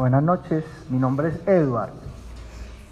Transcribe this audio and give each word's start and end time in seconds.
Buenas 0.00 0.22
noches, 0.22 0.64
mi 0.88 0.98
nombre 0.98 1.28
es 1.28 1.46
Edward 1.46 1.92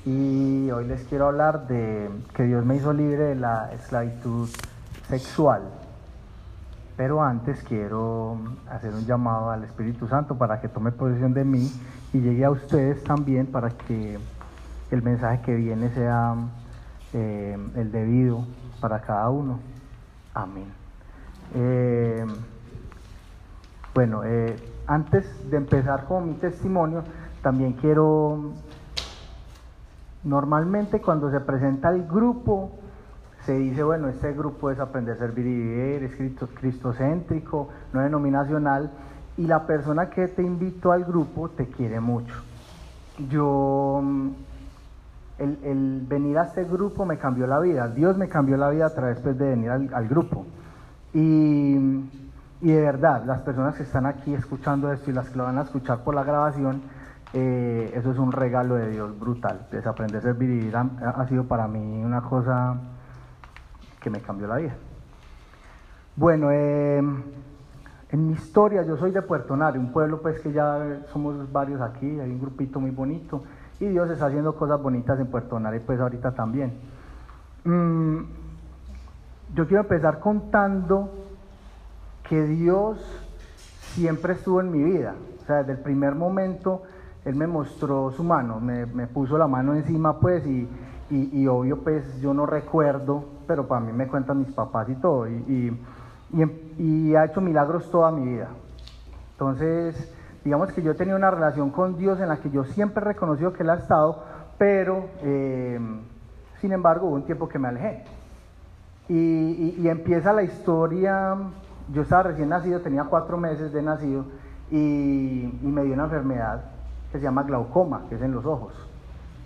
y 0.04 0.70
hoy 0.70 0.84
les 0.84 1.04
quiero 1.04 1.28
hablar 1.28 1.66
de 1.66 2.10
que 2.34 2.42
Dios 2.42 2.66
me 2.66 2.76
hizo 2.76 2.92
libre 2.92 3.28
de 3.28 3.34
la 3.34 3.72
esclavitud 3.72 4.46
sexual. 5.08 5.62
Pero 6.98 7.22
antes 7.22 7.64
quiero 7.64 8.36
hacer 8.70 8.92
un 8.92 9.06
llamado 9.06 9.50
al 9.50 9.64
Espíritu 9.64 10.06
Santo 10.06 10.36
para 10.36 10.60
que 10.60 10.68
tome 10.68 10.92
posesión 10.92 11.32
de 11.32 11.46
mí 11.46 11.72
y 12.12 12.18
llegue 12.20 12.44
a 12.44 12.50
ustedes 12.50 13.02
también 13.04 13.46
para 13.46 13.70
que 13.70 14.18
el 14.90 15.02
mensaje 15.02 15.40
que 15.40 15.54
viene 15.54 15.88
sea 15.94 16.34
eh, 17.14 17.56
el 17.74 17.90
debido 17.90 18.44
para 18.82 19.00
cada 19.00 19.30
uno. 19.30 19.60
Amén. 20.34 20.70
Eh, 21.54 22.26
bueno, 23.98 24.22
eh, 24.22 24.54
antes 24.86 25.26
de 25.50 25.56
empezar 25.56 26.04
con 26.04 26.28
mi 26.28 26.34
testimonio, 26.34 27.02
también 27.42 27.72
quiero, 27.72 28.52
normalmente 30.22 31.00
cuando 31.00 31.32
se 31.32 31.40
presenta 31.40 31.90
el 31.90 32.06
grupo, 32.06 32.70
se 33.44 33.54
dice, 33.54 33.82
bueno, 33.82 34.06
este 34.06 34.32
grupo 34.34 34.70
es 34.70 34.78
aprender, 34.78 35.16
a 35.16 35.18
servir 35.18 35.46
y 35.46 35.52
vivir, 35.52 36.04
es 36.04 36.14
cristo, 36.14 36.48
cristocéntrico, 36.54 37.70
no 37.92 38.02
denominacional, 38.02 38.92
y 39.36 39.48
la 39.48 39.66
persona 39.66 40.10
que 40.10 40.28
te 40.28 40.44
invitó 40.44 40.92
al 40.92 41.04
grupo 41.04 41.48
te 41.48 41.66
quiere 41.66 41.98
mucho. 41.98 42.36
Yo, 43.28 44.00
el, 45.40 46.06
venir 46.08 46.38
a 46.38 46.44
este 46.44 46.62
grupo 46.62 47.04
me 47.04 47.18
cambió 47.18 47.48
la 47.48 47.58
vida, 47.58 47.88
Dios 47.88 48.16
me 48.16 48.28
cambió 48.28 48.56
la 48.58 48.70
vida 48.70 48.86
a 48.86 48.94
través 48.94 49.18
pues, 49.18 49.36
de 49.36 49.48
venir 49.48 49.70
al, 49.70 49.92
al 49.92 50.06
grupo. 50.06 50.46
Y 51.12 52.27
y 52.60 52.72
de 52.72 52.80
verdad, 52.80 53.24
las 53.24 53.40
personas 53.42 53.76
que 53.76 53.84
están 53.84 54.06
aquí 54.06 54.34
escuchando 54.34 54.92
esto 54.92 55.10
y 55.10 55.14
las 55.14 55.30
que 55.30 55.38
lo 55.38 55.44
van 55.44 55.58
a 55.58 55.62
escuchar 55.62 56.02
por 56.02 56.14
la 56.14 56.24
grabación, 56.24 56.82
eh, 57.32 57.92
eso 57.94 58.10
es 58.10 58.18
un 58.18 58.32
regalo 58.32 58.74
de 58.74 58.90
Dios 58.90 59.18
brutal. 59.18 59.68
Desaprender 59.70 60.22
servir 60.22 60.50
y 60.50 60.54
vivir 60.54 60.76
ha, 60.76 61.26
sido 61.28 61.44
para 61.44 61.68
mí 61.68 62.02
una 62.02 62.22
cosa 62.22 62.76
que 64.00 64.10
me 64.10 64.20
cambió 64.20 64.48
la 64.48 64.56
vida. 64.56 64.74
Bueno, 66.16 66.50
eh, 66.50 66.98
en 66.98 68.26
mi 68.26 68.32
historia 68.32 68.82
yo 68.82 68.96
soy 68.96 69.12
de 69.12 69.22
Puerto 69.22 69.56
Nare, 69.56 69.78
un 69.78 69.92
pueblo 69.92 70.20
pues 70.20 70.40
que 70.40 70.50
ya 70.50 71.02
somos 71.12 71.52
varios 71.52 71.80
aquí, 71.80 72.06
hay 72.06 72.30
un 72.30 72.40
grupito 72.40 72.80
muy 72.80 72.90
bonito 72.90 73.44
y 73.78 73.86
Dios 73.86 74.10
está 74.10 74.26
haciendo 74.26 74.56
cosas 74.56 74.82
bonitas 74.82 75.20
en 75.20 75.28
Puerto 75.28 75.60
Nare 75.60 75.78
pues 75.78 76.00
ahorita 76.00 76.32
también. 76.32 76.72
Mm, 77.64 78.18
yo 79.54 79.66
quiero 79.68 79.82
empezar 79.82 80.18
contando 80.18 81.27
que 82.28 82.42
Dios 82.44 82.98
siempre 83.94 84.34
estuvo 84.34 84.60
en 84.60 84.70
mi 84.70 84.82
vida. 84.82 85.14
O 85.42 85.46
sea, 85.46 85.58
desde 85.58 85.72
el 85.72 85.78
primer 85.78 86.14
momento 86.14 86.82
Él 87.24 87.34
me 87.34 87.46
mostró 87.46 88.10
su 88.12 88.22
mano, 88.22 88.60
me, 88.60 88.86
puso 89.06 89.38
la 89.38 89.46
mano 89.46 89.74
encima 89.74 90.20
pues 90.20 90.46
y, 90.46 90.68
y, 91.10 91.46
obvio 91.46 91.82
pues 91.82 92.20
yo 92.20 92.34
no 92.34 92.46
recuerdo, 92.46 93.24
pero 93.46 93.66
para 93.66 93.80
mí 93.80 93.92
me 93.92 94.06
cuentan 94.06 94.40
mis 94.40 94.52
papás 94.52 94.88
y 94.88 94.94
todo. 94.96 95.26
Y, 95.28 95.76
y, 96.78 97.14
ha 97.14 97.24
hecho 97.24 97.40
milagros 97.40 97.90
toda 97.90 98.10
mi 98.12 98.26
vida. 98.26 98.48
Entonces, 99.32 100.14
digamos 100.44 100.72
que 100.72 100.82
yo 100.82 100.94
tenía 100.94 101.16
una 101.16 101.30
relación 101.30 101.70
con 101.70 101.96
Dios 101.96 102.20
en 102.20 102.28
la 102.28 102.36
que 102.36 102.50
yo 102.50 102.64
siempre 102.64 103.02
he 103.02 103.04
reconocido 103.04 103.52
que 103.52 103.62
Él 103.62 103.70
ha 103.70 103.76
estado, 103.76 104.22
pero 104.58 105.06
eh, 105.22 105.80
sin 106.60 106.72
embargo 106.72 107.08
hubo 107.08 107.14
un 107.14 107.24
tiempo 107.24 107.48
que 107.48 107.58
me 107.58 107.68
alejé. 107.68 108.04
y 109.08 109.88
empieza 109.88 110.34
la 110.34 110.42
historia 110.42 111.34
yo 111.92 112.02
estaba 112.02 112.24
recién 112.24 112.48
nacido, 112.48 112.80
tenía 112.80 113.04
cuatro 113.04 113.36
meses 113.36 113.72
de 113.72 113.82
nacido 113.82 114.24
y, 114.70 115.50
me 115.62 115.84
dio 115.84 115.94
una 115.94 116.04
enfermedad 116.04 116.64
que 117.10 117.18
se 117.18 117.24
llama 117.24 117.42
glaucoma, 117.42 118.02
que 118.08 118.16
es 118.16 118.22
en 118.22 118.32
los 118.32 118.44
ojos. 118.44 118.74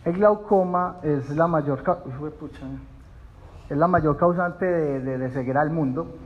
El 0.04 0.14
glaucoma 0.14 0.96
es 1.02 1.30
la 1.30 1.46
mayor, 1.46 1.82
es 3.70 3.76
la 3.76 3.86
mayor 3.86 4.16
causante 4.16 4.66
de, 4.66 5.30
ceguera 5.30 5.60
del 5.60 5.70
mundo 5.72 6.16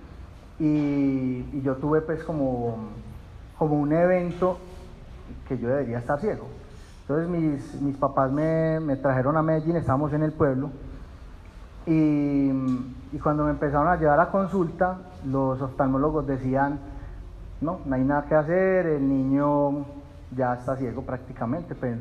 y, 0.58 1.60
yo 1.60 1.76
tuve 1.76 2.00
pues 2.00 2.24
como, 2.24 2.76
como 3.58 3.78
un 3.78 3.92
evento 3.92 4.58
que 5.46 5.58
yo 5.58 5.68
debería 5.68 5.98
estar 5.98 6.18
ciego. 6.20 6.46
Entonces 7.02 7.28
mis, 7.28 7.80
mis 7.82 7.96
papás 7.96 8.32
me, 8.32 8.80
me 8.80 8.96
trajeron 8.96 9.36
a 9.36 9.42
Medellín, 9.42 9.76
estábamos 9.76 10.12
en 10.12 10.22
el 10.22 10.32
pueblo 10.32 10.70
y, 11.86 12.50
cuando 13.22 13.44
me 13.44 13.50
empezaron 13.50 13.88
a 13.88 13.96
llevar 13.96 14.20
a 14.20 14.30
consulta, 14.30 14.98
los 15.26 15.60
oftalmólogos 15.60 16.26
decían, 16.26 16.78
no, 17.60 17.80
no 17.84 17.94
hay 17.94 18.04
nada 18.04 18.26
que 18.26 18.34
hacer, 18.34 18.86
el 18.86 19.08
niño 19.08 19.84
ya 20.36 20.54
está 20.54 20.76
ciego 20.76 21.02
prácticamente, 21.02 21.74
pues 21.74 21.98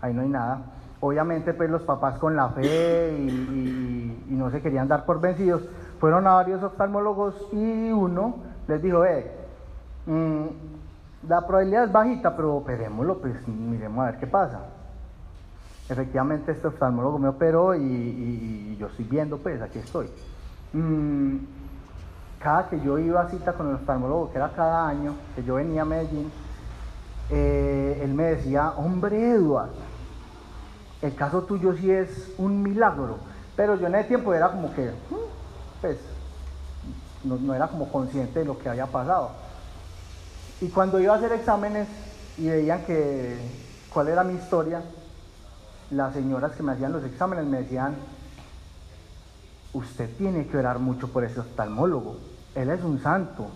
ahí 0.00 0.12
no 0.14 0.22
hay 0.22 0.28
nada. 0.28 0.62
Obviamente 1.00 1.52
pues 1.54 1.68
los 1.70 1.82
papás 1.82 2.18
con 2.18 2.36
la 2.36 2.50
fe 2.50 3.16
y, 3.18 4.26
no 4.28 4.50
se 4.50 4.60
querían 4.60 4.88
dar 4.88 5.04
por 5.04 5.20
vencidos, 5.20 5.62
fueron 6.00 6.26
a 6.26 6.34
varios 6.34 6.62
oftalmólogos 6.62 7.48
y 7.52 7.92
uno 7.92 8.36
les 8.66 8.82
dijo, 8.82 9.04
eh, 9.04 9.30
la 11.28 11.46
probabilidad 11.46 11.84
es 11.84 11.92
bajita, 11.92 12.34
pero 12.34 12.56
operémoslo, 12.56 13.18
pues 13.18 13.46
miremos 13.46 14.02
a 14.02 14.10
ver 14.10 14.18
qué 14.18 14.26
pasa 14.26 14.62
efectivamente 15.92 16.52
este 16.52 16.68
oftalmólogo 16.68 17.18
me 17.18 17.28
operó 17.28 17.74
y, 17.74 18.76
yo 18.78 18.86
estoy 18.88 19.04
viendo, 19.04 19.38
pues 19.38 19.60
aquí 19.60 19.78
estoy. 19.78 20.08
Mm, 20.72 21.36
cada 22.42 22.68
que 22.68 22.80
yo 22.80 22.98
iba 22.98 23.22
a 23.22 23.28
cita 23.28 23.52
con 23.52 23.68
el 23.68 23.76
oftalmólogo, 23.76 24.30
que 24.30 24.38
era 24.38 24.50
cada 24.50 24.88
año, 24.88 25.14
que 25.34 25.44
yo 25.44 25.54
venía 25.54 25.82
a 25.82 25.84
Medellín, 25.84 26.30
eh, 27.30 28.00
él 28.02 28.12
me 28.14 28.24
decía, 28.24 28.72
hombre 28.76 29.30
Eduardo, 29.30 29.72
el 31.00 31.14
caso 31.14 31.42
tuyo 31.42 31.74
sí 31.76 31.90
es 31.90 32.32
un 32.38 32.62
milagro, 32.62 33.18
pero 33.56 33.76
yo 33.76 33.86
en 33.86 33.94
ese 33.94 34.08
tiempo 34.08 34.34
era 34.34 34.50
como 34.50 34.72
que, 34.74 34.90
mm, 34.90 35.80
pues, 35.80 35.98
no, 37.24 37.36
no 37.36 37.54
era 37.54 37.68
como 37.68 37.90
consciente 37.90 38.40
de 38.40 38.44
lo 38.44 38.58
que 38.58 38.68
había 38.68 38.86
pasado. 38.86 39.30
Y 40.60 40.68
cuando 40.68 41.00
iba 41.00 41.14
a 41.14 41.16
hacer 41.16 41.32
exámenes 41.32 41.88
y 42.36 42.48
veían 42.48 42.84
que 42.84 43.36
cuál 43.92 44.08
era 44.08 44.24
mi 44.24 44.34
historia, 44.34 44.82
las 45.90 46.14
señoras 46.14 46.52
que 46.52 46.62
me 46.62 46.72
hacían 46.72 46.92
los 46.92 47.04
exámenes 47.04 47.46
me 47.46 47.58
decían, 47.58 47.94
usted 49.72 50.10
tiene 50.16 50.46
que 50.46 50.56
orar 50.56 50.78
mucho 50.78 51.08
por 51.08 51.24
ese 51.24 51.40
oftalmólogo, 51.40 52.16
él 52.54 52.70
es 52.70 52.82
un 52.82 53.00
santo. 53.00 53.48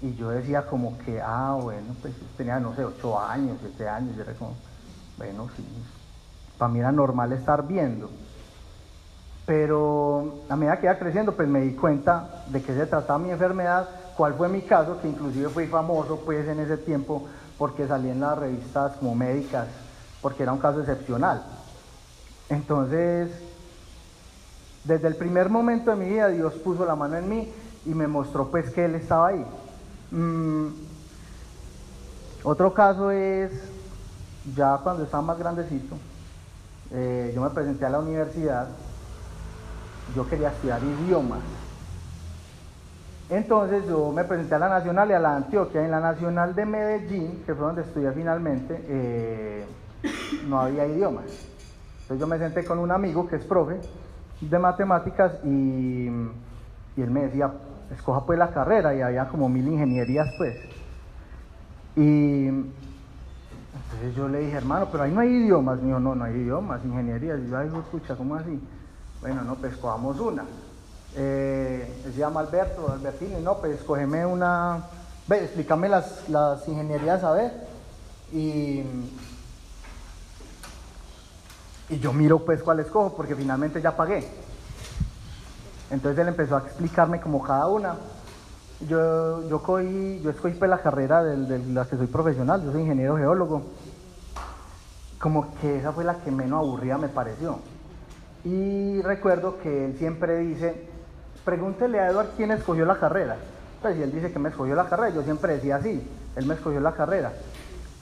Y 0.00 0.14
yo 0.16 0.30
decía 0.30 0.66
como 0.66 0.98
que, 0.98 1.20
ah, 1.20 1.56
bueno, 1.60 1.94
pues 2.02 2.14
tenía, 2.36 2.60
no 2.60 2.74
sé, 2.74 2.84
ocho 2.84 3.18
años, 3.18 3.56
siete 3.60 3.88
años, 3.88 4.16
yo 4.16 4.22
era 4.22 4.34
como, 4.34 4.54
bueno, 5.16 5.48
sí, 5.56 5.64
para 6.58 6.72
mí 6.72 6.80
era 6.80 6.92
normal 6.92 7.32
estar 7.32 7.66
viendo. 7.66 8.10
Pero 9.46 10.44
a 10.48 10.56
medida 10.56 10.78
que 10.78 10.86
iba 10.86 10.98
creciendo, 10.98 11.32
pues 11.32 11.48
me 11.48 11.60
di 11.60 11.74
cuenta 11.74 12.44
de 12.48 12.62
qué 12.62 12.74
se 12.74 12.86
trataba 12.86 13.18
mi 13.18 13.30
enfermedad, 13.30 13.88
cuál 14.16 14.34
fue 14.34 14.48
mi 14.48 14.62
caso, 14.62 15.00
que 15.00 15.08
inclusive 15.08 15.48
fui 15.48 15.66
famoso 15.66 16.20
pues 16.24 16.46
en 16.48 16.60
ese 16.60 16.78
tiempo 16.78 17.26
porque 17.58 17.86
salí 17.86 18.10
en 18.10 18.20
las 18.20 18.38
revistas 18.38 18.96
como 18.96 19.14
médicas, 19.14 19.68
porque 20.20 20.42
era 20.42 20.52
un 20.52 20.58
caso 20.58 20.80
excepcional. 20.80 21.42
Entonces, 22.48 23.30
desde 24.84 25.08
el 25.08 25.16
primer 25.16 25.48
momento 25.48 25.90
de 25.90 25.96
mi 25.96 26.08
vida, 26.08 26.28
Dios 26.28 26.54
puso 26.54 26.84
la 26.84 26.94
mano 26.94 27.16
en 27.16 27.28
mí 27.28 27.52
y 27.86 27.90
me 27.90 28.06
mostró 28.06 28.50
pues 28.50 28.70
que 28.70 28.84
Él 28.84 28.94
estaba 28.94 29.28
ahí. 29.28 29.44
Mm, 30.10 30.68
otro 32.42 32.72
caso 32.74 33.10
es, 33.10 33.52
ya 34.54 34.78
cuando 34.82 35.04
estaba 35.04 35.22
más 35.22 35.38
grandecito, 35.38 35.96
eh, 36.90 37.32
yo 37.34 37.42
me 37.42 37.50
presenté 37.50 37.86
a 37.86 37.90
la 37.90 37.98
universidad, 38.00 38.68
yo 40.14 40.28
quería 40.28 40.48
estudiar 40.48 40.82
idiomas. 40.82 41.40
Entonces 43.30 43.86
yo 43.86 44.12
me 44.12 44.24
presenté 44.24 44.54
a 44.54 44.58
la 44.58 44.68
Nacional 44.68 45.10
y 45.10 45.14
a 45.14 45.18
la 45.18 45.36
Antioquia. 45.36 45.84
En 45.84 45.90
la 45.90 46.00
Nacional 46.00 46.54
de 46.54 46.66
Medellín, 46.66 47.42
que 47.46 47.54
fue 47.54 47.66
donde 47.66 47.82
estudié 47.82 48.12
finalmente, 48.12 48.84
eh, 48.86 49.64
no 50.46 50.60
había 50.60 50.86
idiomas. 50.86 51.24
Entonces 52.02 52.20
yo 52.20 52.26
me 52.26 52.38
senté 52.38 52.64
con 52.64 52.78
un 52.78 52.90
amigo 52.90 53.26
que 53.26 53.36
es 53.36 53.44
profe 53.44 53.80
de 54.40 54.58
matemáticas 54.58 55.32
y, 55.44 56.06
él 56.06 57.10
me 57.10 57.22
decía, 57.22 57.50
escoja 57.94 58.24
pues 58.24 58.38
la 58.38 58.50
carrera 58.50 58.94
y 58.94 59.00
había 59.00 59.28
como 59.28 59.48
mil 59.48 59.66
ingenierías 59.66 60.28
pues. 60.36 60.56
Y 61.96 62.46
entonces 62.46 64.14
yo 64.16 64.28
le 64.28 64.40
dije, 64.40 64.56
hermano, 64.56 64.88
pero 64.90 65.04
ahí 65.04 65.12
no 65.12 65.20
hay 65.20 65.30
idiomas. 65.30 65.78
Me 65.80 65.88
dijo, 65.88 66.00
no, 66.00 66.14
no 66.14 66.24
hay 66.24 66.34
idiomas, 66.34 66.84
ingenierías. 66.84 67.40
Y 67.40 67.48
yo, 67.48 67.58
ay, 67.58 67.68
escucha, 67.68 68.16
¿cómo 68.16 68.34
así? 68.34 68.60
Bueno, 69.20 69.42
no, 69.42 69.54
pues 69.56 69.72
escojamos 69.72 70.18
una. 70.20 70.44
Eh, 71.16 72.02
se 72.04 72.18
llama 72.18 72.40
Alberto, 72.40 72.90
Albertini, 72.92 73.40
no, 73.40 73.58
pues 73.58 73.78
escógeme 73.78 74.26
una, 74.26 74.82
ve, 75.28 75.44
explícame 75.44 75.88
las, 75.88 76.28
las 76.28 76.66
ingenierías 76.66 77.22
a 77.22 77.32
ver. 77.32 77.52
Y 78.32 78.82
y 81.88 81.98
yo 81.98 82.12
miro 82.12 82.44
pues 82.44 82.62
cuál 82.62 82.80
escojo, 82.80 83.14
porque 83.14 83.36
finalmente 83.36 83.80
ya 83.80 83.96
pagué. 83.96 84.26
Entonces 85.94 86.18
él 86.18 86.28
empezó 86.28 86.56
a 86.56 86.60
explicarme 86.60 87.20
como 87.20 87.42
cada 87.42 87.68
una. 87.68 87.94
Yo, 88.88 89.48
yo, 89.48 89.80
yo 89.80 90.30
escogí 90.30 90.54
pues 90.54 90.68
la 90.68 90.78
carrera 90.78 91.22
de, 91.22 91.58
la 91.72 91.84
que 91.86 91.96
soy 91.96 92.08
profesional, 92.08 92.62
yo 92.62 92.72
soy 92.72 92.82
ingeniero 92.82 93.16
geólogo. 93.16 93.62
como 95.18 95.54
que 95.60 95.78
esa 95.78 95.92
fue 95.92 96.04
la 96.04 96.16
que 96.16 96.30
menos 96.30 96.58
aburrida 96.58 96.98
me 96.98 97.08
pareció. 97.08 97.60
Y 98.44 99.00
recuerdo 99.02 99.58
que 99.62 99.86
él 99.86 99.96
siempre 99.96 100.38
dice, 100.38 100.88
pregúntele 101.44 102.00
a 102.00 102.08
Edward 102.10 102.30
quién 102.36 102.50
escogió 102.50 102.84
la 102.84 102.98
carrera. 102.98 103.36
Pues 103.80 103.96
él 103.96 104.12
dice 104.12 104.32
que 104.32 104.38
me 104.38 104.48
escogió 104.48 104.74
la 104.74 104.88
carrera, 104.88 105.14
yo 105.14 105.22
siempre 105.22 105.54
decía 105.54 105.76
así, 105.76 106.06
él 106.34 106.46
me 106.46 106.54
escogió 106.54 106.80
la 106.80 106.92
carrera. 106.92 107.32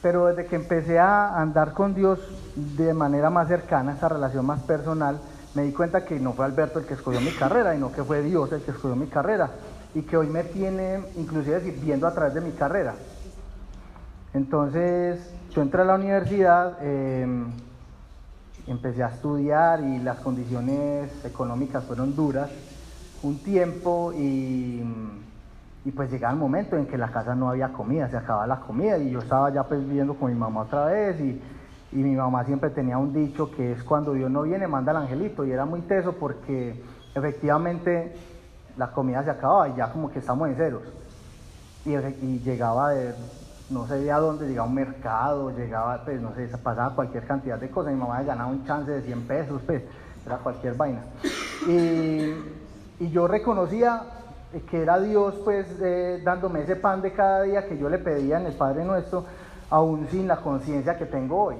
Pero 0.00 0.26
desde 0.26 0.46
que 0.46 0.56
empecé 0.56 0.98
a 0.98 1.38
andar 1.38 1.74
con 1.74 1.94
Dios 1.94 2.18
de 2.56 2.94
manera 2.94 3.30
más 3.30 3.48
cercana, 3.48 3.92
esa 3.92 4.08
relación 4.08 4.46
más 4.46 4.60
personal, 4.62 5.20
me 5.54 5.62
di 5.64 5.72
cuenta 5.72 6.04
que 6.04 6.18
no 6.18 6.32
fue 6.32 6.44
Alberto 6.44 6.78
el 6.78 6.86
que 6.86 6.94
escogió 6.94 7.20
mi 7.20 7.32
carrera, 7.32 7.74
sino 7.74 7.92
que 7.92 8.02
fue 8.02 8.22
Dios 8.22 8.50
el 8.52 8.62
que 8.62 8.70
escogió 8.70 8.96
mi 8.96 9.06
carrera 9.06 9.50
y 9.94 10.02
que 10.02 10.16
hoy 10.16 10.26
me 10.26 10.44
tiene 10.44 11.04
inclusive 11.16 11.58
viendo 11.72 12.06
a 12.06 12.14
través 12.14 12.34
de 12.34 12.40
mi 12.40 12.52
carrera. 12.52 12.94
Entonces 14.32 15.34
yo 15.50 15.60
entré 15.60 15.82
a 15.82 15.84
la 15.84 15.94
universidad, 15.94 16.82
em, 16.82 17.52
empecé 18.66 19.02
a 19.02 19.08
estudiar 19.08 19.80
y 19.82 19.98
las 19.98 20.20
condiciones 20.20 21.10
económicas 21.24 21.84
fueron 21.84 22.16
duras 22.16 22.50
un 23.22 23.42
tiempo 23.42 24.12
y, 24.14 24.82
y, 25.84 25.90
pues 25.92 26.10
llegaba 26.10 26.32
el 26.32 26.40
momento 26.40 26.76
en 26.76 26.86
que 26.86 26.96
la 26.96 27.08
casa 27.12 27.34
no 27.34 27.50
había 27.50 27.68
comida, 27.72 28.08
se 28.08 28.16
acababa 28.16 28.46
la 28.46 28.60
comida 28.60 28.98
y 28.98 29.10
yo 29.10 29.20
estaba 29.20 29.52
ya 29.52 29.64
pues 29.64 29.80
viviendo 29.86 30.14
con 30.14 30.32
mi 30.32 30.38
mamá 30.38 30.62
otra 30.62 30.86
vez 30.86 31.20
y, 31.20 31.40
y 31.92 31.96
mi 31.96 32.14
mamá 32.16 32.44
siempre 32.44 32.70
tenía 32.70 32.98
un 32.98 33.12
dicho 33.12 33.50
que 33.50 33.72
es 33.72 33.82
cuando 33.84 34.12
Dios 34.12 34.30
no 34.30 34.42
viene 34.42 34.66
manda 34.66 34.92
al 34.92 34.98
angelito 34.98 35.44
y 35.44 35.52
era 35.52 35.64
muy 35.64 35.82
teso 35.82 36.12
porque 36.12 36.82
efectivamente 37.14 38.16
la 38.76 38.90
comida 38.92 39.22
se 39.22 39.30
acababa 39.30 39.68
y 39.68 39.74
ya 39.76 39.92
como 39.92 40.10
que 40.10 40.18
estamos 40.18 40.48
en 40.48 40.56
ceros 40.56 40.82
y, 41.84 42.38
llegaba 42.40 42.90
de 42.90 43.14
no 43.70 43.86
sé 43.86 43.98
de 43.98 44.12
a 44.12 44.18
dónde, 44.18 44.46
llegaba 44.46 44.68
un 44.68 44.74
mercado, 44.74 45.50
llegaba, 45.50 46.02
pues 46.04 46.20
no 46.20 46.34
sé, 46.34 46.46
pasaba 46.62 46.94
cualquier 46.94 47.26
cantidad 47.26 47.58
de 47.58 47.70
cosas. 47.70 47.92
Mi 47.92 47.98
mamá 47.98 48.22
ganaba 48.22 48.50
un 48.50 48.64
chance 48.66 48.90
de 48.90 49.00
100 49.02 49.22
pesos, 49.22 49.62
pues, 49.64 49.82
era 50.26 50.36
cualquier 50.38 50.74
vaina. 50.74 51.00
Y, 51.66 52.34
y 53.00 53.10
yo 53.10 53.26
reconocía 53.26 54.02
que 54.70 54.82
era 54.82 55.00
Dios, 55.00 55.36
pues, 55.42 55.66
dándome 56.22 56.62
ese 56.62 56.76
pan 56.76 57.00
de 57.00 57.12
cada 57.12 57.42
día 57.42 57.66
que 57.66 57.78
yo 57.78 57.88
le 57.88 57.98
pedía 57.98 58.38
en 58.38 58.46
el 58.46 58.52
Padre 58.52 58.84
Nuestro, 58.84 59.24
aún 59.70 60.06
sin 60.10 60.28
la 60.28 60.36
conciencia 60.36 60.98
que 60.98 61.06
tengo 61.06 61.44
hoy. 61.44 61.56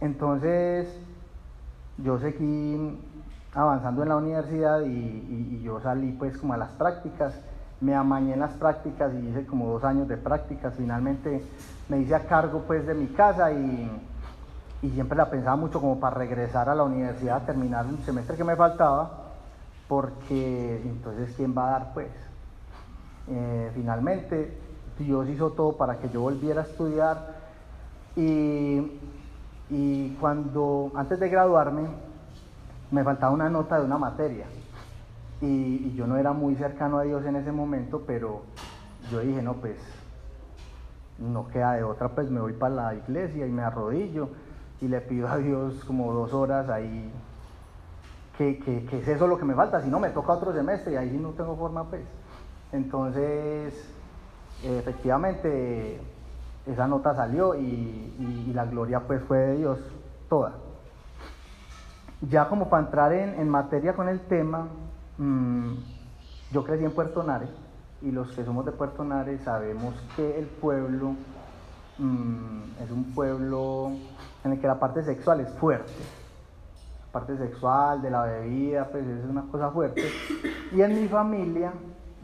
Entonces, 0.00 0.88
yo 1.98 2.18
seguí 2.18 2.98
avanzando 3.54 4.02
en 4.02 4.08
la 4.08 4.16
universidad 4.16 4.80
y, 4.82 4.88
y 4.88 5.62
yo 5.62 5.80
salí, 5.80 6.12
pues, 6.12 6.38
como 6.38 6.54
a 6.54 6.56
las 6.56 6.70
prácticas 6.70 7.34
me 7.80 7.94
amañé 7.94 8.34
en 8.34 8.40
las 8.40 8.52
prácticas 8.52 9.12
y 9.14 9.28
hice 9.28 9.46
como 9.46 9.66
dos 9.66 9.84
años 9.84 10.06
de 10.06 10.16
prácticas. 10.16 10.74
Finalmente 10.76 11.42
me 11.88 11.98
hice 11.98 12.14
a 12.14 12.26
cargo 12.26 12.64
pues 12.66 12.86
de 12.86 12.94
mi 12.94 13.06
casa 13.08 13.52
y, 13.52 13.90
y, 14.82 14.90
siempre 14.90 15.16
la 15.16 15.30
pensaba 15.30 15.56
mucho 15.56 15.80
como 15.80 15.98
para 15.98 16.16
regresar 16.16 16.68
a 16.68 16.74
la 16.74 16.82
universidad 16.84 17.44
terminar 17.44 17.86
un 17.86 17.98
semestre 17.98 18.36
que 18.36 18.44
me 18.44 18.56
faltaba, 18.56 19.10
porque 19.88 20.82
entonces 20.84 21.34
¿quién 21.36 21.56
va 21.56 21.68
a 21.68 21.70
dar 21.70 21.94
pues? 21.94 22.10
Eh, 23.28 23.70
finalmente 23.74 24.58
Dios 24.98 25.28
hizo 25.28 25.50
todo 25.50 25.76
para 25.76 25.98
que 25.98 26.08
yo 26.10 26.20
volviera 26.20 26.62
a 26.62 26.64
estudiar 26.64 27.40
y, 28.14 28.98
y 29.70 30.16
cuando 30.20 30.90
antes 30.94 31.20
de 31.20 31.28
graduarme 31.28 31.82
me 32.90 33.04
faltaba 33.04 33.32
una 33.32 33.48
nota 33.48 33.78
de 33.78 33.84
una 33.84 33.98
materia 33.98 34.46
y, 35.40 35.94
yo 35.94 36.06
no 36.06 36.16
era 36.16 36.32
muy 36.32 36.54
cercano 36.56 36.98
a 36.98 37.02
Dios 37.02 37.24
en 37.24 37.36
ese 37.36 37.52
momento, 37.52 38.02
pero 38.06 38.42
yo 39.10 39.20
dije, 39.20 39.42
no, 39.42 39.54
pues 39.54 39.76
no 41.18 41.48
queda 41.48 41.74
de 41.74 41.84
otra, 41.84 42.08
pues 42.08 42.30
me 42.30 42.40
voy 42.40 42.52
para 42.52 42.74
la 42.74 42.94
iglesia 42.94 43.46
y 43.46 43.50
me 43.50 43.62
arrodillo 43.62 44.30
y 44.80 44.88
le 44.88 45.00
pido 45.00 45.28
a 45.28 45.36
Dios 45.38 45.84
como 45.84 46.12
dos 46.12 46.32
horas 46.32 46.68
ahí, 46.68 47.10
que, 48.38 48.58
que, 48.58 48.98
es 48.98 49.08
eso 49.08 49.26
lo 49.26 49.38
que 49.38 49.44
me 49.44 49.54
falta, 49.54 49.82
si 49.82 49.90
no 49.90 50.00
me 50.00 50.10
toca 50.10 50.32
otro 50.32 50.52
semestre 50.52 50.94
y 50.94 50.96
ahí 50.96 51.18
no 51.18 51.30
tengo 51.30 51.56
forma, 51.56 51.84
pues. 51.84 52.02
Entonces, 52.72 53.74
efectivamente, 54.62 56.00
esa 56.66 56.86
nota 56.86 57.14
salió 57.14 57.54
y, 57.54 58.50
la 58.54 58.64
gloria 58.64 59.00
pues 59.06 59.22
fue 59.22 59.38
de 59.38 59.56
Dios 59.56 59.78
toda. 60.28 60.54
Ya 62.22 62.48
como 62.48 62.68
para 62.68 62.84
entrar 62.84 63.12
en, 63.12 63.48
materia 63.48 63.94
con 63.94 64.08
el 64.08 64.20
tema, 64.20 64.66
Mm, 65.20 65.74
yo 66.50 66.64
crecí 66.64 66.82
en 66.82 66.92
Puerto 66.92 67.22
Nare 67.22 67.46
y 68.00 68.10
los 68.10 68.32
que 68.32 68.42
somos 68.42 68.64
de 68.64 68.72
Puerto 68.72 69.04
Nare 69.04 69.38
sabemos 69.40 69.94
que 70.16 70.38
el 70.38 70.46
pueblo 70.46 71.14
mm, 71.98 72.62
es 72.82 72.90
un 72.90 73.12
pueblo 73.14 73.90
en 74.42 74.52
el 74.52 74.58
que 74.58 74.66
la 74.66 74.80
parte 74.80 75.02
sexual 75.02 75.40
es 75.40 75.50
fuerte. 75.58 75.92
La 77.04 77.12
parte 77.12 77.36
sexual, 77.36 78.00
de 78.00 78.10
la 78.10 78.22
bebida, 78.22 78.88
pues 78.90 79.06
es 79.06 79.26
una 79.26 79.42
cosa 79.42 79.70
fuerte. 79.70 80.10
Y 80.72 80.80
en 80.80 81.02
mi 81.02 81.06
familia, 81.06 81.74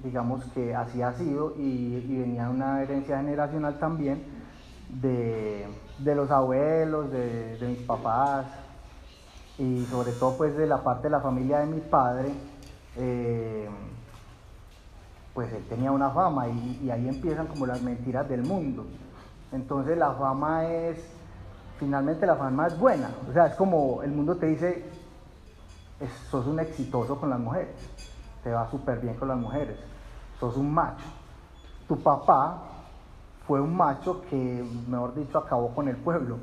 digamos 0.03 0.45
que 0.53 0.75
así 0.75 1.03
ha 1.03 1.13
sido 1.13 1.55
y, 1.57 2.01
venía 2.19 2.49
una 2.49 2.83
herencia 2.83 3.19
generacional 3.19 3.79
también 3.79 4.23
de, 4.89 5.67
los 5.99 6.31
abuelos, 6.31 7.11
de, 7.11 7.59
mis 7.69 7.83
papás 7.83 8.47
y 9.59 9.85
sobre 9.87 10.13
todo 10.13 10.37
pues 10.37 10.57
de 10.57 10.67
la 10.67 10.83
parte 10.83 11.05
de 11.05 11.11
la 11.11 11.21
familia 11.21 11.61
de 11.61 11.67
mi 11.67 11.81
padre 11.81 12.33
eh, 12.97 13.69
pues 15.37 15.53
él 15.53 15.65
tenía 15.69 15.93
una 15.93 16.11
fama 16.11 16.49
y, 16.49 16.91
ahí 16.91 17.09
empiezan 17.09 17.47
como 17.47 17.67
las 17.67 17.83
mentiras 17.83 18.27
del 18.27 18.43
mundo. 18.43 18.87
Entonces 19.53 19.99
la 19.99 20.13
fama 20.15 20.65
es, 20.67 20.99
finalmente 21.79 22.25
la 22.25 22.37
fama 22.37 22.69
es 22.69 22.79
buena, 22.79 23.11
o 23.29 23.33
sea, 23.35 23.49
es 23.49 23.55
como 23.55 24.03
el 24.03 24.13
mundo 24.13 24.37
te 24.37 24.47
dice, 24.47 24.87
sos 26.31 26.47
un 26.47 26.59
exitoso 26.59 27.21
con 27.21 27.29
las 27.29 27.39
mujeres, 27.39 27.75
te 28.47 28.53
va 28.53 28.71
súper 28.71 29.01
bien 29.01 29.15
con 29.15 29.27
las 29.27 29.39
mujeres, 29.39 29.77
sos 30.39 30.57
un 30.57 30.73
macho. 30.73 31.05
Tu 31.89 32.01
papá 32.01 32.63
fue 33.45 33.61
un 33.61 33.77
macho 33.77 34.23
que, 34.31 34.65
mejor 34.87 35.17
dicho, 35.17 35.39
acabó 35.39 35.75
con 35.75 35.89
el 35.89 35.97
pueblo 35.97 36.39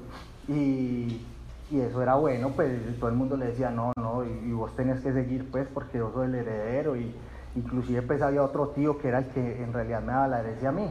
y, 0.50 1.26
y 1.72 1.80
eso 1.80 2.02
era 2.02 2.16
bueno, 2.16 2.50
pues 2.50 3.00
todo 3.00 3.10
el 3.10 3.16
mundo 3.16 3.38
le 3.38 3.46
decía, 3.46 3.70
no, 3.70 3.94
no, 3.96 4.26
y, 4.26 4.52
vos 4.52 4.76
tenés 4.76 5.00
que 5.00 5.14
seguir, 5.14 5.50
pues, 5.50 5.66
porque 5.74 6.00
yo 6.00 6.12
soy 6.12 6.28
el 6.28 6.36
heredero, 6.36 6.98
y 6.98 7.16
inclusive 7.56 8.02
pues 8.02 8.22
había 8.22 8.44
otro 8.44 8.68
tío 8.70 8.98
que 8.98 9.08
era 9.08 9.20
el 9.20 9.28
que 9.28 9.64
en 9.64 9.72
realidad 9.72 10.02
me 10.02 10.12
daba 10.12 10.28
la 10.28 10.40
herencia 10.42 10.68
a 10.68 10.74
mí. 10.74 10.90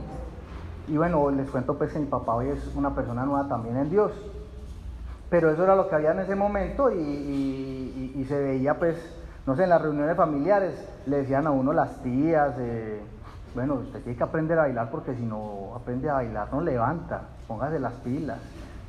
Y 0.88 0.96
bueno, 0.96 1.30
les 1.30 1.50
cuento 1.50 1.76
pues 1.76 1.92
que 1.92 1.98
mi 1.98 2.06
papá 2.06 2.36
hoy 2.36 2.48
es 2.48 2.74
una 2.74 2.94
persona 2.94 3.26
nueva 3.26 3.46
también 3.50 3.76
en 3.76 3.90
Dios. 3.90 4.12
Pero 5.28 5.50
eso 5.50 5.62
era 5.62 5.76
lo 5.76 5.90
que 5.90 5.94
había 5.94 6.12
en 6.12 6.20
ese 6.20 6.34
momento 6.34 6.90
y, 6.90 8.14
y, 8.16 8.24
se 8.26 8.40
veía 8.40 8.78
pues, 8.78 8.96
no 9.46 9.56
sé, 9.56 9.64
en 9.64 9.70
las 9.70 9.82
reuniones 9.82 10.16
familiares 10.16 10.74
le 11.06 11.18
decían 11.18 11.46
a 11.46 11.50
uno 11.50 11.72
las 11.72 12.02
tías, 12.02 12.54
eh, 12.58 13.00
bueno, 13.54 13.74
usted 13.74 14.00
tiene 14.02 14.16
que 14.16 14.24
aprender 14.24 14.58
a 14.58 14.62
bailar 14.62 14.90
porque 14.90 15.14
si 15.14 15.22
no 15.22 15.74
aprende 15.74 16.08
a 16.08 16.14
bailar 16.14 16.48
no 16.52 16.60
levanta, 16.60 17.22
póngase 17.48 17.78
las 17.80 17.94
pilas, 17.94 18.38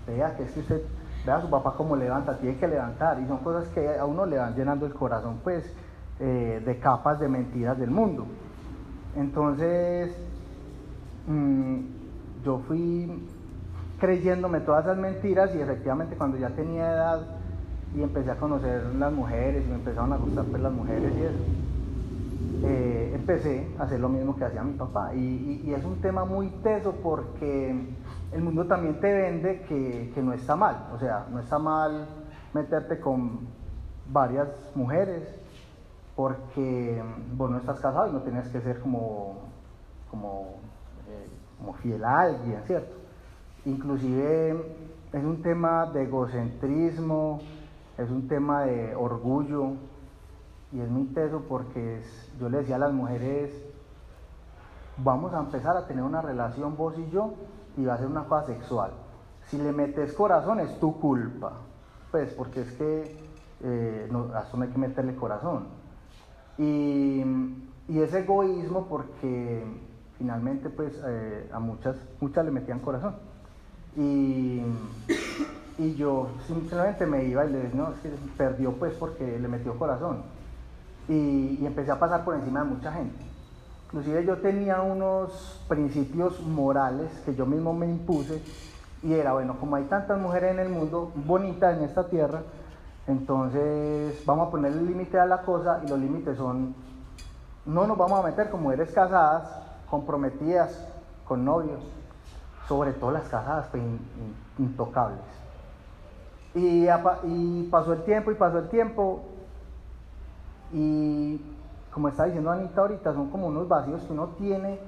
vea 0.08 0.36
que 0.36 0.44
es 0.44 0.52
que 0.52 0.60
usted 0.60 0.82
vea 1.26 1.38
a 1.38 1.42
su 1.42 1.50
papá 1.50 1.74
cómo 1.76 1.96
levanta, 1.96 2.38
tiene 2.38 2.58
que 2.58 2.68
levantar, 2.68 3.20
y 3.20 3.28
son 3.28 3.38
cosas 3.40 3.68
que 3.70 3.98
a 3.98 4.06
uno 4.06 4.26
le 4.26 4.38
van 4.38 4.56
llenando 4.56 4.86
el 4.86 4.94
corazón, 4.94 5.40
pues, 5.44 5.66
eh, 6.20 6.62
de 6.64 6.80
capas 6.80 7.20
de 7.20 7.28
mentiras 7.28 7.78
del 7.80 7.90
mundo. 7.90 8.26
Entonces, 9.16 10.16
mm, 11.28 11.80
yo 12.44 12.60
fui 12.68 13.28
creyéndome 14.00 14.60
todas 14.60 14.86
esas 14.86 14.98
mentiras 14.98 15.56
y 15.56 15.62
efectivamente 15.62 16.16
cuando 16.16 16.38
ya 16.38 16.50
tenía 16.50 16.92
edad 16.92 17.22
y 17.94 18.02
empecé 18.02 18.32
a 18.32 18.38
conocer 18.38 18.84
las 18.96 19.12
mujeres 19.12 19.66
y 19.66 19.70
me 19.70 19.76
empezaron 19.76 20.14
a 20.14 20.18
gustar 20.18 20.46
pues, 20.46 20.62
las 20.62 20.74
mujeres 20.74 21.16
y 21.18 21.24
eso, 21.24 21.44
eh, 22.64 23.12
empecé 23.14 23.76
a 23.78 23.84
hacer 23.84 24.00
lo 24.00 24.10
mismo 24.10 24.36
que 24.36 24.46
hacía 24.46 24.64
mi 24.64 24.74
papá. 24.74 25.14
y 25.14 25.74
es 25.74 25.84
un 25.84 26.00
tema 26.02 26.26
muy 26.26 26.50
teso 26.62 26.96
porque 27.04 27.96
el 28.34 28.42
mundo 28.42 28.66
también 28.66 29.00
te 29.00 29.14
vende 29.14 29.62
que, 29.62 30.22
no 30.22 30.34
está 30.34 30.56
mal. 30.56 30.90
O 30.94 31.00
sea, 31.00 31.28
no 31.30 31.40
está 31.40 31.60
mal 31.60 32.08
meterte 32.54 33.00
con 33.00 33.48
varias 34.08 34.48
mujeres 34.76 35.24
porque 36.16 37.02
vos 37.36 37.50
no 37.50 37.58
estás 37.58 37.80
casado 37.80 38.10
y 38.10 38.14
no 38.14 38.22
tienes 38.22 38.48
que 38.50 38.62
ser 38.62 38.80
como, 38.80 39.50
como, 40.10 40.56
eh, 41.08 41.28
como 41.58 41.74
fiel 41.74 42.04
a 42.04 42.22
alguien, 42.22 42.62
¿cierto? 42.66 42.96
Inclusive 43.66 44.52
es 45.12 45.24
un 45.24 45.42
tema 45.42 45.86
de 45.94 46.04
egocentrismo, 46.04 47.40
es 47.98 48.10
un 48.10 48.28
tema 48.28 48.64
de 48.64 48.96
orgullo 48.96 49.74
y 50.72 50.80
es 50.80 50.90
muy 50.90 51.06
teso 51.06 51.44
porque 51.48 52.02
yo 52.40 52.50
le 52.50 52.60
decía 52.60 52.78
a 52.78 52.80
las 52.80 52.94
mujeres, 52.94 53.52
vamos 54.98 55.34
a 55.34 55.40
empezar 55.40 55.78
a 55.78 55.86
tener 55.86 56.04
una 56.04 56.22
relación 56.22 56.76
vos 56.76 56.96
y 56.98 57.10
yo 57.12 57.34
y 57.78 57.86
va 57.86 57.94
a 57.96 57.98
ser 57.98 58.08
una 58.08 58.24
cosa 58.24 58.48
sexual. 58.48 58.92
Si 59.48 59.58
le 59.58 59.72
metes 59.72 60.14
corazón 60.14 60.60
es 60.60 60.80
tu 60.80 61.00
culpa, 61.00 61.54
pues 62.12 62.34
porque 62.34 62.62
es 62.62 62.72
que 62.74 63.18
eh, 63.62 64.10
a 64.34 64.42
eso 64.42 64.58
no 64.58 64.64
hay 64.64 64.70
que 64.70 64.78
meterle 64.78 65.16
corazón. 65.16 65.66
Y, 66.58 67.24
y 67.88 68.00
ese 68.00 68.20
egoísmo 68.20 68.88
porque 68.88 69.64
finalmente 70.18 70.70
pues 70.70 71.00
eh, 71.06 71.50
a 71.52 71.60
muchas, 71.60 71.98
muchas 72.20 72.46
le 72.46 72.52
metían 72.52 72.80
corazón. 72.80 73.16
Y, 73.96 74.62
y 75.78 75.96
yo 75.96 76.28
simplemente 76.48 77.06
me 77.06 77.24
iba 77.26 77.46
y 77.46 77.52
le 77.52 77.60
decía, 77.60 77.82
no, 77.82 77.92
es 77.92 78.00
que 78.00 78.10
perdió 78.38 78.74
pues 78.74 78.94
porque 78.94 79.40
le 79.40 79.48
metió 79.48 79.78
corazón. 79.78 80.24
Y, 81.08 81.58
y 81.62 81.66
empecé 81.66 81.92
a 81.92 82.00
pasar 82.00 82.24
por 82.24 82.36
encima 82.36 82.64
de 82.64 82.70
mucha 82.70 82.92
gente. 82.92 83.26
Inclusive 83.86 84.26
yo 84.26 84.38
tenía 84.38 84.82
unos 84.82 85.62
principios 85.68 86.42
morales 86.42 87.12
que 87.26 87.36
yo 87.36 87.46
mismo 87.46 87.74
me 87.74 87.86
impuse 87.86 88.42
y 89.04 89.14
era, 89.14 89.34
bueno, 89.34 89.58
como 89.60 89.76
hay 89.76 89.84
tantas 89.84 90.20
mujeres 90.20 90.52
en 90.52 90.60
el 90.60 90.70
mundo, 90.70 91.12
bonitas 91.14 91.78
en 91.78 91.84
esta 91.84 92.08
tierra, 92.08 92.42
entonces 93.06 94.24
vamos 94.26 94.48
a 94.48 94.52
ponerle 94.52 94.82
límite 94.82 95.20
a 95.20 95.26
la 95.26 95.42
cosa 95.42 95.82
y 95.84 95.90
los 95.90 96.00
límites 96.00 96.38
son, 96.38 96.74
no 97.66 97.86
nos 97.86 97.98
vamos 97.98 98.20
a 98.20 98.24
meter 98.24 98.50
con 98.50 98.64
mujeres 98.64 98.92
casadas, 98.92 99.44
comprometidas, 99.90 100.88
con 101.28 101.44
novios, 101.44 101.82
sobre 102.68 102.94
todo 102.94 103.12
las 103.12 103.28
casadas, 103.28 103.68
pues, 103.72 103.84
intocables. 104.58 105.43
Y, 106.56 107.64
pasó 107.72 107.94
el 107.94 108.04
tiempo 108.04 108.32
y 108.32 108.36
pasó 108.36 108.60
el 108.60 108.70
tiempo 108.70 109.24
y 110.72 111.42
como 111.92 112.10
está 112.10 112.26
diciendo 112.26 112.52
Anita 112.52 112.82
ahorita, 112.82 113.14
son 113.14 113.30
como 113.30 113.48
unos 113.48 113.68
vacíos 113.68 114.02
que 114.04 114.14
uno 114.14 114.30
tiene 114.38 114.80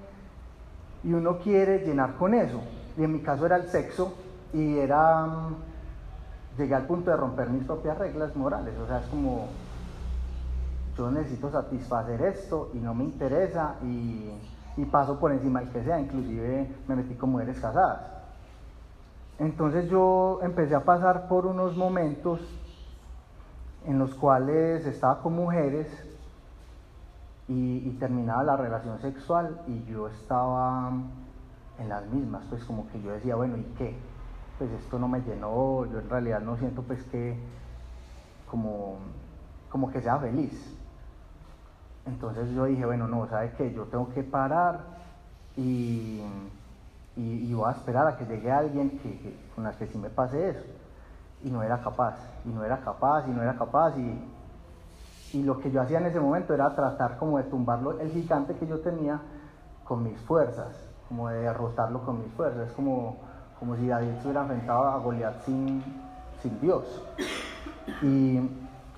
y 1.04 1.14
uno 1.14 1.38
quiere 1.38 1.80
llenar 1.86 2.16
con 2.16 2.34
eso. 2.34 2.62
Y 2.98 3.04
en 3.04 3.14
mi 3.14 3.20
caso 3.20 3.46
era 3.46 3.58
el 3.58 3.68
sexo 3.68 4.16
y 4.54 4.78
era, 4.78 5.26
mm, 5.26 5.56
llegué 6.58 6.76
al 6.76 6.88
punto 6.88 7.12
de 7.12 7.18
romper 7.18 7.50
mis 7.50 7.64
propias 7.64 7.98
reglas 7.98 8.36
morales. 8.36 8.74
O 8.80 8.88
sea, 8.88 9.00
es 9.00 9.06
como, 9.08 9.48
yo 10.98 11.12
necesito 11.12 11.52
satisfacer 11.52 12.22
esto 12.24 12.72
y 12.74 12.78
no 12.78 12.96
me 12.96 13.04
interesa 13.04 13.76
y, 13.84 14.32
y 14.78 14.86
paso 14.86 15.20
por 15.20 15.32
encima 15.32 15.60
del 15.60 15.70
que 15.70 15.84
sea. 15.84 16.00
Inclusive 16.00 16.76
me 16.88 16.96
metí 16.96 17.14
con 17.16 17.32
mujeres 17.32 17.60
casadas. 17.60 18.16
Entonces 19.40 19.90
yo 19.90 20.40
empecé 20.44 20.76
a 20.76 20.86
pasar 20.86 21.28
por 21.28 21.46
unos 21.46 21.76
momentos 21.76 22.40
en 23.86 24.00
los 24.00 24.16
cuales 24.16 24.86
estaba 24.86 25.22
con 25.22 25.36
mujeres 25.36 25.88
y, 27.48 27.90
terminaba 28.00 28.44
la 28.44 28.58
relación 28.58 29.00
sexual 29.00 29.62
y 29.68 29.84
yo 29.86 30.08
estaba 30.08 30.92
en 31.80 31.90
las 31.90 32.06
mismas, 32.08 32.44
pues 32.50 32.64
como 32.64 32.88
que 32.90 33.02
yo 33.02 33.12
decía, 33.12 33.36
bueno, 33.36 33.58
¿y 33.58 33.64
qué? 33.78 33.96
Pues 34.58 34.72
esto 34.72 34.98
no 34.98 35.08
me 35.08 35.22
llenó, 35.22 35.86
yo 35.86 36.00
en 36.00 36.10
realidad 36.10 36.40
no 36.40 36.58
siento 36.58 36.82
pues 36.82 37.04
que 37.06 37.38
como, 38.50 38.98
como 39.70 39.92
que 39.92 40.02
sea 40.02 40.18
feliz. 40.18 40.76
Entonces 42.06 42.50
yo 42.52 42.66
dije, 42.66 42.86
bueno, 42.86 43.08
no, 43.08 43.28
¿sabe 43.28 43.54
qué? 43.58 43.74
Yo 43.74 43.86
tengo 43.86 44.10
que 44.10 44.24
parar 44.24 44.80
y, 45.56 46.22
y, 47.18 47.54
voy 47.54 47.70
a 47.70 47.72
esperar 47.72 48.08
a 48.08 48.18
que 48.18 48.26
llegue 48.26 48.52
alguien 48.52 49.00
que, 49.00 49.38
con 49.56 49.64
la 49.64 49.72
que 49.72 49.88
sí 49.88 49.98
me 49.98 50.10
pase 50.10 50.50
eso. 50.50 50.66
Y 51.44 51.50
no 51.50 51.64
era 51.64 51.82
capaz, 51.82 52.16
y 52.44 52.50
no 52.50 52.64
era 52.64 52.80
capaz, 52.82 53.28
y 53.28 53.32
no 53.32 53.42
era 53.42 53.56
capaz, 53.56 53.98
y, 53.98 55.38
y 55.38 55.44
lo 55.44 55.60
que 55.60 55.72
yo 55.72 55.82
hacía 55.82 56.00
en 56.00 56.08
ese 56.08 56.20
momento 56.20 56.54
era 56.54 56.76
tratar 56.76 57.18
como 57.18 57.38
de 57.38 57.44
tumbarlo, 57.46 58.00
el 58.00 58.10
gigante 58.12 58.56
que 58.56 58.68
yo 58.68 58.80
tenía 58.80 59.20
con 59.84 60.04
mis 60.04 60.20
fuerzas, 60.22 60.76
como 61.08 61.30
de 61.30 61.40
derrotarlo 61.40 62.04
con 62.04 62.22
mis 62.22 62.32
fuerzas. 62.34 62.68
Es 62.68 62.74
como, 62.74 63.18
como 63.60 63.76
si 63.76 63.88
David 63.88 64.16
se 64.20 64.28
hubiera 64.28 64.42
enfrentado 64.42 64.84
a 64.88 64.98
Goliat 64.98 65.42
sin, 65.46 65.84
sin 66.42 66.60
Dios. 66.60 66.84
Y 68.02 68.40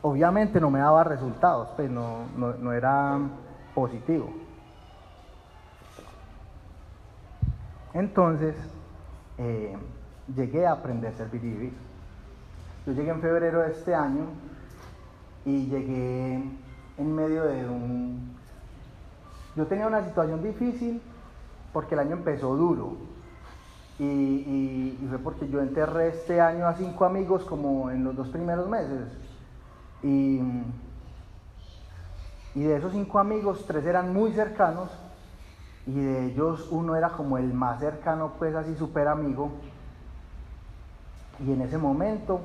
obviamente 0.02 0.60
no 0.60 0.70
me 0.70 0.80
daba 0.80 1.04
resultados, 1.04 1.70
pues 1.76 1.90
no, 1.90 2.26
no, 2.36 2.72
era 2.74 3.20
positivo. 3.76 4.30
Entonces, 7.94 8.56
eh, 9.38 9.78
llegué 10.36 10.66
a 10.66 10.74
aprender 10.74 11.14
a 11.14 11.18
servir 11.18 11.44
y 11.44 11.50
vivir. 11.50 11.74
Yo 12.86 12.94
llegué 12.94 13.10
en 13.10 13.22
febrero 13.22 13.62
de 13.62 13.72
este 13.72 13.94
año 13.94 14.26
y 15.46 15.68
llegué 15.68 16.44
en 16.98 17.16
medio 17.16 17.44
de 17.44 17.68
un... 17.68 18.36
Yo 19.56 19.66
tenía 19.68 19.88
una 19.88 20.04
situación 20.06 20.44
difícil 20.44 21.02
porque 21.74 21.96
el 21.96 22.02
año 22.02 22.14
empezó 22.14 22.56
duro 22.56 22.98
y, 24.00 24.98
fue 25.10 25.20
porque 25.20 25.50
yo 25.50 25.62
enterré 25.62 26.10
este 26.10 26.40
año 26.40 26.68
a 26.68 26.76
cinco 26.76 27.06
amigos 27.06 27.44
como 27.44 27.90
en 27.90 28.04
los 28.04 28.16
dos 28.16 28.28
primeros 28.30 28.70
meses 28.70 29.08
y, 30.04 30.40
y 32.54 32.64
de 32.64 32.76
esos 32.76 32.92
cinco 32.92 33.20
amigos 33.20 33.66
tres 33.68 33.86
eran 33.86 34.14
muy 34.14 34.32
cercanos 34.34 34.90
y 35.88 35.94
de 35.94 36.26
ellos 36.26 36.68
uno 36.70 36.96
era 36.96 37.10
como 37.10 37.38
el 37.38 37.54
más 37.54 37.80
cercano 37.80 38.34
pues 38.38 38.54
así 38.54 38.76
súper 38.76 39.08
amigo 39.08 39.52
y 41.40 41.52
en 41.52 41.62
ese 41.62 41.78
momento 41.78 42.42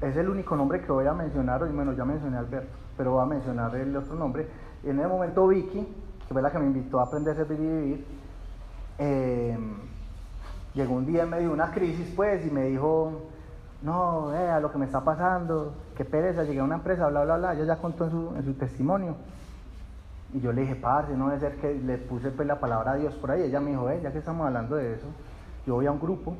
es 0.00 0.16
el 0.16 0.28
único 0.28 0.56
nombre 0.56 0.80
que 0.80 0.92
voy 0.92 1.06
a 1.06 1.12
mencionar 1.12 1.62
hoy, 1.62 1.70
bueno, 1.72 1.92
ya 1.92 2.04
mencioné 2.04 2.36
a 2.36 2.40
Alberto, 2.40 2.76
pero 2.96 3.12
voy 3.12 3.22
a 3.22 3.26
mencionar 3.26 3.74
el 3.74 3.96
otro 3.96 4.14
nombre. 4.14 4.46
En 4.84 4.98
ese 4.98 5.08
momento 5.08 5.46
Vicky, 5.48 5.80
que 6.26 6.32
fue 6.32 6.40
la 6.40 6.50
que 6.50 6.58
me 6.58 6.66
invitó 6.66 7.00
a 7.00 7.04
aprender 7.04 7.34
a 7.34 7.36
servir 7.36 7.58
y 7.58 7.66
vivir, 7.66 8.06
eh, 8.98 9.58
llegó 10.74 10.94
un 10.94 11.06
día 11.06 11.24
en 11.24 11.30
medio 11.30 11.48
de 11.48 11.54
una 11.54 11.72
crisis, 11.72 12.12
pues, 12.14 12.46
y 12.46 12.50
me 12.50 12.64
dijo, 12.64 13.22
no, 13.82 14.28
vea 14.28 14.60
lo 14.60 14.70
que 14.70 14.78
me 14.78 14.86
está 14.86 15.02
pasando, 15.02 15.74
qué 15.96 16.04
pereza, 16.04 16.44
llegué 16.44 16.60
a 16.60 16.64
una 16.64 16.76
empresa, 16.76 17.08
bla, 17.08 17.24
bla, 17.24 17.36
bla, 17.36 17.54
ella 17.54 17.64
ya 17.64 17.76
contó 17.76 18.04
en 18.04 18.10
su, 18.10 18.32
en 18.36 18.44
su 18.44 18.54
testimonio. 18.54 19.16
Y 20.34 20.40
yo 20.40 20.52
le 20.52 20.62
dije, 20.62 20.76
parce, 20.76 21.14
no 21.14 21.28
debe 21.28 21.40
ser 21.40 21.56
que 21.56 21.74
le 21.74 21.98
puse 21.98 22.30
pues 22.30 22.48
la 22.48 22.58
palabra 22.58 22.92
a 22.92 22.96
Dios 22.96 23.14
por 23.14 23.30
ahí. 23.30 23.42
Ella 23.42 23.60
me 23.60 23.70
dijo, 23.70 23.88
eh, 23.90 24.00
ya 24.02 24.12
que 24.12 24.18
estamos 24.18 24.46
hablando 24.46 24.76
de 24.76 24.94
eso, 24.94 25.06
yo 25.66 25.74
voy 25.74 25.86
a 25.86 25.92
un 25.92 26.00
grupo 26.00 26.34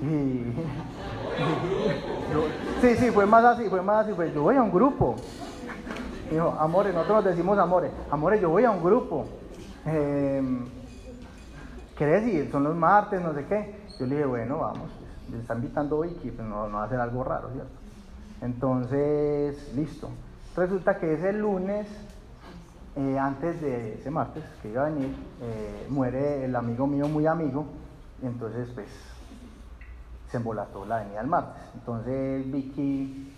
y, 0.00 0.06
sí, 2.80 2.96
sí, 2.96 3.10
fue 3.10 3.26
más 3.26 3.44
así, 3.44 3.68
fue 3.68 3.82
más 3.82 4.04
así, 4.04 4.14
pues 4.14 4.32
yo 4.34 4.42
voy 4.42 4.56
a 4.56 4.62
un 4.62 4.72
grupo. 4.72 5.16
Dijo, 6.30 6.56
amores, 6.58 6.94
nosotros 6.94 7.24
nos 7.24 7.34
decimos 7.34 7.58
amores, 7.58 7.90
amores, 8.10 8.40
yo 8.40 8.50
voy 8.50 8.64
a 8.64 8.70
un 8.70 8.82
grupo. 8.82 9.26
Eh, 9.86 10.42
¿Qué 11.96 12.06
decir? 12.06 12.50
Son 12.50 12.64
los 12.64 12.74
martes, 12.74 13.22
no 13.22 13.34
sé 13.34 13.44
qué. 13.46 13.84
Yo 14.00 14.06
le 14.06 14.16
dije, 14.16 14.26
bueno, 14.26 14.58
vamos, 14.58 14.90
pues, 14.90 15.30
le 15.30 15.38
está 15.38 15.54
invitando 15.54 16.00
Vicky, 16.00 16.30
pues 16.30 16.48
no, 16.48 16.68
no 16.68 16.78
va 16.78 16.82
a 16.82 16.86
hacer 16.86 16.98
algo 16.98 17.22
raro, 17.22 17.50
¿cierto? 17.52 17.70
Entonces, 18.42 19.72
listo. 19.74 20.08
Resulta 20.56 20.98
que 20.98 21.14
ese 21.14 21.32
lunes, 21.32 21.86
eh, 22.96 23.18
antes 23.18 23.60
de 23.60 23.94
ese 23.94 24.10
martes 24.10 24.44
que 24.62 24.68
iba 24.68 24.86
a 24.86 24.90
venir, 24.90 25.14
eh, 25.42 25.86
muere 25.90 26.44
el 26.44 26.54
amigo 26.54 26.86
mío, 26.86 27.08
muy 27.08 27.26
amigo, 27.26 27.66
y 28.22 28.26
entonces, 28.26 28.68
pues, 28.72 28.86
se 30.30 30.36
embolató 30.36 30.84
la 30.84 30.98
avenida 30.98 31.20
el 31.20 31.26
martes. 31.26 31.62
Entonces 31.74 32.50
Vicky, 32.50 33.32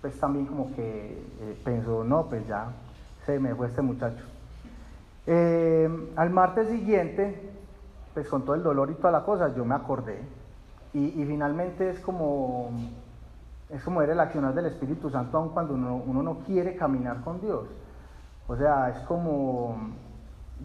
pues 0.00 0.18
también 0.18 0.46
como 0.46 0.74
que 0.74 1.22
eh, 1.40 1.60
pensó, 1.64 2.02
no, 2.02 2.26
pues 2.26 2.46
ya 2.46 2.72
se 3.26 3.38
me 3.38 3.54
fue 3.54 3.68
este 3.68 3.82
muchacho. 3.82 4.24
Al 6.16 6.30
martes 6.30 6.68
siguiente, 6.68 7.52
pues 8.14 8.28
con 8.28 8.42
todo 8.44 8.54
el 8.54 8.62
dolor 8.62 8.90
y 8.90 8.94
toda 8.94 9.12
la 9.12 9.24
cosa, 9.24 9.54
yo 9.54 9.64
me 9.64 9.74
acordé. 9.74 10.20
Y, 10.94 11.24
finalmente 11.24 11.88
es 11.88 12.00
como, 12.00 12.70
es 13.70 13.82
como 13.82 14.00
ver 14.00 14.10
el 14.10 14.20
accionar 14.20 14.52
del 14.52 14.66
Espíritu 14.66 15.08
Santo 15.08 15.38
aun 15.38 15.48
cuando 15.50 15.72
uno, 15.72 16.02
uno 16.04 16.22
no 16.22 16.38
quiere 16.40 16.76
caminar 16.76 17.22
con 17.22 17.40
Dios. 17.40 17.66
O 18.52 18.56
sea, 18.56 18.90
es 18.90 18.98
como, 19.06 19.78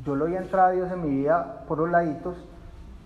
yo 0.04 0.14
lo 0.14 0.26
voy 0.26 0.36
a 0.36 0.42
entrar 0.42 0.72
a 0.72 0.72
Dios 0.72 0.92
en 0.92 1.02
mi 1.02 1.10
vida 1.10 1.64
por 1.70 1.78
los 1.78 1.90
laditos, 1.90 2.36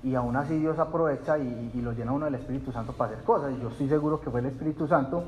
y 0.02 0.16
aún 0.16 0.36
así 0.36 0.58
Dios 0.58 0.80
aprovecha 0.80 1.38
y, 1.38 1.80
lo 1.84 1.92
llena 1.92 2.14
uno 2.14 2.26
del 2.26 2.34
Espíritu 2.34 2.72
Santo 2.72 2.92
para 2.94 3.12
hacer 3.12 3.24
cosas. 3.24 3.52
Y 3.52 3.62
yo 3.62 3.70
estoy 3.70 3.88
seguro 3.88 4.20
que 4.20 4.32
fue 4.32 4.40
el 4.40 4.48
Espíritu 4.48 4.88
Santo 4.88 5.24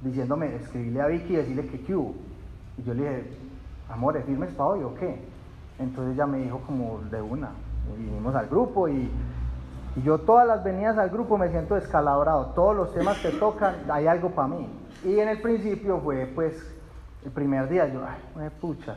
diciéndome, 0.00 0.56
escribirle 0.56 1.00
a 1.00 1.06
Vicky 1.06 1.34
y 1.34 1.36
decirle 1.36 1.68
que 1.68 1.80
qué 1.82 1.94
hubo. 1.94 2.12
Y 2.76 2.82
yo 2.82 2.92
le 2.92 3.02
dije, 3.02 3.38
amor, 3.88 4.16
¿es 4.16 4.24
firmes 4.24 4.50
para 4.50 4.70
hoy 4.70 4.82
o 4.82 4.96
qué? 4.96 5.24
Entonces 5.78 6.14
ella 6.14 6.26
me 6.26 6.38
dijo 6.38 6.58
como 6.66 7.02
de 7.12 7.22
una. 7.22 7.50
Vinimos 7.96 8.34
al 8.34 8.48
grupo 8.48 8.88
y, 8.88 9.12
y, 9.94 10.02
yo 10.02 10.18
todas 10.18 10.48
las 10.48 10.64
venidas 10.64 10.98
al 10.98 11.10
grupo 11.10 11.38
me 11.38 11.50
siento 11.50 11.76
descalabrado. 11.76 12.46
Todos 12.46 12.74
los 12.74 12.92
temas 12.92 13.16
que 13.20 13.30
tocan, 13.30 13.76
hay 13.88 14.08
algo 14.08 14.30
para 14.30 14.48
mí. 14.48 14.66
Y 15.04 15.20
en 15.20 15.28
el 15.28 15.40
principio 15.40 16.00
fue 16.00 16.26
pues 16.34 16.73
el 17.24 17.30
primer 17.30 17.68
día, 17.68 17.86
yo, 17.88 18.04
ay, 18.06 18.20
me 18.36 18.50
pucha 18.50 18.96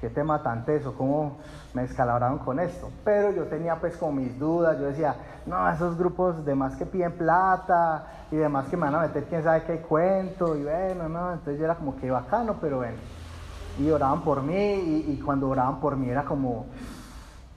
qué 0.00 0.08
tema 0.08 0.42
tan 0.42 0.64
teso, 0.64 0.94
cómo 0.94 1.36
me 1.74 1.82
descalabraron 1.82 2.38
con 2.38 2.58
esto. 2.58 2.90
Pero 3.04 3.32
yo 3.32 3.44
tenía 3.44 3.76
pues 3.76 3.96
como 3.96 4.12
mis 4.12 4.38
dudas, 4.38 4.78
yo 4.78 4.86
decía, 4.86 5.14
no, 5.46 5.68
esos 5.70 5.96
grupos 5.98 6.44
de 6.44 6.54
más 6.54 6.76
que 6.76 6.86
piden 6.86 7.12
plata 7.12 8.06
y 8.30 8.36
demás 8.36 8.66
que 8.68 8.76
me 8.76 8.84
van 8.84 8.94
a 8.94 9.00
meter 9.00 9.24
quién 9.24 9.42
sabe 9.42 9.64
qué 9.64 9.80
cuento, 9.80 10.56
y 10.56 10.62
bueno, 10.62 11.08
no, 11.08 11.32
entonces 11.32 11.58
yo 11.58 11.66
era 11.66 11.74
como 11.74 11.96
que 11.96 12.10
bacano, 12.10 12.56
pero 12.60 12.78
bueno. 12.78 12.96
Y 13.78 13.90
oraban 13.90 14.22
por 14.22 14.42
mí, 14.42 15.04
y, 15.08 15.20
cuando 15.24 15.48
oraban 15.48 15.80
por 15.80 15.96
mí 15.96 16.08
era 16.08 16.24
como, 16.24 16.66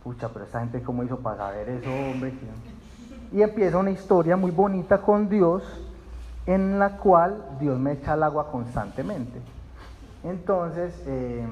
pucha, 0.03 0.29
pero 0.29 0.45
esta 0.45 0.59
gente 0.59 0.81
cómo 0.81 1.03
hizo 1.03 1.17
para 1.17 1.37
saber 1.37 1.69
eso, 1.69 1.89
hombre. 1.89 2.33
Y 3.31 3.41
empieza 3.41 3.77
una 3.77 3.91
historia 3.91 4.37
muy 4.37 4.51
bonita 4.51 5.01
con 5.01 5.27
Dios, 5.27 5.63
en 6.45 6.77
la 6.77 6.97
cual 6.97 7.57
Dios 7.59 7.79
me 7.79 7.93
echa 7.93 8.13
el 8.13 8.23
agua 8.23 8.51
constantemente. 8.51 9.41
Entonces, 10.23 10.93
eh, 11.05 11.45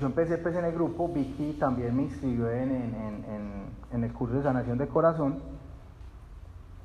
yo 0.00 0.06
empecé 0.06 0.38
pues 0.38 0.54
en 0.54 0.64
el 0.64 0.72
grupo, 0.72 1.08
Vicky 1.08 1.54
también 1.54 1.96
me 1.96 2.04
inscribió 2.04 2.50
en, 2.50 3.66
el 3.92 4.12
curso 4.12 4.36
de 4.36 4.42
sanación 4.42 4.78
de 4.78 4.86
corazón. 4.86 5.40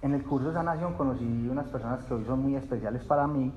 En 0.02 0.14
el 0.14 0.24
curso 0.24 0.48
de 0.48 0.54
sanación 0.54 0.96
conocí 0.96 1.48
unas 1.50 1.68
personas 1.68 2.04
que 2.06 2.14
hoy 2.14 2.26
son 2.26 2.42
muy 2.42 2.56
especiales 2.56 3.04
para 3.04 3.28
mí. 3.28 3.54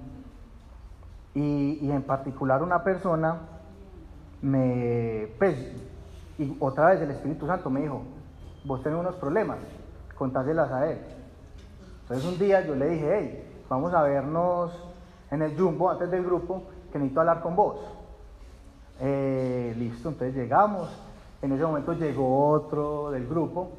Y, 1.34 1.78
y 1.80 1.90
en 1.90 2.02
particular 2.02 2.62
una 2.62 2.84
persona 2.84 3.38
me, 4.42 5.28
pues, 5.38 5.56
y 6.38 6.56
otra 6.60 6.90
vez 6.90 7.00
el 7.00 7.10
Espíritu 7.10 7.46
Santo 7.46 7.70
me 7.70 7.80
dijo, 7.80 8.02
vos 8.64 8.82
tenés 8.82 8.98
unos 8.98 9.14
problemas, 9.16 9.58
contáselas 10.16 10.70
a 10.70 10.90
él. 10.90 10.98
Entonces 12.02 12.26
un 12.26 12.38
día 12.38 12.60
yo 12.66 12.74
le 12.74 12.90
dije, 12.90 13.18
hey, 13.18 13.62
vamos 13.68 13.94
a 13.94 14.02
vernos 14.02 14.72
en 15.30 15.42
el 15.42 15.58
Jumbo 15.58 15.90
antes 15.90 16.10
del 16.10 16.24
grupo, 16.24 16.64
que 16.94 17.00
necesito 17.00 17.20
hablar 17.22 17.42
con 17.42 17.56
vos. 17.56 17.76
Eh, 19.00 19.74
listo, 19.76 20.10
entonces 20.10 20.36
llegamos. 20.36 20.88
En 21.42 21.50
ese 21.50 21.64
momento 21.64 21.92
llegó 21.92 22.50
otro 22.50 23.10
del 23.10 23.26
grupo 23.26 23.72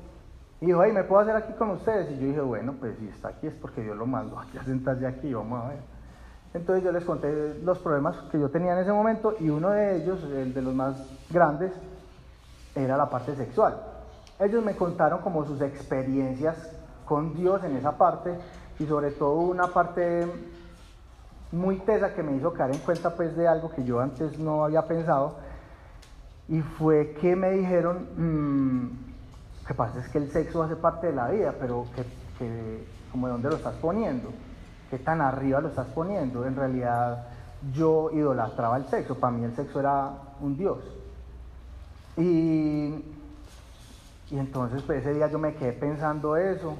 y 0.60 0.66
dijo, 0.66 0.84
hey, 0.84 0.92
¿me 0.92 1.06
puedo 1.06 1.22
hacer 1.22 1.34
aquí 1.34 1.54
con 1.54 1.70
ustedes? 1.70 2.12
Y 2.12 2.20
yo 2.20 2.28
dije, 2.28 2.42
bueno, 2.42 2.76
pues 2.78 2.98
si 2.98 3.08
está 3.08 3.30
aquí 3.30 3.48
es 3.48 3.54
porque 3.54 3.82
Dios 3.82 3.96
lo 3.96 4.06
mandó 4.06 4.38
aquí 4.38 4.58
a 4.58 4.66
sentarse 4.66 5.08
aquí, 5.08 5.34
vamos 5.34 5.64
a 5.64 5.70
ver. 5.70 5.80
Entonces 6.54 6.84
yo 6.84 6.92
les 6.92 7.06
conté 7.06 7.58
los 7.64 7.80
problemas 7.80 8.18
que 8.30 8.38
yo 8.38 8.50
tenía 8.50 8.74
en 8.74 8.80
ese 8.80 8.92
momento 8.92 9.36
y 9.40 9.50
uno 9.50 9.70
de 9.70 9.96
ellos, 9.96 10.22
el 10.26 10.54
de 10.54 10.62
los 10.62 10.76
más 10.76 10.98
grandes, 11.30 11.72
era 12.76 12.98
la 12.98 13.10
parte 13.10 13.34
sexual. 13.38 13.78
Ellos 14.42 14.62
me 14.62 14.76
contaron 14.76 15.22
como 15.22 15.46
sus 15.46 15.62
experiencias 15.62 16.58
con 17.06 17.34
Dios 17.34 17.64
en 17.64 17.78
esa 17.78 17.98
parte 17.98 18.38
y 18.78 18.86
sobre 18.86 19.12
todo 19.12 19.36
una 19.36 19.68
parte 19.68 20.28
muy 21.56 21.78
tesa 21.78 22.14
que 22.14 22.24
me 22.24 22.36
hizo 22.36 22.54
caer 22.54 22.76
en 22.76 22.82
cuenta 22.82 23.16
pues 23.16 23.36
de 23.36 23.48
algo 23.48 23.72
que 23.72 23.84
yo 23.84 24.00
antes 24.00 24.38
no 24.38 24.66
había 24.66 24.88
pensado 24.88 25.38
y 26.48 26.62
fue 26.62 27.16
que 27.22 27.36
me 27.36 27.52
dijeron 27.52 28.08
mmm, 28.18 29.66
que 29.68 29.74
pasa 29.74 30.00
es 30.00 30.10
que 30.10 30.20
el 30.20 30.30
sexo 30.30 30.62
hace 30.62 30.76
parte 30.76 31.08
de 31.08 31.14
la 31.14 31.30
vida 31.30 31.56
pero 31.60 31.86
que, 31.96 32.04
que 32.38 32.86
como 33.12 33.28
de 33.28 33.34
dónde 33.34 33.50
lo 33.50 33.56
estás 33.56 33.76
poniendo 33.76 34.32
qué 34.90 35.00
tan 35.00 35.22
arriba 35.22 35.62
lo 35.62 35.70
estás 35.70 35.88
poniendo. 35.88 36.46
En 36.46 36.56
realidad 36.56 37.28
yo 37.74 38.12
idolatraba 38.12 38.78
el 38.78 38.86
sexo 38.86 39.16
para 39.16 39.32
mí 39.36 39.44
el 39.44 39.56
sexo 39.56 39.80
era 39.80 40.12
un 40.42 40.56
dios 40.58 40.80
y, 42.18 43.04
y 44.30 44.38
entonces 44.38 44.84
pues 44.84 45.02
ese 45.02 45.14
día 45.14 45.28
yo 45.28 45.40
me 45.40 45.56
quedé 45.56 45.74
pensando 45.74 46.38
eso 46.38 46.76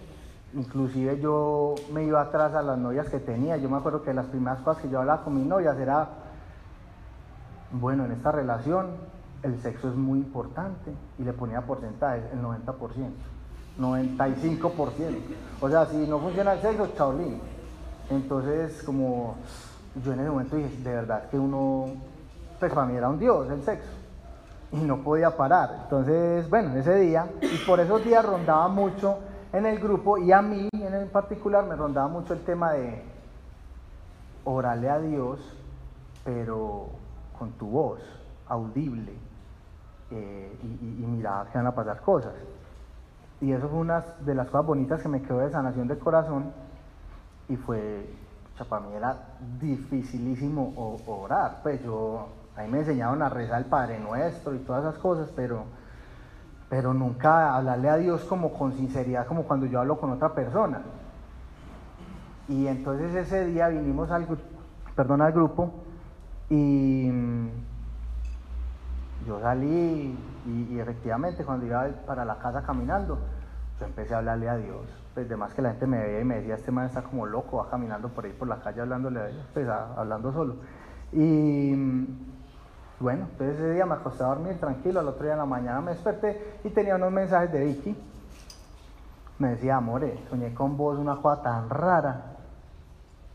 inclusive 0.56 1.20
yo 1.20 1.76
me 1.94 2.04
iba 2.04 2.22
atrás 2.22 2.54
a 2.54 2.62
las 2.62 2.78
novias 2.78 3.10
que 3.10 3.20
tenía. 3.20 3.58
Yo 3.58 3.70
me 3.70 3.78
acuerdo 3.78 4.02
que 4.02 4.14
las 4.14 4.26
primeras 4.28 4.60
cosas 4.60 4.82
que 4.82 4.90
yo 4.90 5.00
hablaba 5.00 5.24
con 5.24 5.36
mis 5.36 5.46
novias 5.46 5.78
era, 5.78 6.08
bueno, 7.72 8.06
en 8.06 8.14
esta 8.14 8.32
relación 8.32 8.88
el 9.44 9.62
sexo 9.62 9.90
es 9.90 9.96
muy 9.96 10.20
importante 10.20 10.92
y 11.20 11.24
le 11.24 11.34
ponía 11.34 11.62
porcentajes, 11.62 12.24
el 12.34 12.42
90%, 12.42 12.66
95%. 13.80 15.18
O 15.62 15.70
sea, 15.70 15.86
si 15.86 15.98
no 16.08 16.20
funciona 16.20 16.54
el 16.54 16.62
sexo, 16.62 16.88
chaolín. 16.98 17.40
Entonces, 18.10 18.82
como 18.84 19.36
yo 20.04 20.14
en 20.14 20.20
ese 20.20 20.30
momento 20.30 20.56
dije, 20.56 20.78
de 20.78 20.94
verdad 20.96 21.30
que 21.30 21.38
uno, 21.38 21.88
pues 22.60 22.74
para 22.74 22.88
mí 22.88 22.96
era 22.96 23.10
un 23.10 23.20
dios 23.20 23.50
el 23.52 23.62
sexo 23.64 23.90
y 24.72 24.78
no 24.78 24.98
podía 25.04 25.36
parar. 25.36 25.82
Entonces, 25.84 26.50
bueno, 26.50 26.76
ese 26.76 26.96
día, 26.96 27.28
y 27.42 27.58
por 27.66 27.80
esos 27.80 28.04
días 28.04 28.26
rondaba 28.26 28.68
mucho 28.68 29.20
en 29.58 29.66
el 29.66 29.80
grupo 29.80 30.18
y 30.18 30.32
a 30.32 30.42
mí 30.42 30.68
en 30.74 31.10
particular 31.10 31.66
me 31.66 31.76
rondaba 31.76 32.08
mucho 32.08 32.34
el 32.34 32.42
tema 32.42 32.74
de 32.74 33.02
orarle 34.44 34.90
a 34.90 35.00
Dios, 35.00 35.40
pero 36.24 36.90
con 37.40 37.52
tu 37.54 37.68
voz, 37.68 38.02
audible, 38.48 39.14
eh, 40.12 40.58
y, 40.62 41.04
y, 41.04 41.08
mira 41.08 41.48
que 41.52 41.58
van 41.58 41.68
a 41.68 41.74
pasar 41.74 42.02
cosas. 42.02 42.34
Y 43.42 43.52
eso 43.52 43.70
fue 43.70 43.80
una 43.80 44.02
de 44.20 44.36
las 44.36 44.48
cosas 44.50 44.66
bonitas 44.66 45.02
que 45.02 45.10
me 45.10 45.22
quedó 45.22 45.40
de 45.40 45.50
sanación 45.50 45.88
del 45.88 46.00
corazón 46.00 46.52
y 47.48 47.56
fue, 47.56 48.10
para 48.70 48.86
mí 48.86 48.94
era 48.94 49.18
dificilísimo 49.60 51.00
orar, 51.08 51.60
pues 51.64 51.82
yo, 51.84 52.28
ahí 52.56 52.70
me 52.70 52.80
enseñaron 52.80 53.22
a 53.22 53.30
rezar 53.30 53.60
el 53.60 53.66
Padre 53.66 54.00
Nuestro 54.00 54.54
y 54.54 54.60
todas 54.60 54.84
esas 54.84 54.98
cosas, 55.00 55.30
pero 55.36 55.64
pero 56.70 56.94
nunca 56.94 57.56
hablarle 57.56 57.90
a 57.90 57.98
Dios 57.98 58.24
como 58.26 58.54
con 58.54 58.74
sinceridad, 58.74 59.28
como 59.28 59.44
cuando 59.44 59.66
yo 59.66 59.80
hablo 59.80 60.00
con 60.00 60.12
otra 60.12 60.34
persona. 60.34 60.82
Y 62.48 62.68
entonces 62.68 63.14
ese 63.16 63.46
día 63.46 63.70
vinimos 63.70 64.12
al, 64.12 64.28
perdón, 64.96 65.22
al 65.22 65.32
grupo 65.32 65.72
y 66.50 67.10
mm, 67.12 67.48
yo 69.28 69.40
salí 69.42 70.18
y, 70.46 70.80
efectivamente 70.80 71.44
cuando 71.44 71.66
iba 71.66 71.88
para 72.06 72.24
la 72.24 72.38
casa 72.38 72.62
caminando, 72.64 73.18
yo 73.80 73.86
empecé 73.86 74.14
a 74.14 74.20
hablarle 74.20 74.50
a 74.50 74.58
Dios. 74.58 74.86
Pues 75.14 75.30
de 75.30 75.38
más 75.38 75.54
que 75.54 75.62
la 75.62 75.70
gente 75.72 75.88
me 75.88 75.98
veía 75.98 76.22
y 76.22 76.26
me 76.26 76.36
decía, 76.36 76.56
este 76.56 76.72
man 76.72 76.86
está 76.86 77.02
como 77.02 77.26
loco, 77.26 77.58
va 77.58 77.70
caminando 77.70 78.10
por 78.10 78.26
ahí 78.26 78.34
por 78.34 78.48
la 78.48 78.60
calle 78.60 78.82
hablándole 78.82 79.20
a 79.20 79.28
Dios, 79.28 79.46
pues 79.54 79.68
hablando 79.68 80.32
solo. 80.32 80.56
Y 81.12 81.74
mm, 81.76 82.35
bueno, 83.00 83.28
entonces 83.32 83.60
ese 83.60 83.74
día 83.74 83.86
me 83.86 83.96
acosté 83.96 84.24
a 84.24 84.28
dormir 84.28 84.58
tranquilo, 84.60 85.00
al 85.00 85.08
otro 85.08 85.24
día 85.24 85.34
en 85.34 85.40
la 85.40 85.46
mañana 85.46 85.82
me 85.82 85.92
desperté 85.92 86.60
y 86.64 86.70
tenía 86.70 86.96
unos 86.96 87.12
mensajes 87.12 87.52
de 87.52 87.66
Vicky. 87.66 87.96
Me 89.38 89.50
decía, 89.50 89.76
amore, 89.76 90.18
soñé 90.30 90.54
con 90.54 90.78
vos 90.78 90.98
una 90.98 91.18
cosa 91.18 91.42
tan 91.42 91.70
rara, 91.70 92.38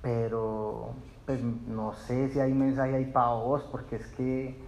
pero 0.00 0.94
pues 1.26 1.42
no 1.42 1.92
sé 1.92 2.30
si 2.30 2.40
hay 2.40 2.54
mensaje 2.54 2.96
ahí 2.96 3.04
para 3.04 3.34
vos, 3.34 3.62
porque 3.70 3.96
es 3.96 4.06
que, 4.08 4.58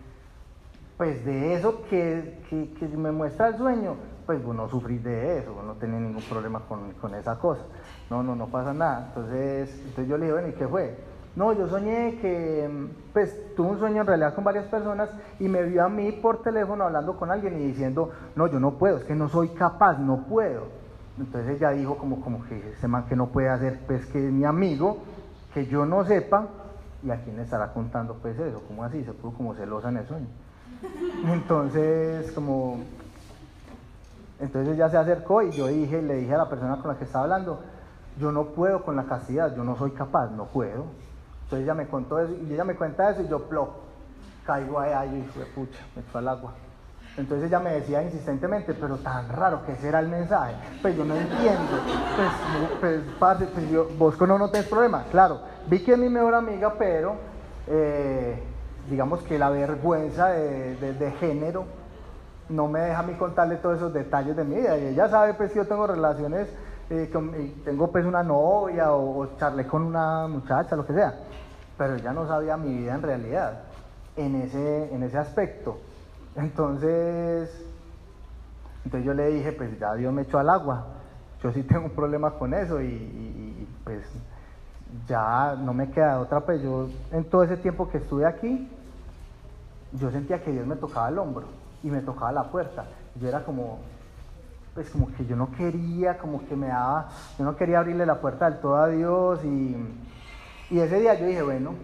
pues 0.98 1.24
de 1.24 1.54
eso 1.54 1.82
que, 1.88 2.44
que, 2.50 2.86
me 2.88 3.10
muestra 3.10 3.48
el 3.48 3.56
sueño, 3.56 3.96
pues 4.26 4.44
vos 4.44 4.54
no 4.54 4.68
sufrís 4.68 5.02
de 5.02 5.38
eso, 5.38 5.54
vos 5.54 5.64
no 5.64 5.74
tenés 5.74 6.02
ningún 6.02 6.22
problema 6.22 6.60
con, 6.68 6.92
con 6.92 7.14
esa 7.14 7.38
cosa. 7.38 7.62
No, 8.10 8.22
no, 8.22 8.36
no 8.36 8.48
pasa 8.48 8.74
nada. 8.74 9.06
Entonces, 9.08 9.74
entonces 9.78 10.06
yo 10.06 10.18
le 10.18 10.26
dije, 10.26 10.32
bueno, 10.34 10.48
¿y 10.48 10.52
qué 10.52 10.68
fue? 10.68 11.11
No, 11.34 11.52
yo 11.52 11.66
soñé 11.66 12.18
que, 12.20 12.88
pues 13.12 13.54
tuve 13.56 13.70
un 13.70 13.78
sueño 13.78 14.02
en 14.02 14.06
realidad 14.06 14.34
con 14.34 14.44
varias 14.44 14.66
personas 14.66 15.08
y 15.40 15.48
me 15.48 15.62
vio 15.62 15.84
a 15.84 15.88
mí 15.88 16.12
por 16.12 16.42
teléfono 16.42 16.84
hablando 16.84 17.16
con 17.16 17.30
alguien 17.30 17.58
y 17.58 17.66
diciendo, 17.66 18.10
no, 18.36 18.46
yo 18.48 18.60
no 18.60 18.72
puedo, 18.72 18.98
es 18.98 19.04
que 19.04 19.14
no 19.14 19.28
soy 19.28 19.48
capaz, 19.48 19.98
no 19.98 20.24
puedo. 20.24 20.64
Entonces 21.18 21.56
ella 21.56 21.70
dijo 21.70 21.96
como, 21.96 22.20
como 22.20 22.44
que 22.44 22.72
ese 22.72 22.86
man 22.86 23.06
que 23.06 23.16
no 23.16 23.28
puede 23.28 23.48
hacer, 23.48 23.80
pues 23.86 24.04
que 24.06 24.26
es 24.26 24.32
mi 24.32 24.44
amigo, 24.44 24.98
que 25.54 25.66
yo 25.66 25.86
no 25.86 26.04
sepa, 26.04 26.48
y 27.02 27.10
a 27.10 27.22
quién 27.22 27.36
le 27.36 27.42
estará 27.42 27.72
contando 27.72 28.14
pues 28.20 28.38
eso, 28.38 28.62
como 28.68 28.84
así, 28.84 29.02
se 29.04 29.12
puso 29.12 29.36
como 29.36 29.54
celosa 29.54 29.88
en 29.88 29.96
el 29.96 30.06
sueño. 30.06 30.26
Entonces, 31.32 32.30
como, 32.32 32.78
entonces 34.38 34.74
ella 34.74 34.90
se 34.90 34.96
acercó 34.96 35.42
y 35.42 35.52
yo 35.52 35.68
dije, 35.68 36.02
le 36.02 36.16
dije 36.16 36.34
a 36.34 36.38
la 36.38 36.48
persona 36.48 36.76
con 36.78 36.90
la 36.90 36.98
que 36.98 37.04
estaba 37.04 37.24
hablando, 37.24 37.60
yo 38.18 38.32
no 38.32 38.46
puedo 38.46 38.82
con 38.82 38.96
la 38.96 39.04
castidad, 39.04 39.54
yo 39.54 39.62
no 39.62 39.76
soy 39.76 39.92
capaz, 39.92 40.30
no 40.30 40.46
puedo. 40.46 40.86
Entonces 41.52 41.64
ella 41.66 41.74
me 41.74 41.86
contó 41.86 42.18
eso 42.18 42.32
y 42.32 42.54
ella 42.54 42.64
me 42.64 42.74
cuenta 42.74 43.10
eso 43.10 43.20
y 43.20 43.28
yo 43.28 43.46
plop, 43.46 43.68
caigo 44.46 44.80
ahí 44.80 45.10
y 45.10 45.16
dije, 45.16 45.44
pucha, 45.54 45.80
me 45.94 46.00
echó 46.00 46.16
al 46.16 46.28
agua. 46.28 46.54
Entonces 47.18 47.48
ella 47.48 47.60
me 47.60 47.74
decía 47.74 48.02
insistentemente, 48.02 48.72
pero 48.72 48.96
tan 48.96 49.28
raro 49.28 49.62
que 49.66 49.72
ese 49.72 49.88
era 49.88 50.00
el 50.00 50.08
mensaje. 50.08 50.54
Pues 50.80 50.96
yo 50.96 51.04
no 51.04 51.14
entiendo. 51.14 51.60
Pues, 52.80 53.00
pues, 53.20 53.48
pues 53.52 53.70
yo, 53.70 53.86
vos 53.98 54.16
con 54.16 54.30
no, 54.30 54.48
tenés 54.48 54.66
problema. 54.66 55.04
Claro, 55.10 55.40
vi 55.66 55.84
que 55.84 55.92
es 55.92 55.98
mi 55.98 56.08
mejor 56.08 56.34
amiga, 56.34 56.72
pero 56.78 57.16
eh, 57.66 58.42
digamos 58.88 59.20
que 59.20 59.38
la 59.38 59.50
vergüenza 59.50 60.28
de, 60.28 60.94
de, 60.94 61.10
género 61.12 61.66
no 62.48 62.66
me 62.66 62.80
deja 62.80 63.00
a 63.00 63.02
mí 63.02 63.12
contarle 63.12 63.56
todos 63.56 63.76
esos 63.76 63.92
detalles 63.92 64.34
de 64.36 64.44
mi 64.44 64.56
vida. 64.56 64.78
Y 64.78 64.86
ella 64.86 65.06
sabe 65.10 65.34
pues 65.34 65.50
que 65.50 65.58
yo 65.58 65.66
tengo 65.66 65.86
relaciones, 65.86 66.48
eh, 66.88 67.12
tengo 67.62 67.92
pues 67.92 68.06
una 68.06 68.22
novia 68.22 68.92
o, 68.92 69.20
o 69.20 69.36
charlé 69.36 69.66
con 69.66 69.82
una 69.82 70.26
muchacha, 70.28 70.76
lo 70.76 70.86
que 70.86 70.94
sea 70.94 71.14
pero 71.76 71.96
ella 71.96 72.12
no 72.12 72.26
sabía 72.26 72.56
mi 72.56 72.76
vida 72.76 72.94
en 72.94 73.02
realidad, 73.02 73.60
en 74.16 74.36
ese, 74.36 74.94
en 74.94 75.02
ese 75.02 75.18
aspecto. 75.18 75.78
Entonces, 76.36 77.50
entonces 78.84 79.06
yo 79.06 79.14
le 79.14 79.28
dije, 79.28 79.52
pues 79.52 79.78
ya 79.78 79.94
Dios 79.94 80.12
me 80.12 80.22
echó 80.22 80.38
al 80.38 80.48
agua, 80.48 80.86
yo 81.42 81.52
sí 81.52 81.62
tengo 81.62 81.86
un 81.86 81.90
problema 81.90 82.32
con 82.32 82.54
eso 82.54 82.80
y, 82.80 83.68
pues 83.84 84.04
ya 85.08 85.56
no 85.56 85.72
me 85.72 85.90
queda 85.90 86.20
otra, 86.20 86.40
pues 86.40 86.62
yo 86.62 86.88
en 87.10 87.24
todo 87.24 87.42
ese 87.42 87.56
tiempo 87.56 87.88
que 87.88 87.98
estuve 87.98 88.26
aquí, 88.26 88.70
yo 89.92 90.10
sentía 90.10 90.42
que 90.42 90.52
Dios 90.52 90.66
me 90.66 90.76
tocaba 90.76 91.08
el 91.08 91.18
hombro 91.18 91.46
y 91.82 91.90
me 91.90 92.00
tocaba 92.00 92.32
la 92.32 92.44
puerta. 92.44 92.84
Yo 93.20 93.28
era 93.28 93.42
como, 93.44 93.78
pues 94.74 94.88
como 94.90 95.08
que 95.14 95.24
yo 95.26 95.36
no 95.36 95.50
quería, 95.52 96.18
como 96.18 96.46
que 96.46 96.56
me 96.56 96.68
daba, 96.68 97.08
yo 97.38 97.44
no 97.44 97.56
quería 97.56 97.78
abrirle 97.78 98.06
la 98.06 98.20
puerta 98.20 98.48
del 98.48 98.60
todo 98.60 98.76
a 98.76 98.88
Dios 98.88 99.44
y 99.44 99.76
y 100.72 100.80
ese 100.80 101.00
día 101.00 101.20
yo 101.20 101.26
dije, 101.26 101.42
bueno, 101.42 101.74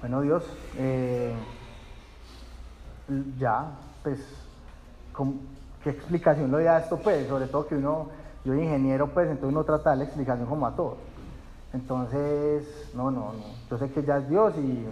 bueno 0.00 0.20
Dios, 0.22 0.42
eh, 0.76 1.32
ya, 3.38 3.70
pues, 4.02 4.18
¿qué 5.84 5.90
explicación 5.90 6.50
le 6.50 6.56
doy 6.56 6.66
a 6.66 6.78
esto? 6.78 6.98
Pues, 6.98 7.28
sobre 7.28 7.46
todo 7.46 7.68
que 7.68 7.76
uno, 7.76 8.08
yo 8.44 8.52
ingeniero, 8.54 9.14
pues, 9.14 9.28
entonces 9.28 9.50
uno 9.50 9.62
trata 9.62 9.94
la 9.94 10.02
explicación 10.02 10.48
como 10.48 10.66
a 10.66 10.74
todo. 10.74 10.96
Entonces, 11.72 12.90
no, 12.94 13.12
no, 13.12 13.32
no, 13.32 13.44
yo 13.70 13.78
sé 13.78 13.88
que 13.92 14.02
ya 14.02 14.18
es 14.18 14.28
Dios 14.28 14.54
y 14.58 14.84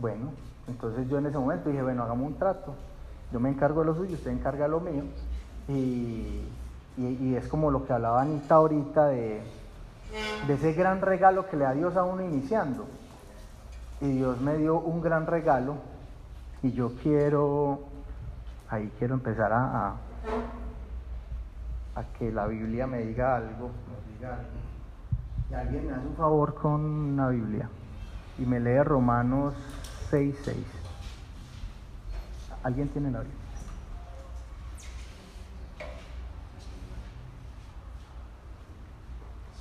bueno, 0.00 0.32
entonces 0.66 1.08
yo 1.08 1.18
en 1.18 1.26
ese 1.26 1.38
momento 1.38 1.70
dije, 1.70 1.82
bueno, 1.82 2.02
hagamos 2.02 2.26
un 2.26 2.38
trato, 2.38 2.74
yo 3.30 3.38
me 3.38 3.50
encargo 3.50 3.80
de 3.80 3.86
lo 3.86 3.94
suyo, 3.94 4.14
usted 4.14 4.32
encarga 4.32 4.66
lo 4.66 4.80
mío 4.80 5.04
y, 5.68 6.42
y, 6.96 7.36
es 7.36 7.46
como 7.46 7.70
lo 7.70 7.84
que 7.84 7.92
hablaba 7.92 8.22
Anita 8.22 8.56
ahorita 8.56 9.06
de, 9.08 9.42
de 10.46 10.54
ese 10.54 10.72
gran 10.72 11.00
regalo 11.00 11.48
que 11.48 11.56
le 11.56 11.64
da 11.64 11.72
Dios 11.72 11.96
a 11.96 12.04
uno 12.04 12.22
iniciando. 12.22 12.86
Y 14.00 14.08
Dios 14.12 14.40
me 14.40 14.56
dio 14.56 14.78
un 14.78 15.00
gran 15.00 15.26
regalo 15.26 15.76
y 16.62 16.72
yo 16.72 16.92
quiero, 17.02 17.80
ahí 18.68 18.92
quiero 18.98 19.14
empezar 19.14 19.52
a, 19.52 19.94
a, 21.94 22.02
que 22.18 22.30
la 22.30 22.46
Biblia 22.46 22.86
me 22.86 22.98
diga 22.98 23.36
algo, 23.36 23.70
Y 25.50 25.54
alguien 25.54 25.86
me 25.86 25.92
hace 25.92 26.06
un 26.06 26.16
favor 26.16 26.54
con 26.54 27.16
la 27.16 27.28
Biblia 27.28 27.68
y 28.38 28.42
me 28.42 28.60
lee 28.60 28.82
Romanos 28.82 29.54
6.6. 30.10 30.54
¿Alguien 32.62 32.88
tiene 32.88 33.10
la? 33.10 33.22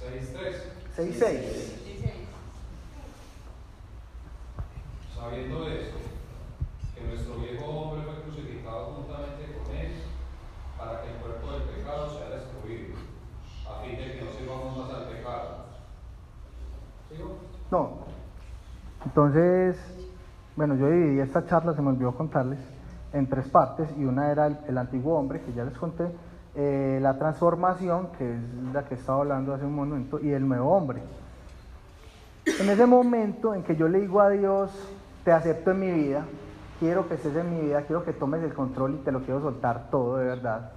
6.6. 0.05 1.73
Sabiendo 5.15 5.67
esto, 5.67 5.97
que 6.93 7.07
nuestro 7.07 7.35
viejo 7.39 7.65
hombre 7.65 8.03
fue 8.03 8.21
crucificado 8.21 8.93
juntamente 8.93 9.57
con 9.57 9.75
él, 9.75 9.93
para 10.77 11.01
que 11.01 11.09
el 11.09 11.15
cuerpo 11.15 11.51
del 11.51 11.63
pecado 11.63 12.17
sea 12.17 12.29
destruido, 12.29 12.95
a 13.67 13.81
fin 13.81 13.97
de 13.97 14.13
que 14.13 14.21
no 14.21 14.31
sirvamos 14.31 14.77
más 14.77 14.95
al 14.95 15.07
pecado. 15.09 15.65
¿Sigo? 17.09 17.37
No. 17.71 18.05
Entonces, 19.05 19.77
bueno, 20.55 20.75
yo 20.75 20.89
dividí 20.89 21.19
esta 21.19 21.45
charla, 21.47 21.73
se 21.73 21.81
me 21.81 21.89
olvidó 21.89 22.15
contarles, 22.15 22.59
en 23.13 23.27
tres 23.27 23.47
partes, 23.49 23.89
y 23.97 24.03
una 24.05 24.31
era 24.31 24.47
el 24.47 24.77
antiguo 24.77 25.17
hombre, 25.17 25.41
que 25.41 25.53
ya 25.53 25.63
les 25.63 25.77
conté, 25.77 26.05
eh, 26.55 26.99
la 27.01 27.17
transformación, 27.17 28.09
que 28.17 28.33
es 28.33 28.39
la 28.73 28.85
que 28.85 28.95
estaba 28.95 29.19
hablando 29.19 29.53
hace 29.53 29.65
un 29.65 29.75
momento, 29.75 30.19
y 30.19 30.31
el 30.31 30.47
nuevo 30.47 30.71
hombre. 30.71 31.01
En 32.59 32.69
ese 32.69 32.85
momento 32.85 33.53
en 33.53 33.63
que 33.63 33.75
yo 33.75 33.87
le 33.87 34.01
digo 34.01 34.21
a 34.21 34.29
Dios, 34.29 34.71
te 35.23 35.31
acepto 35.31 35.71
en 35.71 35.79
mi 35.79 35.91
vida, 35.91 36.25
quiero 36.79 37.07
que 37.07 37.15
estés 37.15 37.35
en 37.35 37.53
mi 37.53 37.61
vida, 37.61 37.81
quiero 37.81 38.05
que 38.05 38.13
tomes 38.13 38.43
el 38.43 38.53
control 38.53 38.95
y 38.95 38.97
te 38.97 39.11
lo 39.11 39.21
quiero 39.21 39.41
soltar 39.41 39.89
todo 39.89 40.17
de 40.17 40.25
verdad. 40.25 40.71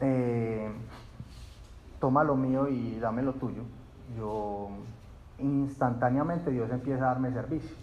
Eh, 0.00 0.70
toma 1.98 2.22
lo 2.22 2.36
mío 2.36 2.68
y 2.68 2.98
dame 2.98 3.22
lo 3.22 3.32
tuyo. 3.32 3.62
Yo 4.16 4.68
instantáneamente 5.38 6.50
Dios 6.50 6.70
empieza 6.70 7.04
a 7.04 7.08
darme 7.08 7.32
servicio. 7.32 7.76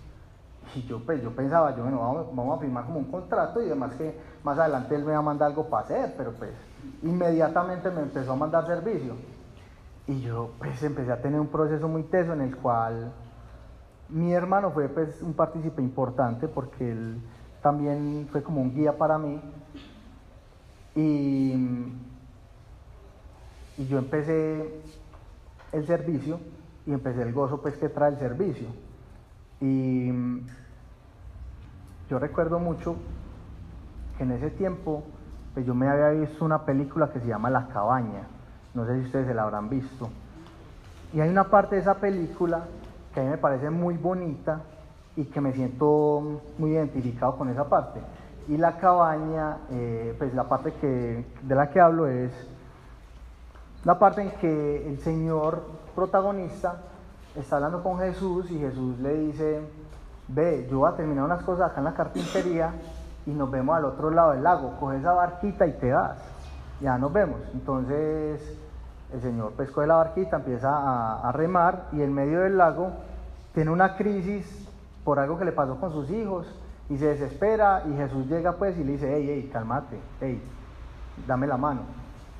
Y 0.75 0.83
yo, 0.83 1.03
pues, 1.03 1.21
yo 1.21 1.35
pensaba, 1.35 1.75
yo, 1.75 1.83
bueno, 1.83 1.99
vamos, 1.99 2.27
vamos 2.33 2.57
a 2.57 2.61
firmar 2.61 2.85
como 2.85 2.99
un 2.99 3.11
contrato 3.11 3.61
y 3.61 3.67
demás 3.67 3.93
que 3.95 4.15
más 4.43 4.57
adelante 4.57 4.95
Él 4.95 5.05
me 5.05 5.11
va 5.11 5.19
a 5.19 5.23
mandar 5.23 5.49
algo 5.49 5.69
para 5.69 5.85
hacer, 5.85 6.13
pero 6.17 6.33
pues 6.33 6.51
inmediatamente 7.03 7.89
me 7.91 8.01
empezó 8.01 8.33
a 8.33 8.35
mandar 8.35 8.65
servicio. 8.65 9.15
Y 10.07 10.21
yo 10.21 10.53
pues 10.57 10.81
empecé 10.83 11.11
a 11.11 11.21
tener 11.21 11.39
un 11.39 11.47
proceso 11.47 11.87
muy 11.87 12.03
teso 12.03 12.33
en 12.33 12.41
el 12.41 12.55
cual 12.57 13.13
mi 14.09 14.33
hermano 14.33 14.71
fue 14.71 14.89
pues 14.89 15.21
un 15.21 15.33
partícipe 15.33 15.81
importante 15.81 16.47
porque 16.47 16.91
él 16.91 17.21
también 17.61 18.27
fue 18.31 18.43
como 18.43 18.61
un 18.61 18.73
guía 18.73 18.97
para 18.97 19.17
mí. 19.17 19.41
Y, 20.95 21.53
y 23.77 23.87
yo 23.87 23.97
empecé 23.97 24.81
el 25.71 25.87
servicio 25.87 26.39
y 26.85 26.91
empecé 26.91 27.21
el 27.21 27.31
gozo 27.31 27.61
pues 27.61 27.77
que 27.77 27.89
trae 27.89 28.11
el 28.11 28.17
servicio. 28.17 28.67
Y 29.61 30.11
yo 32.09 32.19
recuerdo 32.19 32.59
mucho 32.59 32.97
en 34.23 34.31
ese 34.31 34.49
tiempo 34.51 35.03
pues 35.53 35.65
yo 35.65 35.73
me 35.73 35.87
había 35.87 36.09
visto 36.09 36.45
una 36.45 36.65
película 36.65 37.11
que 37.11 37.19
se 37.19 37.27
llama 37.27 37.49
La 37.49 37.67
Cabaña, 37.67 38.27
no 38.73 38.85
sé 38.85 38.99
si 38.99 39.05
ustedes 39.05 39.27
se 39.27 39.33
la 39.33 39.43
habrán 39.43 39.69
visto. 39.69 40.09
Y 41.13 41.19
hay 41.19 41.29
una 41.29 41.45
parte 41.45 41.75
de 41.75 41.81
esa 41.81 41.95
película 41.95 42.63
que 43.13 43.19
a 43.19 43.23
mí 43.23 43.29
me 43.29 43.37
parece 43.37 43.69
muy 43.69 43.97
bonita 43.97 44.61
y 45.17 45.25
que 45.25 45.41
me 45.41 45.51
siento 45.51 46.41
muy 46.57 46.71
identificado 46.71 47.37
con 47.37 47.49
esa 47.49 47.67
parte. 47.67 47.99
Y 48.47 48.57
la 48.57 48.77
cabaña, 48.77 49.57
eh, 49.71 50.15
pues 50.17 50.33
la 50.33 50.47
parte 50.47 50.73
que, 50.79 51.25
de 51.41 51.55
la 51.55 51.69
que 51.69 51.81
hablo 51.81 52.07
es 52.07 52.31
la 53.83 53.99
parte 53.99 54.21
en 54.21 54.31
que 54.31 54.87
el 54.87 54.99
señor 54.99 55.63
protagonista 55.95 56.77
está 57.35 57.57
hablando 57.57 57.83
con 57.83 57.99
Jesús 57.99 58.49
y 58.51 58.59
Jesús 58.59 58.99
le 58.99 59.13
dice, 59.15 59.61
ve, 60.29 60.67
yo 60.71 60.79
voy 60.79 60.91
a 60.91 60.95
terminar 60.95 61.25
unas 61.25 61.43
cosas 61.43 61.71
acá 61.71 61.79
en 61.79 61.85
la 61.85 61.93
carpintería 61.93 62.73
y 63.25 63.31
nos 63.31 63.51
vemos 63.51 63.75
al 63.75 63.85
otro 63.85 64.09
lado 64.09 64.31
del 64.31 64.43
lago, 64.43 64.77
coges 64.79 64.99
esa 64.99 65.13
barquita 65.13 65.67
y 65.67 65.73
te 65.73 65.91
vas, 65.91 66.17
ya 66.79 66.97
nos 66.97 67.13
vemos. 67.13 67.39
Entonces 67.53 68.57
el 69.13 69.21
señor 69.21 69.53
pues 69.55 69.69
coge 69.71 69.87
la 69.87 69.95
barquita, 69.95 70.37
empieza 70.37 70.69
a, 71.27 71.31
remar 71.31 71.87
y 71.91 72.01
en 72.01 72.13
medio 72.13 72.41
del 72.41 72.57
lago 72.57 72.91
tiene 73.53 73.71
una 73.71 73.95
crisis 73.95 74.67
por 75.03 75.19
algo 75.19 75.37
que 75.37 75.45
le 75.45 75.51
pasó 75.51 75.79
con 75.79 75.91
sus 75.91 76.09
hijos 76.09 76.47
y 76.89 76.97
se 76.97 77.07
desespera 77.07 77.83
y 77.87 77.95
Jesús 77.95 78.27
llega 78.27 78.53
pues 78.53 78.77
y 78.77 78.83
le 78.83 78.93
dice, 78.93 79.13
hey, 79.13 79.25
hey, 79.27 79.49
cálmate, 79.51 79.99
hey, 80.19 80.41
dame 81.27 81.47
la 81.47 81.57
mano. 81.57 81.81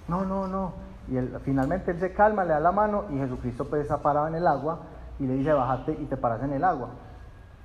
No, 0.07 0.25
no, 0.25 0.47
no. 0.47 0.73
Y 1.07 1.17
finalmente 1.43 1.91
él 1.91 1.99
se 1.99 2.13
calma, 2.13 2.43
le 2.43 2.53
da 2.53 2.59
la 2.59 2.71
mano 2.71 3.05
y 3.09 3.17
Jesucristo 3.17 3.65
pues 3.65 3.83
está 3.83 3.97
parado 3.97 4.27
en 4.27 4.35
el 4.35 4.47
agua 4.47 4.79
y 5.19 5.25
le 5.25 5.33
dice, 5.33 5.53
bájate 5.53 5.93
y 5.93 6.05
te 6.05 6.17
paras 6.17 6.41
en 6.43 6.53
el 6.53 6.63
agua. 6.63 6.89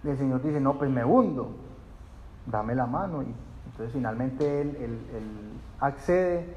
Y 0.02 0.09
el 0.09 0.18
Señor 0.18 0.42
dice, 0.42 0.61
no, 0.61 0.74
pues 0.79 0.90
me 0.90 1.05
hundo 1.05 1.55
dame 2.47 2.75
la 2.75 2.87
mano. 2.87 3.23
Y 3.23 3.35
entonces 3.67 3.93
finalmente 3.93 4.63
él, 4.63 4.99
accede, 5.81 6.55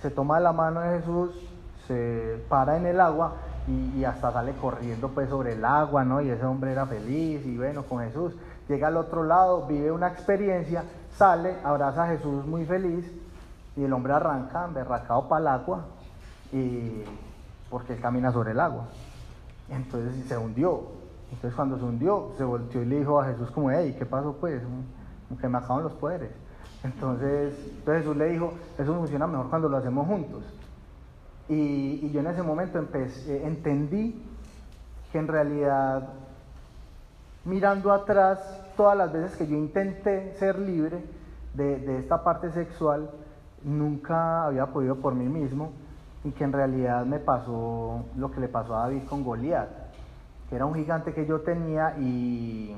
se 0.00 0.10
toma 0.10 0.40
la 0.40 0.52
mano 0.52 0.80
de 0.80 0.98
Jesús, 0.98 1.30
se 1.86 2.44
para 2.48 2.76
en 2.76 2.86
el 2.86 3.00
agua 3.00 3.34
y, 3.66 4.04
hasta 4.04 4.32
sale 4.32 4.52
corriendo 4.52 5.08
pues 5.08 5.28
sobre 5.28 5.54
el 5.54 5.64
agua, 5.64 6.04
¿no? 6.04 6.20
Y 6.20 6.30
ese 6.30 6.44
hombre 6.44 6.72
era 6.72 6.86
feliz 6.86 7.44
y 7.44 7.56
bueno, 7.56 7.82
con 7.84 8.04
Jesús. 8.04 8.34
Llega 8.68 8.88
al 8.88 8.96
otro 8.96 9.24
lado, 9.24 9.66
vive 9.66 9.90
una 9.90 10.08
experiencia, 10.08 10.84
sale, 11.16 11.56
abraza 11.64 12.04
a 12.04 12.08
Jesús 12.08 12.46
muy 12.46 12.64
feliz 12.64 13.04
y 13.76 13.84
el 13.84 13.92
hombre 13.92 14.12
arranca, 14.12 14.66
berracado 14.68 15.28
para 15.28 15.40
el 15.40 15.48
agua, 15.48 15.84
y, 16.52 17.02
porque 17.68 17.94
él 17.94 18.00
camina 18.00 18.32
sobre 18.32 18.52
el 18.52 18.60
agua. 18.60 18.84
Entonces 19.68 20.26
se 20.26 20.38
hundió. 20.38 21.03
Entonces 21.34 21.56
cuando 21.56 21.78
se 21.78 21.84
hundió, 21.84 22.30
se 22.38 22.44
volteó 22.44 22.82
y 22.82 22.86
le 22.86 23.00
dijo 23.00 23.20
a 23.20 23.26
Jesús 23.26 23.50
como, 23.50 23.70
hey, 23.70 23.94
¿qué 23.98 24.06
pasó 24.06 24.34
pues? 24.34 24.62
Que 25.40 25.48
me 25.48 25.58
acaban 25.58 25.82
los 25.82 25.92
poderes. 25.94 26.30
Entonces, 26.84 27.54
Jesús 27.84 28.16
le 28.16 28.26
dijo, 28.26 28.52
eso 28.78 28.94
funciona 28.94 29.26
mejor 29.26 29.50
cuando 29.50 29.68
lo 29.68 29.78
hacemos 29.78 30.06
juntos. 30.06 30.44
Y, 31.48 32.08
yo 32.10 32.20
en 32.20 32.28
ese 32.28 32.42
momento 32.42 32.78
eh, 32.78 33.42
entendí 33.44 34.22
que 35.10 35.18
en 35.18 35.26
realidad, 35.26 36.08
mirando 37.44 37.92
atrás, 37.92 38.38
todas 38.76 38.96
las 38.96 39.12
veces 39.12 39.36
que 39.36 39.46
yo 39.46 39.56
intenté 39.56 40.34
ser 40.34 40.58
libre 40.58 41.02
de 41.54 41.98
esta 41.98 42.22
parte 42.22 42.52
sexual, 42.52 43.10
nunca 43.64 44.44
había 44.46 44.66
podido 44.66 44.96
por 44.96 45.14
mí 45.14 45.28
mismo 45.28 45.72
y 46.22 46.30
que 46.30 46.44
en 46.44 46.52
realidad 46.52 47.04
me 47.04 47.18
pasó 47.18 48.04
lo 48.16 48.30
que 48.30 48.40
le 48.40 48.48
pasó 48.48 48.76
a 48.76 48.80
David 48.80 49.04
con 49.08 49.24
Goliat 49.24 49.83
que 50.48 50.56
era 50.56 50.66
un 50.66 50.74
gigante 50.74 51.12
que 51.12 51.26
yo 51.26 51.40
tenía 51.40 51.96
y, 51.98 52.74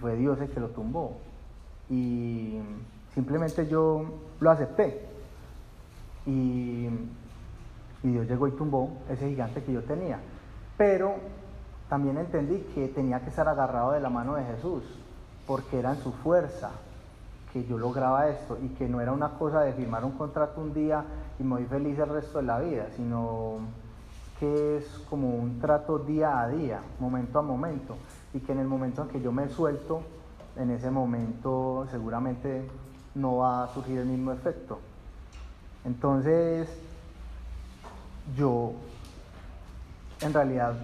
fue 0.00 0.16
Dios 0.16 0.40
el 0.40 0.50
que 0.50 0.60
lo 0.60 0.68
tumbó. 0.70 1.18
Y 1.88 2.58
simplemente 3.14 3.68
yo 3.68 4.04
lo 4.40 4.50
acepté. 4.50 5.06
Y, 6.26 6.88
y 8.02 8.08
Dios 8.08 8.26
llegó 8.26 8.48
y 8.48 8.52
tumbó 8.52 8.98
ese 9.08 9.28
gigante 9.28 9.62
que 9.62 9.72
yo 9.72 9.82
tenía. 9.82 10.18
Pero 10.76 11.14
también 11.88 12.18
entendí 12.18 12.58
que 12.74 12.88
tenía 12.88 13.20
que 13.20 13.30
estar 13.30 13.46
agarrado 13.48 13.92
de 13.92 14.00
la 14.00 14.10
mano 14.10 14.34
de 14.34 14.44
Jesús, 14.44 14.82
porque 15.46 15.78
era 15.78 15.92
en 15.92 16.00
su 16.02 16.12
fuerza 16.12 16.70
que 17.52 17.64
yo 17.64 17.78
lograba 17.78 18.28
esto 18.28 18.58
y 18.60 18.70
que 18.70 18.88
no 18.88 19.00
era 19.00 19.12
una 19.12 19.38
cosa 19.38 19.60
de 19.60 19.72
firmar 19.74 20.04
un 20.04 20.10
contrato 20.12 20.60
un 20.60 20.74
día 20.74 21.04
y 21.38 21.44
me 21.44 21.50
voy 21.50 21.66
feliz 21.66 21.96
el 22.00 22.08
resto 22.08 22.38
de 22.38 22.44
la 22.44 22.58
vida, 22.58 22.86
sino 22.96 23.60
que 24.38 24.78
es 24.78 24.86
como 25.08 25.36
un 25.36 25.60
trato 25.60 25.98
día 25.98 26.40
a 26.40 26.48
día, 26.48 26.80
momento 26.98 27.38
a 27.38 27.42
momento, 27.42 27.96
y 28.32 28.40
que 28.40 28.52
en 28.52 28.58
el 28.58 28.66
momento 28.66 29.02
en 29.02 29.08
que 29.08 29.20
yo 29.20 29.32
me 29.32 29.48
suelto, 29.48 30.02
en 30.56 30.70
ese 30.70 30.90
momento 30.90 31.86
seguramente 31.90 32.68
no 33.14 33.38
va 33.38 33.64
a 33.64 33.68
surgir 33.68 33.98
el 33.98 34.06
mismo 34.06 34.32
efecto. 34.32 34.80
Entonces, 35.84 36.68
yo 38.36 38.72
en 40.20 40.32
realidad 40.32 40.74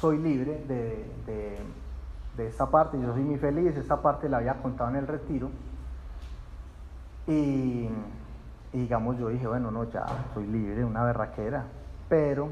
soy 0.00 0.18
libre 0.18 0.64
de, 0.66 1.58
esta 2.38 2.66
parte, 2.66 3.00
yo 3.00 3.12
soy 3.12 3.22
muy 3.22 3.38
feliz, 3.38 3.76
esta 3.76 4.00
parte 4.00 4.28
la 4.28 4.38
había 4.38 4.54
contado 4.54 4.90
en 4.90 4.96
el 4.96 5.06
retiro, 5.06 5.50
y, 7.26 7.88
y 8.72 8.78
digamos 8.78 9.18
yo 9.18 9.28
dije, 9.28 9.46
bueno, 9.46 9.70
no, 9.70 9.84
ya 9.84 10.04
soy 10.32 10.46
libre, 10.46 10.84
una 10.84 11.02
berraquera, 11.04 11.64
pero 12.08 12.50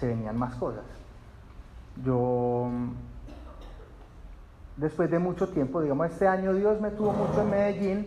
se 0.00 0.06
venían 0.06 0.36
más 0.36 0.54
cosas. 0.54 0.82
Yo, 2.04 2.68
después 4.76 5.10
de 5.10 5.18
mucho 5.18 5.48
tiempo, 5.50 5.82
digamos, 5.82 6.10
este 6.10 6.26
año 6.26 6.54
Dios 6.54 6.80
me 6.80 6.90
tuvo 6.90 7.12
mucho 7.12 7.42
en 7.42 7.50
Medellín. 7.50 8.06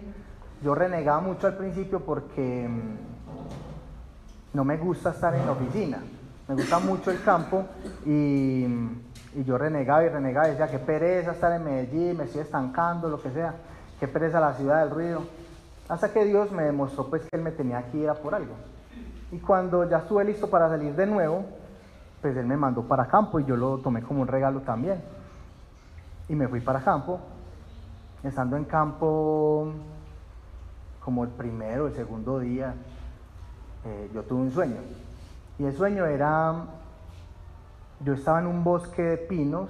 Yo 0.64 0.74
renegaba 0.74 1.22
mucho 1.22 1.48
al 1.48 1.56
principio 1.56 2.00
porque, 2.00 2.68
no 4.54 4.64
me 4.64 4.78
gusta 4.78 5.12
estar 5.12 5.36
en 5.36 5.46
la 5.46 5.52
oficina, 5.52 6.00
me 6.48 6.56
gusta 6.56 6.80
mucho 6.80 7.12
el 7.12 7.22
campo 7.24 7.66
y, 8.06 8.66
yo 9.46 9.58
renegaba 9.58 10.04
y 10.04 10.10
renegaba 10.10 10.48
decía, 10.48 10.68
qué 10.68 10.78
pereza 10.78 11.32
estar 11.32 11.52
en 11.54 11.64
Medellín, 11.64 12.18
me 12.18 12.26
estoy 12.26 12.42
estancando, 12.42 13.10
lo 13.10 13.20
que 13.20 13.32
sea, 13.32 13.56
qué 14.00 14.08
pereza 14.08 14.40
la 14.40 14.54
ciudad 14.54 14.82
del 14.82 14.92
ruido. 14.92 15.24
Hasta 15.90 16.14
que 16.14 16.24
Dios 16.24 16.52
me 16.52 16.64
demostró 16.64 17.10
pues 17.10 17.24
que 17.24 17.36
Él 17.36 17.42
me 17.42 17.52
tenía 17.52 17.80
aquí 17.80 18.04
era 18.04 18.14
por 18.14 18.36
algo. 18.36 18.54
Y 19.32 19.40
cuando 19.40 19.90
ya 19.90 19.98
estuve 19.98 20.24
listo 20.24 20.50
para 20.50 20.70
salir 20.70 20.96
de 20.96 21.08
nuevo, 21.08 21.46
pues 22.24 22.38
Él 22.38 22.46
me 22.46 22.56
mandó 22.56 22.84
para 22.84 23.06
campo 23.06 23.42
y 23.42 23.44
yo 23.44 23.58
lo 23.58 23.80
tomé 23.80 24.02
como 24.02 24.22
un 24.22 24.30
regalo 24.30 24.62
también. 24.62 25.04
Y 26.30 26.36
me 26.36 26.48
fui 26.48 26.62
para 26.62 26.80
campo. 26.80 27.20
Estando 28.24 28.56
en 28.56 28.64
campo 28.64 29.74
como 31.02 31.26
el 31.26 31.32
primero, 31.32 31.88
el 31.88 31.94
segundo 31.94 32.40
día, 32.40 32.76
eh, 33.84 34.10
yo 34.14 34.24
tuve 34.24 34.40
un 34.40 34.52
sueño. 34.52 34.78
Y 35.60 35.66
el 35.66 35.76
sueño 35.76 36.06
era, 36.06 36.64
yo 38.00 38.14
estaba 38.14 38.40
en 38.40 38.48
un 38.48 38.64
bosque 38.64 39.02
de 39.02 39.18
pinos 39.18 39.70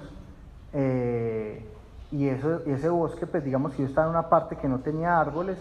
eh, 0.72 1.68
y, 2.12 2.26
y 2.26 2.28
ese 2.28 2.88
bosque, 2.88 3.26
pues 3.26 3.42
digamos 3.42 3.72
que 3.72 3.82
yo 3.82 3.88
estaba 3.88 4.06
en 4.06 4.10
una 4.12 4.28
parte 4.28 4.54
que 4.54 4.68
no 4.68 4.78
tenía 4.78 5.18
árboles, 5.18 5.58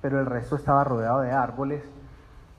pero 0.00 0.18
el 0.18 0.24
resto 0.24 0.56
estaba 0.56 0.84
rodeado 0.84 1.20
de 1.20 1.32
árboles. 1.32 1.82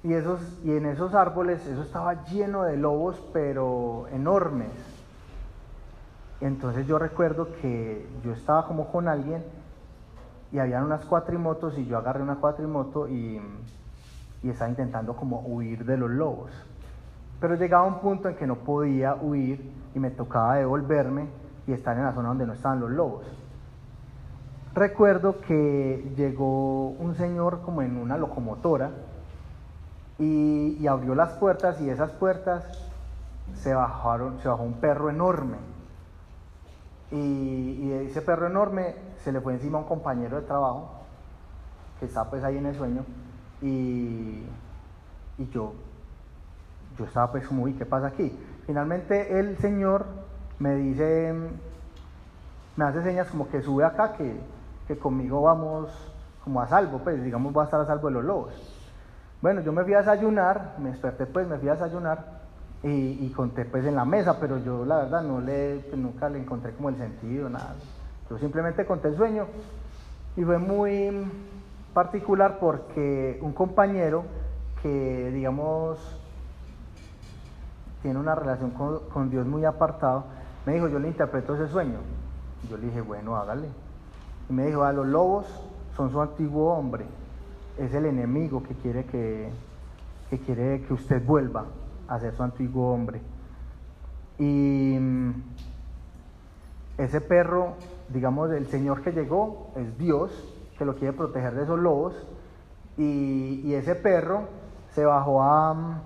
Y, 0.03 0.13
esos, 0.13 0.41
y 0.63 0.71
en 0.71 0.87
esos 0.87 1.13
árboles, 1.13 1.65
eso 1.67 1.83
estaba 1.83 2.25
lleno 2.25 2.63
de 2.63 2.75
lobos, 2.75 3.21
pero 3.33 4.07
enormes. 4.11 4.71
Entonces 6.39 6.87
yo 6.87 6.97
recuerdo 6.97 7.49
que 7.61 8.07
yo 8.23 8.33
estaba 8.33 8.65
como 8.65 8.91
con 8.91 9.07
alguien 9.07 9.43
y 10.51 10.57
habían 10.57 10.83
unas 10.83 11.05
cuatrimotos 11.05 11.77
y 11.77 11.85
yo 11.85 11.99
agarré 11.99 12.23
una 12.23 12.37
cuatrimoto 12.37 13.07
y, 13.07 13.39
y 14.41 14.49
estaba 14.49 14.69
intentando 14.69 15.15
como 15.15 15.41
huir 15.41 15.85
de 15.85 15.97
los 15.97 16.09
lobos. 16.09 16.51
Pero 17.39 17.55
llegaba 17.55 17.85
un 17.85 17.99
punto 17.99 18.27
en 18.27 18.35
que 18.35 18.47
no 18.47 18.55
podía 18.55 19.15
huir 19.15 19.71
y 19.93 19.99
me 19.99 20.09
tocaba 20.09 20.55
devolverme 20.55 21.27
y 21.67 21.73
estar 21.73 21.95
en 21.95 22.05
la 22.05 22.13
zona 22.13 22.29
donde 22.29 22.47
no 22.47 22.53
estaban 22.53 22.79
los 22.79 22.89
lobos. 22.89 23.25
Recuerdo 24.73 25.41
que 25.41 26.11
llegó 26.15 26.89
un 26.89 27.13
señor 27.15 27.61
como 27.61 27.83
en 27.83 27.97
una 27.97 28.17
locomotora 28.17 28.89
y, 30.21 30.87
abrió 30.87 31.15
las 31.15 31.31
puertas 31.33 31.81
y 31.81 31.89
esas 31.89 32.11
puertas 32.11 32.63
se 33.55 33.73
bajaron, 33.73 34.39
se 34.39 34.47
bajó 34.47 34.61
un 34.61 34.73
perro 34.73 35.09
enorme. 35.09 35.57
Y, 37.11 37.91
ese 37.91 38.21
perro 38.21 38.47
enorme 38.47 38.95
se 39.23 39.31
le 39.31 39.41
fue 39.41 39.53
encima 39.53 39.79
a 39.79 39.81
un 39.81 39.87
compañero 39.87 40.39
de 40.39 40.45
trabajo 40.45 40.91
que 41.99 42.05
está 42.05 42.29
pues 42.29 42.43
ahí 42.43 42.57
en 42.57 42.65
el 42.65 42.75
sueño 42.75 43.03
y, 43.61 44.43
y 45.37 45.49
yo, 45.51 45.73
yo 46.97 47.05
estaba 47.05 47.31
pues 47.31 47.47
como, 47.47 47.63
uy, 47.63 47.73
¿qué 47.73 47.85
pasa 47.85 48.07
aquí? 48.07 48.37
Finalmente 48.65 49.39
el 49.39 49.57
señor 49.57 50.05
me 50.59 50.75
dice, 50.75 51.33
me 52.75 52.85
hace 52.85 53.03
señas 53.03 53.27
como 53.27 53.49
que 53.49 53.61
sube 53.61 53.83
acá, 53.83 54.13
que, 54.13 54.39
que 54.87 54.97
conmigo 54.97 55.41
vamos 55.41 55.89
como 56.43 56.61
a 56.61 56.67
salvo, 56.67 56.99
pues 56.99 57.23
digamos 57.23 57.53
voy 57.53 57.61
a 57.61 57.65
estar 57.65 57.81
a 57.81 57.85
salvo 57.85 58.07
de 58.07 58.13
los 58.13 58.23
lobos. 58.23 58.70
Bueno, 59.41 59.61
yo 59.61 59.73
me 59.73 59.83
fui 59.83 59.95
a 59.95 59.99
desayunar, 59.99 60.75
me 60.77 60.91
desperté 60.91 61.25
pues, 61.25 61.47
me 61.47 61.57
fui 61.57 61.67
a 61.67 61.73
desayunar 61.73 62.41
y, 62.83 63.27
conté 63.29 63.65
pues 63.65 63.85
en 63.85 63.95
la 63.95 64.05
mesa, 64.05 64.39
pero 64.39 64.59
yo 64.59 64.85
la 64.85 64.97
verdad 64.97 65.23
no 65.23 65.41
le, 65.41 65.79
pues, 65.79 65.97
nunca 65.97 66.29
le 66.29 66.39
encontré 66.39 66.73
como 66.73 66.89
el 66.89 66.97
sentido, 66.97 67.49
nada. 67.49 67.73
Yo 68.29 68.37
simplemente 68.37 68.85
conté 68.85 69.07
el 69.07 69.17
sueño 69.17 69.47
y 70.35 70.43
fue 70.43 70.59
muy 70.59 71.25
particular 71.91 72.59
porque 72.59 73.39
un 73.41 73.53
compañero 73.53 74.25
que, 74.83 75.31
digamos, 75.31 75.99
tiene 78.03 78.19
una 78.19 78.35
relación 78.35 78.71
con, 78.71 78.99
con, 79.09 79.31
Dios 79.31 79.47
muy 79.47 79.65
apartado, 79.65 80.25
me 80.67 80.73
dijo, 80.73 80.87
yo 80.87 80.99
le 80.99 81.07
interpreto 81.07 81.55
ese 81.55 81.67
sueño. 81.67 81.97
Yo 82.69 82.77
le 82.77 82.87
dije, 82.87 83.01
bueno, 83.01 83.35
hágale. 83.35 83.69
Y 84.49 84.53
me 84.53 84.67
dijo, 84.67 84.83
a 84.83 84.93
los 84.93 85.07
lobos 85.07 85.47
son 85.95 86.11
su 86.11 86.21
antiguo 86.21 86.73
hombre, 86.73 87.05
es 87.77 87.93
el 87.93 88.05
enemigo 88.05 88.63
que 88.63 88.75
quiere 88.75 89.05
que, 89.05 89.49
que 90.29 90.39
quiere 90.39 90.81
que 90.83 90.93
usted 90.93 91.25
vuelva 91.25 91.65
a 92.07 92.19
ser 92.19 92.35
su 92.35 92.43
antiguo 92.43 92.93
hombre. 92.93 93.21
Y 94.37 94.97
ese 96.97 97.21
perro, 97.21 97.75
digamos, 98.09 98.51
el 98.51 98.67
Señor 98.67 99.01
que 99.01 99.11
llegó 99.11 99.71
es 99.75 99.97
Dios, 99.97 100.31
que 100.77 100.85
lo 100.85 100.95
quiere 100.95 101.13
proteger 101.13 101.53
de 101.55 101.63
esos 101.63 101.79
lobos, 101.79 102.15
y, 102.97 103.61
y 103.63 103.73
ese 103.75 103.95
perro 103.95 104.47
se 104.91 105.05
bajó 105.05 105.41
a 105.41 106.01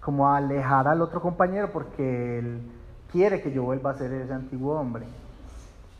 como 0.00 0.28
a 0.28 0.38
alejar 0.38 0.88
al 0.88 1.02
otro 1.02 1.20
compañero 1.20 1.70
porque 1.72 2.38
él 2.38 2.62
quiere 3.12 3.42
que 3.42 3.52
yo 3.52 3.64
vuelva 3.64 3.90
a 3.90 3.94
ser 3.94 4.12
ese 4.12 4.32
antiguo 4.32 4.78
hombre. 4.78 5.06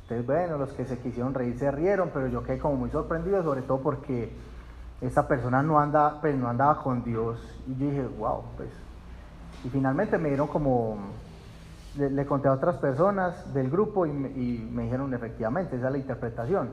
Entonces, 0.03 0.27
bueno, 0.27 0.59
los 0.59 0.73
que 0.73 0.85
se 0.85 0.99
quisieron 0.99 1.35
reír 1.35 1.59
se 1.59 1.71
rieron, 1.71 2.11
pero 2.13 2.27
yo 2.27 2.43
quedé 2.43 2.59
como 2.59 2.77
muy 2.77 2.91
sorprendido, 2.91 3.43
sobre 3.43 3.63
todo 3.63 3.81
porque 3.81 4.33
esa 5.01 5.27
persona 5.27 5.63
no, 5.63 5.79
anda, 5.79 6.21
pues, 6.21 6.37
no 6.37 6.49
andaba 6.49 6.83
con 6.83 7.03
Dios. 7.03 7.39
Y 7.67 7.77
yo 7.77 7.91
dije, 7.91 8.07
wow, 8.19 8.43
pues. 8.57 8.71
Y 9.65 9.69
finalmente 9.69 10.19
me 10.19 10.29
dieron 10.29 10.49
como, 10.49 10.99
le, 11.97 12.27
conté 12.27 12.49
a 12.49 12.53
otras 12.53 12.77
personas 12.77 13.53
del 13.53 13.71
grupo 13.71 14.07
y 14.07 14.13
me, 14.13 14.29
y 14.29 14.69
me, 14.71 14.85
dijeron, 14.85 15.13
efectivamente, 15.15 15.77
esa 15.77 15.87
es 15.87 15.93
la 15.93 15.99
interpretación. 15.99 16.71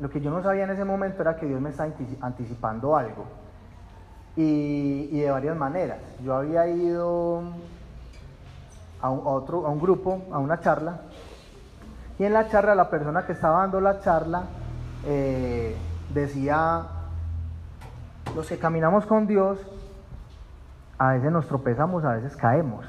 Lo 0.00 0.10
que 0.10 0.20
yo 0.20 0.30
no 0.30 0.42
sabía 0.42 0.64
en 0.64 0.70
ese 0.70 0.84
momento 0.84 1.22
era 1.22 1.36
que 1.36 1.46
Dios 1.46 1.60
me 1.60 1.70
estaba 1.70 1.90
anticipando 2.20 2.96
algo. 2.96 3.24
Y, 4.36 5.08
y 5.12 5.20
de 5.20 5.30
varias 5.30 5.56
maneras. 5.56 5.98
Yo 6.22 6.34
había 6.34 6.68
ido 6.68 7.42
a 9.00 9.10
un, 9.10 9.20
otro, 9.24 9.66
a 9.66 9.70
un 9.70 9.80
grupo, 9.80 10.22
a 10.30 10.38
una 10.38 10.60
charla, 10.60 11.00
y 12.18 12.24
en 12.24 12.32
la 12.32 12.48
charla 12.48 12.74
la 12.74 12.88
persona 12.88 13.26
que 13.26 13.32
estaba 13.32 13.58
dando 13.58 13.80
la 13.80 14.00
charla 14.00 14.44
eh, 15.04 15.76
decía, 16.12 16.86
los 18.34 18.48
que 18.48 18.58
caminamos 18.58 19.06
con 19.06 19.26
Dios, 19.26 19.58
a 20.98 21.12
veces 21.12 21.30
nos 21.30 21.46
tropezamos, 21.46 22.04
a 22.04 22.14
veces 22.14 22.36
caemos. 22.36 22.86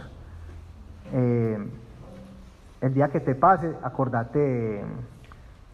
Eh, 1.14 1.70
el 2.82 2.94
día 2.94 3.10
que 3.10 3.20
te 3.20 3.36
pase, 3.36 3.74
acordate 3.84 4.86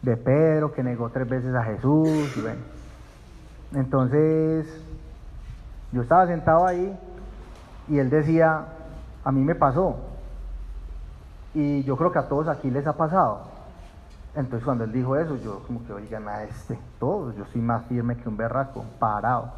de, 0.02 0.18
Pedro 0.18 0.74
que 0.74 0.84
negó 0.84 1.10
tres 1.10 1.28
veces 1.28 1.54
a 1.56 1.64
Jesús. 1.64 2.34
Entonces, 3.74 4.68
yo 5.92 6.02
estaba 6.02 6.28
sentado 6.28 6.66
ahí 6.66 6.98
y 7.88 8.00
él 8.00 8.10
decía, 8.10 8.66
a 9.24 9.32
mí 9.32 9.42
me 9.42 9.56
pasó. 9.56 9.98
Y 11.54 11.84
yo 11.84 11.98
creo 11.98 12.12
que 12.12 12.20
a 12.20 12.28
todos 12.28 12.48
aquí 12.48 12.70
les 12.72 12.88
ha 12.88 12.94
pasado. 12.94 13.53
Entonces 14.36 14.64
cuando 14.66 14.84
él 14.84 14.92
dijo 14.92 15.16
eso, 15.16 15.38
yo 15.38 15.60
como 15.68 15.86
que, 15.86 15.94
oigan 15.94 16.28
a 16.28 16.44
este, 16.44 16.78
todos, 17.00 17.36
yo 17.36 17.46
soy 17.52 17.62
más 17.62 17.86
firme 17.86 18.18
que 18.18 18.28
un 18.28 18.38
berraco, 18.38 18.84
parado. 19.00 19.52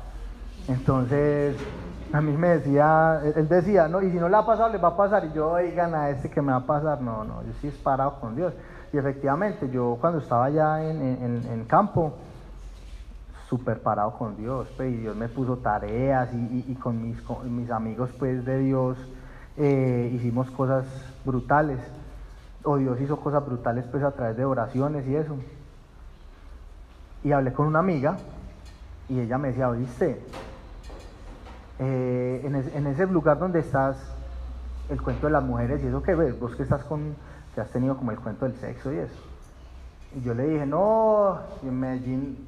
Entonces, 0.68 1.56
a 2.12 2.22
mí 2.22 2.36
me 2.36 2.50
decía, 2.50 3.22
él 3.36 3.48
decía, 3.48 3.88
no, 3.88 4.02
y 4.02 4.12
si 4.12 4.18
no 4.18 4.28
le 4.28 4.36
ha 4.36 4.46
pasado, 4.46 4.70
le 4.70 4.78
va 4.78 4.90
a 4.90 4.98
pasar. 4.98 5.26
Y 5.26 5.34
yo, 5.34 5.52
oigan 5.52 5.94
a 5.94 6.10
este 6.10 6.30
que 6.30 6.42
me 6.42 6.52
va 6.52 6.60
a 6.60 6.66
pasar, 6.66 7.02
no, 7.02 7.24
no, 7.24 7.44
yo 7.44 7.54
sí 7.62 7.68
es 7.68 7.76
parado 7.76 8.20
con 8.20 8.36
Dios. 8.36 8.54
Y 8.92 8.98
efectivamente, 8.98 9.70
yo 9.70 9.98
cuando 10.02 10.20
estaba 10.20 10.46
allá 10.46 10.84
en, 10.84 11.02
en, 11.02 11.66
campo, 11.66 12.14
súper 13.50 13.82
parado 13.82 14.18
con 14.18 14.36
Dios, 14.36 14.68
pues, 14.76 14.94
y 14.94 14.98
Dios 14.98 15.16
me 15.16 15.30
puso 15.30 15.58
tareas 15.58 16.30
y 16.34 16.76
con, 16.76 17.02
mis, 17.02 17.22
con 17.22 17.56
mis 17.56 17.70
amigos 17.70 18.10
pues 18.18 18.44
de 18.44 18.58
Dios 18.60 18.98
eh, 19.58 20.12
hicimos 20.14 20.52
cosas 20.52 20.86
brutales, 21.24 21.80
o 22.66 22.78
Dios 22.78 23.00
hizo 23.00 23.20
cosas 23.20 23.46
brutales 23.46 23.86
pues 23.90 24.04
a 24.04 24.12
través 24.12 24.36
de 24.36 24.44
oraciones 24.44 25.08
y 25.08 25.16
eso. 25.16 25.36
Y 27.24 27.32
hablé 27.32 27.54
con 27.54 27.68
una 27.68 27.80
amiga 27.80 28.18
y 29.08 29.20
ella 29.20 29.38
me 29.38 29.50
decía, 29.50 29.70
oíste, 29.70 30.22
eh, 31.80 32.42
en, 32.44 32.56
es, 32.56 32.76
en, 32.76 32.88
ese 32.88 33.06
lugar 33.08 33.40
donde 33.40 33.60
estás, 33.60 33.98
el 34.90 35.02
cuento 35.02 35.28
de 35.28 35.34
las 35.34 35.44
mujeres 35.44 35.84
y 35.84 35.88
eso 35.88 36.02
que 36.02 36.16
ves, 36.16 36.40
vos 36.40 36.56
que 36.56 36.64
estás 36.64 36.84
con, 36.84 37.16
que 37.54 37.62
has 37.62 37.70
tenido 37.70 37.98
como 37.98 38.12
el 38.12 38.20
cuento 38.20 38.46
del 38.46 38.56
sexo 38.56 38.92
y 38.92 38.98
eso. 38.98 39.22
Y 40.16 40.22
yo 40.22 40.34
le 40.34 40.48
dije, 40.48 40.66
no, 40.66 41.40
si 41.60 41.68
en 41.68 41.80
Medellín, 41.80 42.48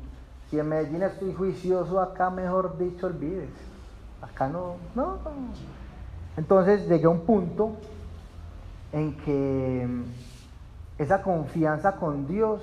si 0.50 0.60
en 0.60 0.70
Medellín 0.70 1.04
estoy 1.04 1.34
juicioso, 1.34 2.00
acá 2.00 2.30
mejor 2.30 2.78
dicho 2.78 3.08
olvides. 3.08 3.50
Acá 4.22 4.48
no, 4.48 4.76
no. 4.96 5.18
Entonces 6.38 6.88
llegué 6.88 7.06
a 7.06 7.10
un 7.10 7.22
punto 7.22 7.74
en 8.92 9.18
que 9.18 9.88
esa 10.98 11.22
confianza 11.22 11.98
con 11.98 12.28
Dios, 12.28 12.62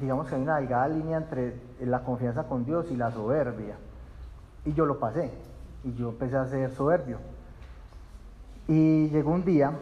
digamos 0.00 0.28
que 0.28 0.36
hay 0.36 0.42
una 0.42 0.56
delgada 0.56 0.88
línea 0.88 1.18
entre 1.18 1.54
la 1.80 2.02
confianza 2.02 2.44
con 2.44 2.64
Dios 2.64 2.86
y 2.90 2.96
la 2.96 3.10
soberbia. 3.10 3.76
Y 4.64 4.72
yo 4.72 4.86
lo 4.86 4.98
pasé, 4.98 5.30
y 5.84 5.94
yo 5.94 6.10
empecé 6.10 6.36
a 6.36 6.46
ser 6.46 6.70
soberbio. 6.70 7.18
Y 8.68 9.08
llegó 9.08 9.32
un 9.32 9.44
día 9.44 9.72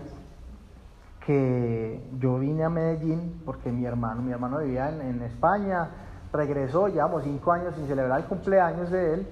que 1.26 2.02
yo 2.18 2.38
vine 2.38 2.64
a 2.64 2.70
Medellín 2.70 3.42
porque 3.44 3.70
mi 3.70 3.84
hermano, 3.84 4.22
mi 4.22 4.32
hermano 4.32 4.58
vivía 4.58 4.88
en, 4.88 5.02
en 5.02 5.22
España, 5.22 5.88
regresó, 6.32 6.88
llevamos 6.88 7.22
cinco 7.24 7.52
años 7.52 7.74
sin 7.76 7.86
celebrar 7.86 8.20
el 8.20 8.26
cumpleaños 8.26 8.90
de 8.90 9.14
él, 9.14 9.26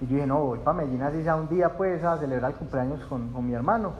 Y 0.00 0.06
yo 0.06 0.14
dije, 0.16 0.26
no, 0.26 0.44
voy 0.44 0.58
para 0.58 0.78
Medellín 0.78 1.02
así 1.02 1.22
sea 1.22 1.36
un 1.36 1.48
día 1.48 1.76
pues 1.76 2.02
a 2.02 2.18
celebrar 2.18 2.50
el 2.50 2.56
cumpleaños 2.56 3.04
con, 3.04 3.28
con 3.32 3.46
mi 3.46 3.54
hermano. 3.54 3.92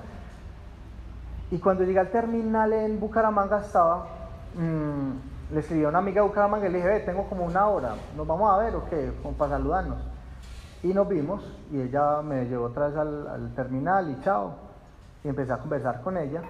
Y 1.50 1.58
cuando 1.58 1.84
llegué 1.84 1.98
al 1.98 2.10
terminal 2.10 2.72
en 2.72 3.00
Bucaramanga 3.00 3.60
estaba, 3.60 4.06
mmm, 4.54 5.52
le 5.52 5.60
escribí 5.60 5.84
a 5.84 5.88
una 5.88 5.98
amiga 5.98 6.22
de 6.22 6.28
Bucaramanga 6.28 6.68
y 6.68 6.70
le 6.70 6.78
dije, 6.78 6.88
ve, 6.88 7.00
tengo 7.00 7.28
como 7.28 7.44
una 7.44 7.66
hora, 7.66 7.94
¿nos 8.16 8.26
vamos 8.26 8.50
a 8.52 8.58
ver 8.58 8.76
o 8.76 8.88
qué? 8.88 9.12
Como 9.22 9.36
para 9.36 9.52
saludarnos. 9.52 9.98
Y 10.82 10.94
nos 10.94 11.08
vimos 11.08 11.42
y 11.72 11.80
ella 11.80 12.22
me 12.22 12.46
llevó 12.46 12.66
otra 12.66 12.88
vez 12.88 12.96
al, 12.96 13.26
al 13.26 13.54
terminal 13.54 14.10
y 14.10 14.22
chao. 14.22 14.54
Y 15.24 15.28
empecé 15.28 15.52
a 15.52 15.58
conversar 15.58 16.00
con 16.02 16.16
ella. 16.16 16.42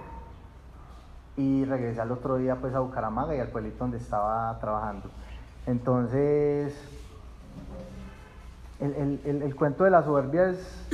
Y 1.37 1.65
regresé 1.65 2.01
al 2.01 2.13
otro 2.13 2.37
día 2.37 2.57
pues 2.57 2.75
a 2.75 2.81
Bucaramanga 2.81 3.35
y 3.35 3.41
al 3.41 3.49
pueblito 3.49 3.79
donde 3.79 3.97
estaba 3.97 4.57
trabajando. 4.61 5.09
Entonces, 5.67 6.79
el, 8.79 9.21
el, 9.25 9.43
el 9.43 9.57
cuento 9.57 9.85
de 9.85 9.91
la 9.91 10.03
soberbia 10.03 10.51
es, 10.51 10.87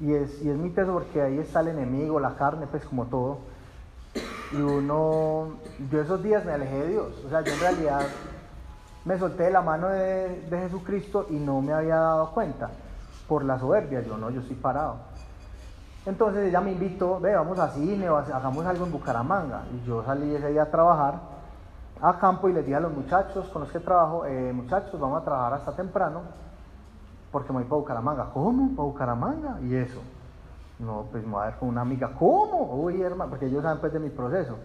y 0.00 0.12
es, 0.12 0.42
y 0.42 0.50
es 0.50 0.56
mi 0.56 0.70
teso 0.70 0.92
porque 0.92 1.22
ahí 1.22 1.38
está 1.38 1.60
el 1.60 1.68
enemigo, 1.68 2.20
la 2.20 2.36
carne, 2.36 2.66
pues 2.66 2.84
como 2.84 3.06
todo. 3.06 3.38
Y 4.52 4.56
uno, 4.56 5.56
yo 5.90 6.00
esos 6.00 6.22
días 6.22 6.44
me 6.44 6.52
alejé 6.52 6.78
de 6.80 6.88
Dios. 6.88 7.24
O 7.26 7.30
sea, 7.30 7.40
yo 7.40 7.52
en 7.52 7.60
realidad 7.60 8.00
me 9.04 9.18
solté 9.18 9.44
de 9.44 9.50
la 9.50 9.62
mano 9.62 9.88
de, 9.88 10.46
de 10.48 10.58
Jesucristo 10.58 11.26
y 11.30 11.34
no 11.34 11.60
me 11.60 11.72
había 11.72 11.96
dado 11.96 12.30
cuenta 12.32 12.70
por 13.28 13.44
la 13.44 13.58
soberbia. 13.58 14.02
Yo 14.02 14.16
no, 14.16 14.30
yo 14.30 14.40
estoy 14.40 14.56
parado. 14.56 14.96
Entonces 16.04 16.48
ella 16.48 16.60
me 16.60 16.72
invitó, 16.72 17.18
ve, 17.18 17.34
vamos 17.34 17.58
a 17.58 17.70
cine 17.70 18.06
hagamos 18.06 18.64
algo 18.64 18.86
en 18.86 18.92
Bucaramanga. 18.92 19.64
Y 19.74 19.86
yo 19.86 20.04
salí 20.04 20.34
ese 20.34 20.50
día 20.50 20.62
a 20.62 20.70
trabajar 20.70 21.36
a 22.00 22.18
campo 22.18 22.48
y 22.48 22.52
les 22.52 22.64
dije 22.64 22.76
a 22.76 22.80
los 22.80 22.92
muchachos 22.92 23.48
con 23.48 23.62
los 23.62 23.72
que 23.72 23.80
trabajo, 23.80 24.26
eh, 24.26 24.52
muchachos, 24.52 25.00
vamos 25.00 25.22
a 25.22 25.24
trabajar 25.24 25.54
hasta 25.54 25.74
temprano 25.74 26.22
porque 27.30 27.52
me 27.52 27.60
voy 27.60 27.68
para 27.68 27.80
Bucaramanga. 27.80 28.30
¿Cómo? 28.32 28.74
¿Para 28.76 28.88
Bucaramanga? 28.88 29.60
Y 29.62 29.74
eso. 29.74 30.00
No, 30.78 31.06
pues 31.10 31.24
me 31.24 31.32
voy 31.32 31.42
a 31.42 31.46
ver 31.46 31.56
con 31.56 31.68
una 31.68 31.82
amiga. 31.82 32.12
¿Cómo? 32.18 32.82
Uy, 32.82 33.00
hermano, 33.00 33.30
porque 33.30 33.46
ellos 33.46 33.62
saben 33.62 33.80
pues 33.80 33.92
de 33.92 34.00
mi 34.00 34.10
proceso. 34.10 34.56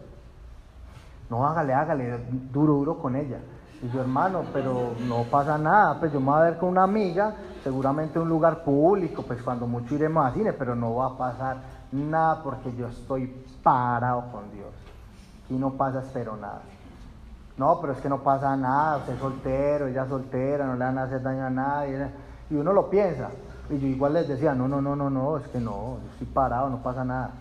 No, 1.30 1.48
hágale, 1.48 1.74
hágale, 1.74 2.18
duro, 2.52 2.74
duro 2.74 2.98
con 2.98 3.16
ella. 3.16 3.40
Y 3.82 3.90
yo, 3.90 4.02
hermano, 4.02 4.44
pero 4.54 4.92
no 5.08 5.24
pasa 5.24 5.58
nada, 5.58 6.00
pues 6.00 6.12
yo 6.14 6.20
me 6.20 6.28
voy 6.28 6.40
a 6.40 6.44
ver 6.44 6.58
con 6.58 6.70
una 6.70 6.84
amiga, 6.84 7.34
seguramente 7.64 8.20
en 8.20 8.24
un 8.24 8.30
lugar 8.30 8.64
público, 8.64 9.24
pues 9.24 9.42
cuando 9.42 9.66
mucho 9.66 9.96
iremos 9.96 10.24
a 10.26 10.32
cine, 10.34 10.54
pero 10.54 10.76
no 10.76 10.96
va 10.96 11.08
a 11.08 11.18
pasar 11.18 11.58
nada 11.92 12.44
porque 12.44 12.76
yo 12.76 12.88
estoy 12.88 13.28
parado 13.64 14.26
con 14.32 14.52
Dios. 14.52 14.70
Aquí 15.46 15.56
no 15.56 15.72
pasa, 15.72 16.02
espero 16.02 16.38
nada. 16.38 16.62
No, 17.58 17.80
pero 17.82 17.94
es 17.94 18.02
que 18.02 18.10
no 18.10 18.20
pasa 18.22 18.56
nada, 18.56 18.98
usted 18.98 19.14
es 19.14 19.20
soltero, 19.20 19.88
ella 19.88 20.04
es 20.04 20.10
soltera, 20.10 20.66
no 20.66 20.74
le 20.74 20.86
van 20.86 20.98
a 20.98 21.04
hacer 21.04 21.22
daño 21.22 21.46
a 21.46 21.50
nadie. 21.50 22.12
Y 22.52 22.56
uno 22.56 22.74
lo 22.74 22.90
piensa. 22.90 23.30
Y 23.70 23.80
yo 23.80 23.88
igual 23.88 24.14
les 24.14 24.28
decía, 24.28 24.54
no, 24.54 24.68
no, 24.68 24.82
no, 24.82 24.96
no, 24.96 25.10
no, 25.10 25.38
es 25.38 25.48
que 25.48 25.60
no, 25.60 25.98
yo 26.04 26.10
estoy 26.12 26.28
parado, 26.28 26.70
no 26.70 26.84
pasa 26.84 27.06
nada. 27.06 27.32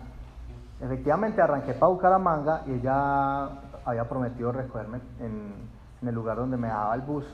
Efectivamente 0.79 1.41
arranqué 1.41 1.73
para 1.73 1.91
Bucaramanga 1.91 2.63
y 2.65 2.71
ella 2.71 3.49
había 3.83 4.07
prometido 4.07 4.53
recogerme 4.53 4.99
en, 5.19 6.07
el 6.07 6.15
lugar 6.15 6.37
donde 6.37 6.55
me 6.55 6.69
daba 6.69 6.95
el 6.95 7.01
bus. 7.01 7.25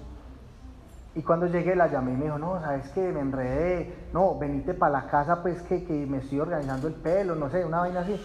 Y 1.13 1.21
cuando 1.21 1.45
llegué 1.45 1.75
la 1.75 1.87
llamé 1.87 2.13
y 2.13 2.17
me 2.17 2.23
dijo, 2.25 2.39
no, 2.39 2.59
sabes 2.59 2.89
que 2.89 3.11
me 3.11 3.19
enredé, 3.19 4.09
no, 4.11 4.37
venite 4.37 4.73
para 4.73 4.91
la 4.93 5.07
casa 5.07 5.41
pues 5.41 5.61
que, 5.61 5.85
que, 5.85 6.05
me 6.07 6.17
estoy 6.17 6.39
organizando 6.39 6.87
el 6.87 6.95
pelo, 6.95 7.35
no 7.35 7.49
sé, 7.49 7.63
una 7.63 7.81
vaina 7.81 8.01
así. 8.01 8.19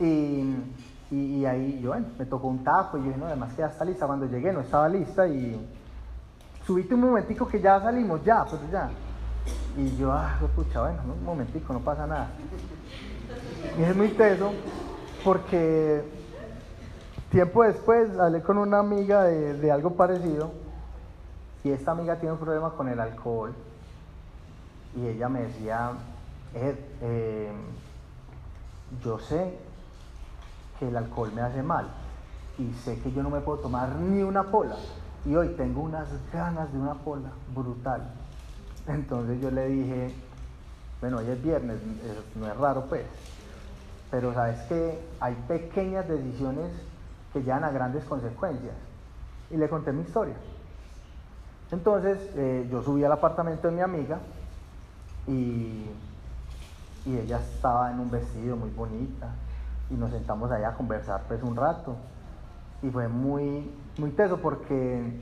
Y, 0.00 1.14
y, 1.14 1.44
ahí 1.44 1.80
yo, 1.80 1.90
bueno, 1.90 2.06
me 2.18 2.26
tocó 2.26 2.48
un 2.48 2.64
taco 2.64 2.98
y 2.98 3.02
yo 3.02 3.06
dije, 3.06 3.18
no, 3.20 3.26
además 3.26 3.52
que 3.54 3.62
ya 3.62 3.84
lista. 3.84 4.06
Cuando 4.06 4.26
llegué 4.26 4.52
no 4.52 4.60
estaba 4.60 4.88
lista 4.88 5.26
y 5.26 5.79
subiste 6.66 6.94
un 6.94 7.00
momentico 7.00 7.46
que 7.46 7.60
ya 7.60 7.80
salimos, 7.80 8.22
ya, 8.24 8.44
pues 8.44 8.60
ya. 8.70 8.90
Y 9.76 9.96
yo, 9.96 10.12
ah, 10.12 10.38
pucha, 10.54 10.80
bueno, 10.80 11.00
un 11.18 11.24
momentico, 11.24 11.72
no 11.72 11.80
pasa 11.80 12.06
nada. 12.06 12.28
Y 13.78 13.82
es 13.82 13.96
muy 13.96 14.08
teso 14.08 14.52
porque 15.24 16.02
tiempo 17.30 17.62
después 17.62 18.10
hablé 18.18 18.42
con 18.42 18.58
una 18.58 18.78
amiga 18.78 19.24
de, 19.24 19.54
de 19.54 19.70
algo 19.70 19.94
parecido 19.94 20.50
y 21.62 21.70
esta 21.70 21.92
amiga 21.92 22.16
tiene 22.16 22.32
un 22.32 22.38
problema 22.38 22.70
con 22.70 22.88
el 22.88 22.98
alcohol 22.98 23.54
y 24.96 25.06
ella 25.06 25.28
me 25.28 25.42
decía, 25.42 25.92
Ed, 26.54 26.74
eh, 27.02 27.52
yo 29.04 29.18
sé 29.18 29.58
que 30.78 30.88
el 30.88 30.96
alcohol 30.96 31.30
me 31.34 31.42
hace 31.42 31.62
mal 31.62 31.86
y 32.58 32.72
sé 32.84 32.98
que 33.00 33.12
yo 33.12 33.22
no 33.22 33.30
me 33.30 33.40
puedo 33.40 33.58
tomar 33.58 33.94
ni 33.96 34.22
una 34.22 34.44
pola 34.44 34.76
y 35.24 35.34
hoy 35.34 35.48
tengo 35.56 35.82
unas 35.82 36.08
ganas 36.32 36.72
de 36.72 36.78
una 36.78 36.94
pola 36.94 37.30
brutal. 37.54 38.02
Entonces 38.86 39.40
yo 39.40 39.50
le 39.50 39.66
dije, 39.66 40.14
bueno, 41.00 41.18
hoy 41.18 41.28
es 41.28 41.42
viernes, 41.42 41.78
no 42.34 42.46
es 42.46 42.56
raro 42.56 42.86
pues, 42.88 43.06
pero 44.10 44.32
sabes 44.34 44.60
que 44.62 44.98
hay 45.20 45.34
pequeñas 45.46 46.08
decisiones 46.08 46.70
que 47.32 47.42
llevan 47.42 47.64
a 47.64 47.70
grandes 47.70 48.04
consecuencias. 48.04 48.74
Y 49.50 49.56
le 49.56 49.68
conté 49.68 49.92
mi 49.92 50.02
historia. 50.02 50.36
Entonces 51.70 52.18
eh, 52.36 52.68
yo 52.70 52.82
subí 52.82 53.04
al 53.04 53.12
apartamento 53.12 53.68
de 53.68 53.74
mi 53.74 53.80
amiga 53.80 54.18
y, 55.26 55.86
y, 57.04 57.16
ella 57.16 57.38
estaba 57.38 57.90
en 57.90 58.00
un 58.00 58.10
vestido 58.10 58.56
muy 58.56 58.70
bonita 58.70 59.28
y 59.88 59.94
nos 59.94 60.10
sentamos 60.10 60.50
allá 60.50 60.70
a 60.70 60.74
conversar 60.74 61.22
pues 61.28 61.42
un 61.42 61.54
rato 61.54 61.96
y 62.82 62.90
fue 62.90 63.06
muy, 63.06 63.70
muy 64.00 64.10
teso 64.10 64.38
porque, 64.38 65.20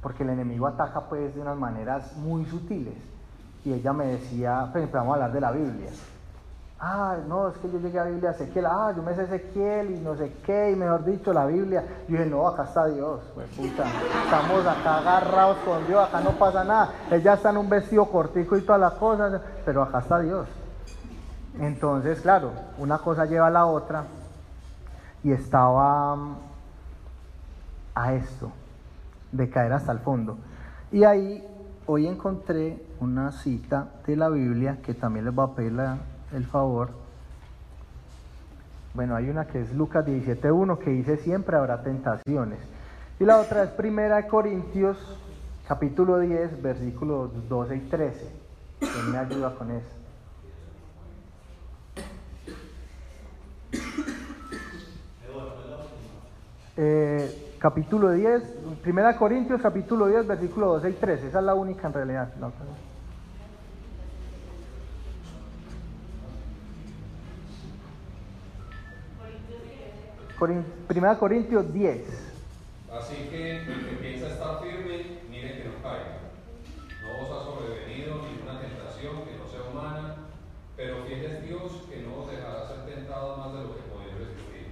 porque 0.00 0.22
el 0.22 0.30
enemigo 0.30 0.66
ataca 0.66 1.08
pues 1.08 1.34
de 1.34 1.40
unas 1.40 1.58
maneras 1.58 2.16
muy 2.16 2.44
sutiles 2.44 2.94
y 3.64 3.72
ella 3.72 3.92
me 3.92 4.06
decía, 4.06 4.68
pues 4.70 4.84
empezamos 4.84 5.12
a 5.12 5.14
hablar 5.14 5.32
de 5.32 5.40
la 5.40 5.52
Biblia 5.52 5.90
ah, 6.82 7.16
no, 7.28 7.48
es 7.48 7.56
que 7.58 7.70
yo 7.70 7.78
llegué 7.78 7.98
a 7.98 8.04
Biblia 8.04 8.32
Ezequiel, 8.32 8.66
ah, 8.66 8.92
yo 8.94 9.02
me 9.02 9.14
sé 9.14 9.22
Ezequiel 9.22 9.92
y 9.92 10.00
no 10.00 10.16
sé 10.16 10.34
qué, 10.44 10.72
y 10.72 10.76
mejor 10.76 11.04
dicho, 11.04 11.32
la 11.32 11.46
Biblia. 11.46 11.84
Yo 12.08 12.18
dije, 12.18 12.26
no, 12.26 12.46
acá 12.46 12.64
está 12.64 12.86
Dios, 12.86 13.20
pues 13.34 13.48
puta, 13.50 13.84
estamos 14.24 14.66
acá 14.66 14.98
agarrados 14.98 15.58
con 15.58 15.86
Dios, 15.86 16.06
acá 16.06 16.20
no 16.20 16.32
pasa 16.32 16.64
nada. 16.64 16.90
Ella 17.10 17.34
está 17.34 17.50
en 17.50 17.58
un 17.58 17.70
vestido 17.70 18.04
cortico 18.06 18.56
y 18.56 18.62
todas 18.62 18.80
las 18.80 18.94
cosas, 18.94 19.40
pero 19.64 19.82
acá 19.82 20.00
está 20.00 20.18
Dios. 20.18 20.48
Entonces, 21.58 22.20
claro, 22.20 22.50
una 22.78 22.98
cosa 22.98 23.26
lleva 23.26 23.46
a 23.46 23.50
la 23.50 23.66
otra 23.66 24.04
y 25.22 25.30
estaba 25.30 26.16
a 27.94 28.14
esto, 28.14 28.52
de 29.32 29.48
caer 29.50 29.72
hasta 29.72 29.92
el 29.92 29.98
fondo. 29.98 30.38
Y 30.90 31.04
ahí 31.04 31.44
hoy 31.86 32.06
encontré 32.06 32.82
una 33.00 33.32
cita 33.32 33.88
de 34.06 34.16
la 34.16 34.28
Biblia 34.28 34.78
que 34.82 34.94
también 34.94 35.24
les 35.24 35.34
voy 35.34 35.50
a 35.50 35.54
pedir 35.54 35.78
el 36.32 36.46
favor. 36.46 36.90
Bueno, 38.94 39.16
hay 39.16 39.30
una 39.30 39.46
que 39.46 39.60
es 39.60 39.72
Lucas 39.74 40.04
17.1 40.06 40.78
que 40.78 40.90
dice 40.90 41.16
siempre 41.16 41.56
habrá 41.56 41.82
tentaciones. 41.82 42.58
Y 43.18 43.24
la 43.24 43.38
otra 43.38 43.62
es 43.62 43.70
Primera 43.70 44.16
de 44.16 44.26
Corintios 44.26 44.98
capítulo 45.66 46.18
10 46.18 46.60
versículos 46.60 47.30
12 47.48 47.76
y 47.76 47.80
13. 47.80 48.32
¿Quién 48.80 49.12
me 49.12 49.18
ayuda 49.18 49.54
con 49.54 49.70
eso? 49.70 50.02
Eh, 56.76 57.51
capítulo 57.62 58.10
10, 58.10 58.42
Primera 58.82 59.16
Corintios 59.16 59.62
capítulo 59.62 60.08
10 60.08 60.26
versículo 60.26 60.66
12 60.74 60.90
y 60.90 60.92
13. 60.94 61.28
Esa 61.28 61.38
es 61.38 61.44
la 61.44 61.54
única 61.54 61.86
en 61.86 61.92
realidad. 61.92 62.28
Primera 70.88 71.16
Corintios 71.16 71.72
10. 71.72 72.32
Así 72.98 73.28
que 73.30 73.58
el 73.58 73.64
que 73.64 73.96
piensa 74.00 74.26
estar 74.26 74.60
firme, 74.60 75.20
mire 75.30 75.58
que 75.58 75.68
no 75.68 75.80
caiga. 75.84 76.18
No 77.00 77.22
os 77.22 77.30
ha 77.30 77.44
sobrevenido 77.44 78.26
ninguna 78.26 78.58
tentación 78.58 79.22
que 79.22 79.38
no 79.38 79.46
sea 79.46 79.70
humana, 79.70 80.16
pero 80.76 81.04
fiel 81.06 81.24
es 81.26 81.46
Dios 81.46 81.84
que 81.88 82.02
no 82.02 82.22
os 82.22 82.30
dejará 82.32 82.66
ser 82.66 82.84
tentado 82.92 83.36
más 83.36 83.54
de 83.54 83.62
lo 83.62 83.76
que 83.76 83.82
podéis 83.82 84.18
resistir, 84.18 84.66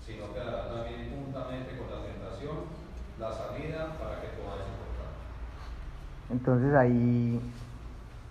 sino 0.00 0.32
que 0.32 0.38
dará 0.40 0.72
también 0.72 1.12
juntamente 1.12 1.76
con 1.76 1.90
la 1.92 2.02
tentación 2.02 2.12
la 3.18 3.30
salida 3.32 3.96
para 3.98 4.20
que 4.20 4.34
podáis 4.34 4.66
soportar. 4.66 5.14
Entonces 6.32 6.74
ahí 6.74 7.40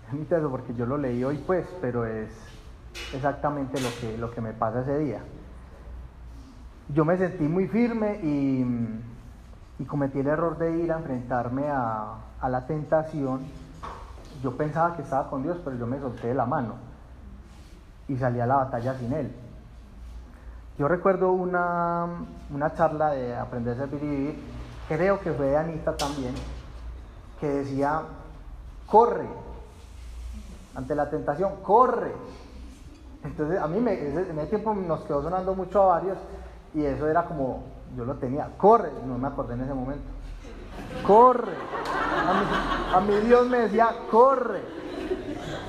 es 0.08 0.14
muy 0.14 0.26
teso 0.26 0.50
porque 0.50 0.74
yo 0.74 0.86
lo 0.86 0.98
leí 0.98 1.24
hoy 1.24 1.42
pues, 1.48 1.66
pero 1.80 2.06
es 2.06 2.30
exactamente 3.14 3.80
lo 3.80 3.90
que, 4.02 4.18
lo 4.18 4.32
que 4.32 4.42
me 4.42 4.52
pasa 4.52 4.82
ese 4.82 5.00
día 5.00 5.22
yo 6.94 7.06
me 7.06 7.18
sentí 7.18 7.44
muy 7.44 7.68
firme 7.68 8.20
y, 8.24 8.66
cometí 9.88 10.20
el 10.20 10.28
error 10.28 10.60
de 10.60 10.78
ir 10.78 10.92
a 10.92 10.98
enfrentarme 10.98 11.68
a, 11.68 12.18
a, 12.40 12.50
la 12.50 12.68
tentación. 12.68 13.42
Yo 14.44 14.56
pensaba 14.56 14.96
que 14.96 15.02
estaba 15.02 15.28
con 15.28 15.42
Dios, 15.42 15.58
pero 15.64 15.76
yo 15.76 15.88
me 15.88 16.00
solté 16.00 16.28
de 16.28 16.34
la 16.36 16.46
mano 16.46 16.76
y 18.08 18.16
salí 18.18 18.40
a 18.40 18.46
la 18.46 18.58
batalla 18.58 18.94
sin 18.94 19.12
Él. 19.12 19.36
Yo 20.78 20.88
recuerdo 20.88 21.32
una, 21.32 22.06
una 22.52 22.74
charla 22.76 23.10
de 23.12 23.36
Aprender 23.36 23.74
a 23.74 23.78
Servir 23.78 24.04
y 24.04 24.08
Vivir, 24.08 24.36
creo 24.88 25.20
que 25.20 25.32
fue 25.32 25.48
de 25.48 25.58
Anita 25.58 25.98
también, 25.98 26.36
que 27.42 27.48
decía, 27.48 28.04
corre. 28.86 29.28
Ante 30.76 30.96
la 30.96 31.10
tentación, 31.10 31.56
corre. 31.64 32.14
Entonces 33.24 33.60
a 33.60 33.68
mí 33.68 33.80
me, 33.80 33.94
en 33.94 34.40
ese 34.40 34.48
tiempo 34.48 34.74
nos 34.74 35.02
quedó 35.02 35.24
sonando 35.24 35.54
mucho 35.56 35.82
a 35.82 35.98
varios 35.98 36.18
y 36.74 36.86
eso 36.86 37.08
era 37.08 37.26
como, 37.26 37.64
yo 37.98 38.06
lo 38.06 38.16
tenía, 38.16 38.50
corre, 38.58 38.90
no 39.06 39.18
me 39.18 39.28
acordé 39.28 39.56
en 39.56 39.62
ese 39.62 39.74
momento, 39.74 40.10
corre. 41.06 41.54
A 42.94 43.02
mi, 43.02 43.16
Dios 43.28 43.48
me 43.48 43.60
decía, 43.60 43.90
corre. 44.10 44.62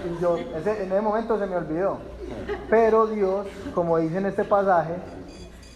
Y 0.04 0.20
yo, 0.20 0.36
en 0.36 0.56
ese 0.56 1.00
momento 1.00 1.38
se 1.38 1.46
me 1.46 1.56
olvidó. 1.56 1.98
Pero 2.70 3.06
Dios, 3.06 3.46
como 3.74 3.98
dice 3.98 4.18
en 4.18 4.26
este 4.26 4.44
pasaje, 4.44 4.96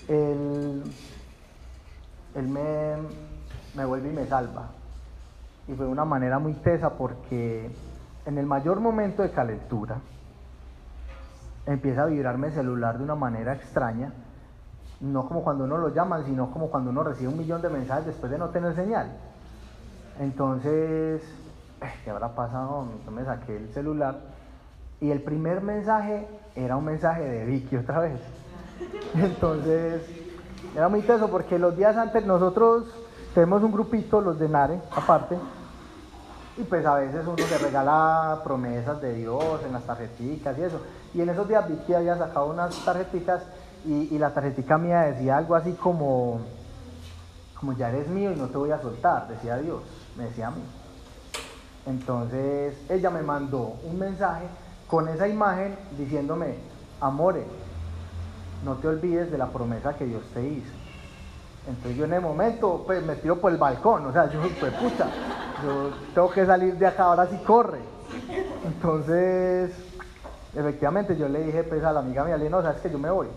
Él, 0.09 0.82
él 2.34 2.49
me, 2.49 2.97
me 3.74 3.84
vuelve 3.84 4.11
y 4.11 4.12
me 4.12 4.26
salva. 4.26 4.70
Y 5.68 5.74
fue 5.74 5.86
de 5.86 5.92
una 5.92 6.04
manera 6.04 6.38
muy 6.38 6.54
tesa 6.54 6.90
porque 6.90 7.70
en 8.24 8.38
el 8.38 8.46
mayor 8.46 8.80
momento 8.80 9.22
de 9.22 9.30
calentura 9.30 9.98
empieza 11.66 12.04
a 12.04 12.06
vibrarme 12.06 12.48
el 12.48 12.52
celular 12.52 12.98
de 12.98 13.04
una 13.04 13.16
manera 13.16 13.54
extraña, 13.54 14.12
no 15.00 15.26
como 15.28 15.42
cuando 15.42 15.64
uno 15.64 15.78
lo 15.78 15.92
llama, 15.92 16.22
sino 16.22 16.50
como 16.50 16.70
cuando 16.70 16.90
uno 16.90 17.02
recibe 17.02 17.28
un 17.28 17.38
millón 17.38 17.60
de 17.62 17.68
mensajes 17.68 18.06
después 18.06 18.30
de 18.30 18.38
no 18.38 18.50
tener 18.50 18.74
señal. 18.74 19.10
Entonces, 20.20 21.22
eh, 21.82 21.92
¿qué 22.04 22.10
habrá 22.10 22.34
pasado? 22.34 22.86
Yo 23.04 23.10
me 23.10 23.24
saqué 23.24 23.56
el 23.56 23.68
celular 23.72 24.20
y 25.00 25.10
el 25.10 25.20
primer 25.22 25.60
mensaje 25.60 26.26
era 26.54 26.76
un 26.76 26.84
mensaje 26.84 27.22
de 27.22 27.44
Vicky 27.44 27.76
otra 27.76 28.00
vez. 28.00 28.20
Entonces, 29.14 30.08
era 30.74 30.88
muy 30.88 31.02
teso 31.02 31.28
porque 31.30 31.58
los 31.58 31.76
días 31.76 31.96
antes 31.96 32.24
nosotros 32.24 33.05
tenemos 33.37 33.62
un 33.62 33.70
grupito, 33.70 34.22
los 34.22 34.39
de 34.39 34.49
Nare, 34.49 34.80
aparte, 34.97 35.37
y 36.57 36.62
pues 36.62 36.87
a 36.87 36.95
veces 36.95 37.26
uno 37.26 37.37
se 37.37 37.59
regala 37.59 38.41
promesas 38.43 38.99
de 39.03 39.12
Dios 39.12 39.62
en 39.66 39.74
las 39.74 39.84
tarjeticas 39.84 40.57
y 40.57 40.62
eso. 40.62 40.80
Y 41.12 41.20
en 41.20 41.28
esos 41.28 41.47
días 41.47 41.68
Vicky 41.68 41.93
había 41.93 42.16
sacado 42.16 42.47
unas 42.47 42.74
tarjetitas 42.82 43.43
y, 43.84 44.16
la 44.18 44.32
tarjetica 44.32 44.78
mía 44.78 45.03
decía 45.03 45.37
algo 45.37 45.55
así 45.55 45.72
como, 45.72 46.41
como 47.61 47.74
ya 47.74 47.91
eres 47.91 48.09
mío 48.09 48.32
y 48.32 48.37
no 48.37 48.47
te 48.47 48.57
voy 48.57 48.70
a 48.70 48.80
soltar, 48.80 49.28
decía 49.28 49.59
Dios, 49.59 49.82
me 50.16 50.24
decía 50.24 50.47
a 50.47 50.53
mí. 50.53 50.62
Entonces 51.84 52.74
ella 52.89 53.11
me 53.11 53.20
mandó 53.20 53.74
un 53.84 53.99
mensaje 53.99 54.47
con 54.87 55.09
esa 55.09 55.28
imagen 55.28 55.76
diciéndome, 55.99 56.55
amore, 57.03 57.45
no 58.64 58.76
te 58.76 58.89
olvides 58.89 59.30
de 59.30 59.37
la 59.37 59.49
promesa 59.49 59.95
que 59.95 60.07
Dios 60.07 60.22
te 60.32 60.43
hizo. 60.43 60.86
Entonces 61.66 61.96
yo 61.96 62.04
en 62.04 62.12
el 62.12 62.20
momento 62.20 62.84
pues 62.86 63.04
me 63.04 63.16
tiro 63.16 63.40
por 63.40 63.50
el 63.50 63.58
balcón, 63.58 64.06
o 64.06 64.12
sea, 64.12 64.30
yo 64.30 64.40
pues 64.60 64.72
pucha, 64.74 65.06
yo 65.64 65.90
tengo 66.14 66.30
que 66.30 66.46
salir 66.46 66.76
de 66.78 66.86
acá, 66.86 67.04
ahora 67.04 67.26
sí 67.26 67.36
corre. 67.44 67.80
Entonces, 68.64 69.72
efectivamente 70.54 71.16
yo 71.16 71.28
le 71.28 71.42
dije 71.42 71.64
pues 71.64 71.82
a 71.82 71.92
la 71.92 72.00
amiga 72.00 72.24
mía, 72.24 72.36
le 72.36 72.48
no, 72.48 72.62
sabes 72.62 72.80
que 72.80 72.90
yo 72.90 72.98
me 72.98 73.10
voy. 73.10 73.28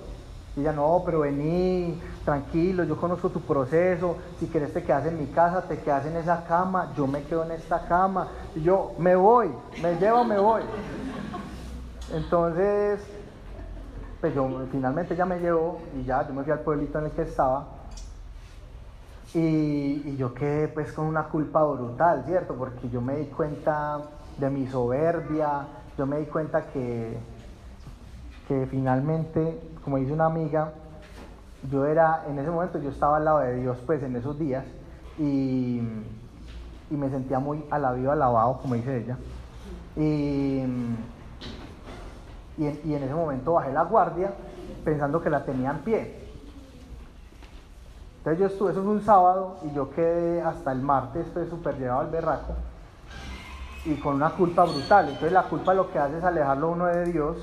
Y 0.55 0.61
ella, 0.61 0.73
no, 0.73 1.01
pero 1.05 1.21
vení, 1.21 2.01
tranquilo, 2.25 2.83
yo 2.83 2.97
conozco 2.97 3.29
tu 3.29 3.41
proceso, 3.41 4.17
si 4.39 4.47
quieres 4.47 4.73
te 4.73 4.83
quedas 4.83 5.05
en 5.05 5.17
mi 5.17 5.27
casa, 5.27 5.67
te 5.67 5.79
quedas 5.79 6.05
en 6.05 6.17
esa 6.17 6.43
cama, 6.43 6.93
yo 6.97 7.07
me 7.07 7.23
quedo 7.23 7.43
en 7.43 7.51
esta 7.51 7.87
cama. 7.87 8.27
Y 8.55 8.61
yo, 8.61 8.93
me 8.99 9.15
voy, 9.15 9.51
me 9.81 9.95
llevo, 9.95 10.23
me 10.23 10.37
voy. 10.37 10.63
Entonces, 12.11 13.07
pues 14.21 14.35
yo 14.35 14.47
finalmente 14.71 15.15
ya 15.15 15.25
me 15.25 15.39
llevó 15.39 15.81
y 15.95 16.03
ya, 16.03 16.27
yo 16.27 16.33
me 16.33 16.43
fui 16.43 16.51
al 16.51 16.59
pueblito 16.61 16.99
en 16.99 17.05
el 17.05 17.11
que 17.11 17.21
estaba 17.21 17.78
y, 19.33 20.15
yo 20.17 20.33
quedé 20.33 20.67
pues 20.67 20.91
con 20.91 21.05
una 21.05 21.23
culpa 21.25 21.63
brutal, 21.63 22.23
¿cierto? 22.25 22.55
Porque 22.55 22.89
yo 22.89 23.01
me 23.01 23.15
di 23.17 23.25
cuenta 23.25 23.99
de 24.37 24.49
mi 24.49 24.67
soberbia, 24.67 25.67
yo 25.97 26.05
me 26.05 26.19
di 26.19 26.25
cuenta 26.25 26.67
que, 26.67 27.17
que 28.47 28.65
finalmente, 28.67 29.61
como 29.83 29.97
dice 29.97 30.13
una 30.13 30.25
amiga, 30.25 30.71
yo 31.69 31.85
era, 31.85 32.23
en 32.27 32.39
ese 32.39 32.49
momento 32.49 32.79
yo 32.79 32.89
estaba 32.89 33.17
al 33.17 33.25
lado 33.25 33.39
de 33.39 33.55
Dios 33.57 33.77
pues 33.85 34.01
en 34.01 34.15
esos 34.15 34.39
días 34.39 34.65
y, 35.17 35.81
me 36.89 37.09
sentía 37.09 37.37
muy 37.39 37.63
alabado, 37.69 38.11
alabado, 38.11 38.57
como 38.61 38.73
dice 38.73 38.97
ella. 38.97 39.17
Y, 39.95 40.63
y 42.57 42.93
en 42.93 43.03
ese 43.03 43.13
momento 43.13 43.53
bajé 43.53 43.71
la 43.71 43.83
guardia 43.83 44.33
pensando 44.83 45.21
que 45.21 45.29
la 45.29 45.45
tenía 45.45 45.69
en 45.69 45.79
pie 45.79 46.18
entonces 48.19 48.39
yo 48.39 48.47
estuve, 48.47 48.71
eso 48.71 48.83
fue 48.83 48.91
un 48.91 49.01
sábado 49.01 49.55
y 49.63 49.73
yo 49.73 49.89
quedé 49.91 50.41
hasta 50.41 50.73
el 50.73 50.81
martes, 50.81 51.25
estoy 51.25 51.47
súper 51.47 51.77
llevado 51.77 52.01
al 52.01 52.09
berraco 52.09 52.53
y 53.85 53.95
con 53.95 54.15
una 54.15 54.31
culpa 54.31 54.65
brutal. 54.65 55.05
Entonces 55.05 55.31
la 55.31 55.43
culpa 55.43 55.73
lo 55.73 55.89
que 55.89 55.99
hace 55.99 56.17
es 56.17 56.23
alejarlo 56.25 56.69
uno 56.69 56.87
de 56.87 57.05
Dios 57.05 57.37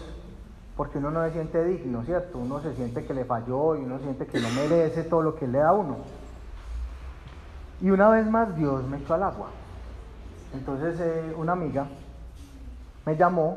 porque 0.77 0.99
uno 0.99 1.11
no 1.11 1.24
se 1.24 1.33
siente 1.33 1.64
digno, 1.64 2.05
¿cierto? 2.05 2.39
Uno 2.39 2.61
se 2.61 2.74
siente 2.74 3.07
que 3.07 3.14
le 3.14 3.24
falló 3.24 3.77
y 3.77 3.85
uno 3.85 3.99
siente 4.01 4.27
que 4.27 4.39
no 4.39 4.51
merece 4.51 5.05
todo 5.05 5.22
lo 5.22 5.35
que 5.35 5.47
él 5.47 5.53
le 5.53 5.59
da 5.61 5.70
a 5.70 5.72
uno. 5.72 5.97
Y 7.81 7.89
una 7.91 8.11
vez 8.11 8.27
más 8.29 8.55
Dios 8.55 8.87
me 8.87 8.99
echó 8.99 9.14
al 9.14 9.22
agua. 9.22 9.49
Entonces 10.53 11.01
eh, 11.01 11.35
una 11.39 11.53
amiga 11.53 11.87
me 13.07 13.16
llamó 13.16 13.57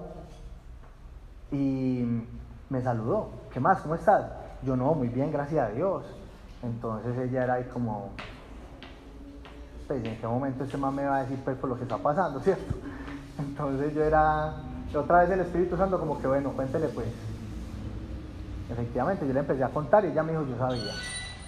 y 1.51 2.23
me 2.69 2.81
saludó. 2.81 3.31
¿Qué 3.51 3.59
más? 3.59 3.81
¿Cómo 3.81 3.95
estás? 3.95 4.25
Yo 4.63 4.77
no, 4.77 4.93
muy 4.93 5.09
bien, 5.09 5.33
gracias 5.33 5.67
a 5.67 5.71
Dios. 5.71 6.05
Entonces 6.63 7.17
ella 7.17 7.43
era 7.43 7.53
ahí 7.55 7.63
como, 7.73 8.11
pues 9.87 10.03
en 10.03 10.17
qué 10.17 10.27
momento 10.27 10.63
este 10.63 10.77
man 10.77 10.95
me 10.95 11.05
va 11.05 11.17
a 11.17 11.21
decir 11.23 11.39
pues 11.43 11.57
por 11.57 11.69
lo 11.69 11.75
que 11.77 11.83
está 11.83 11.97
pasando, 11.97 12.39
¿cierto? 12.43 12.75
Entonces 13.37 13.93
yo 13.93 14.03
era, 14.03 14.53
otra 14.93 15.21
vez 15.21 15.31
el 15.31 15.39
Espíritu 15.41 15.77
Santo 15.77 15.99
como 15.99 16.19
que 16.19 16.27
bueno, 16.27 16.51
cuéntele 16.51 16.87
pues. 16.89 17.07
Efectivamente, 18.69 19.25
yo 19.25 19.33
le 19.33 19.39
empecé 19.39 19.63
a 19.63 19.69
contar 19.69 20.05
y 20.05 20.09
ella 20.09 20.21
me 20.21 20.31
dijo, 20.31 20.45
yo 20.45 20.57
sabía, 20.57 20.93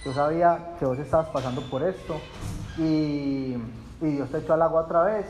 yo 0.04 0.12
sabía 0.12 0.76
que 0.78 0.86
vos 0.86 0.98
estabas 0.98 1.28
pasando 1.28 1.60
por 1.62 1.82
esto 1.84 2.16
y, 2.78 3.56
y 4.00 4.06
Dios 4.06 4.28
te 4.30 4.38
echó 4.38 4.54
al 4.54 4.62
agua 4.62 4.82
otra 4.82 5.04
vez, 5.04 5.26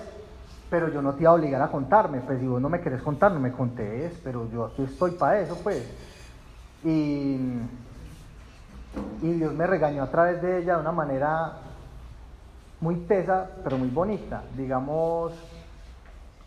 pero 0.70 0.88
yo 0.88 1.02
no 1.02 1.12
te 1.12 1.22
iba 1.24 1.32
a 1.32 1.34
obligar 1.34 1.60
a 1.60 1.70
contarme, 1.70 2.20
pues 2.20 2.40
si 2.40 2.46
vos 2.46 2.62
no 2.62 2.70
me 2.70 2.80
querés 2.80 3.02
contar, 3.02 3.32
no 3.32 3.40
me 3.40 3.52
contés, 3.52 4.18
pero 4.24 4.48
yo 4.50 4.64
aquí 4.66 4.84
estoy 4.84 5.10
para 5.10 5.40
eso 5.40 5.58
pues. 5.62 5.84
Y 6.82 7.36
y 9.22 9.32
Dios 9.32 9.54
me 9.54 9.66
regañó 9.66 10.02
a 10.02 10.10
través 10.10 10.42
de 10.42 10.58
ella 10.58 10.74
de 10.74 10.80
una 10.80 10.92
manera 10.92 11.52
muy 12.80 12.96
tesa, 13.06 13.48
pero 13.62 13.78
muy 13.78 13.88
bonita. 13.88 14.42
Digamos, 14.56 15.32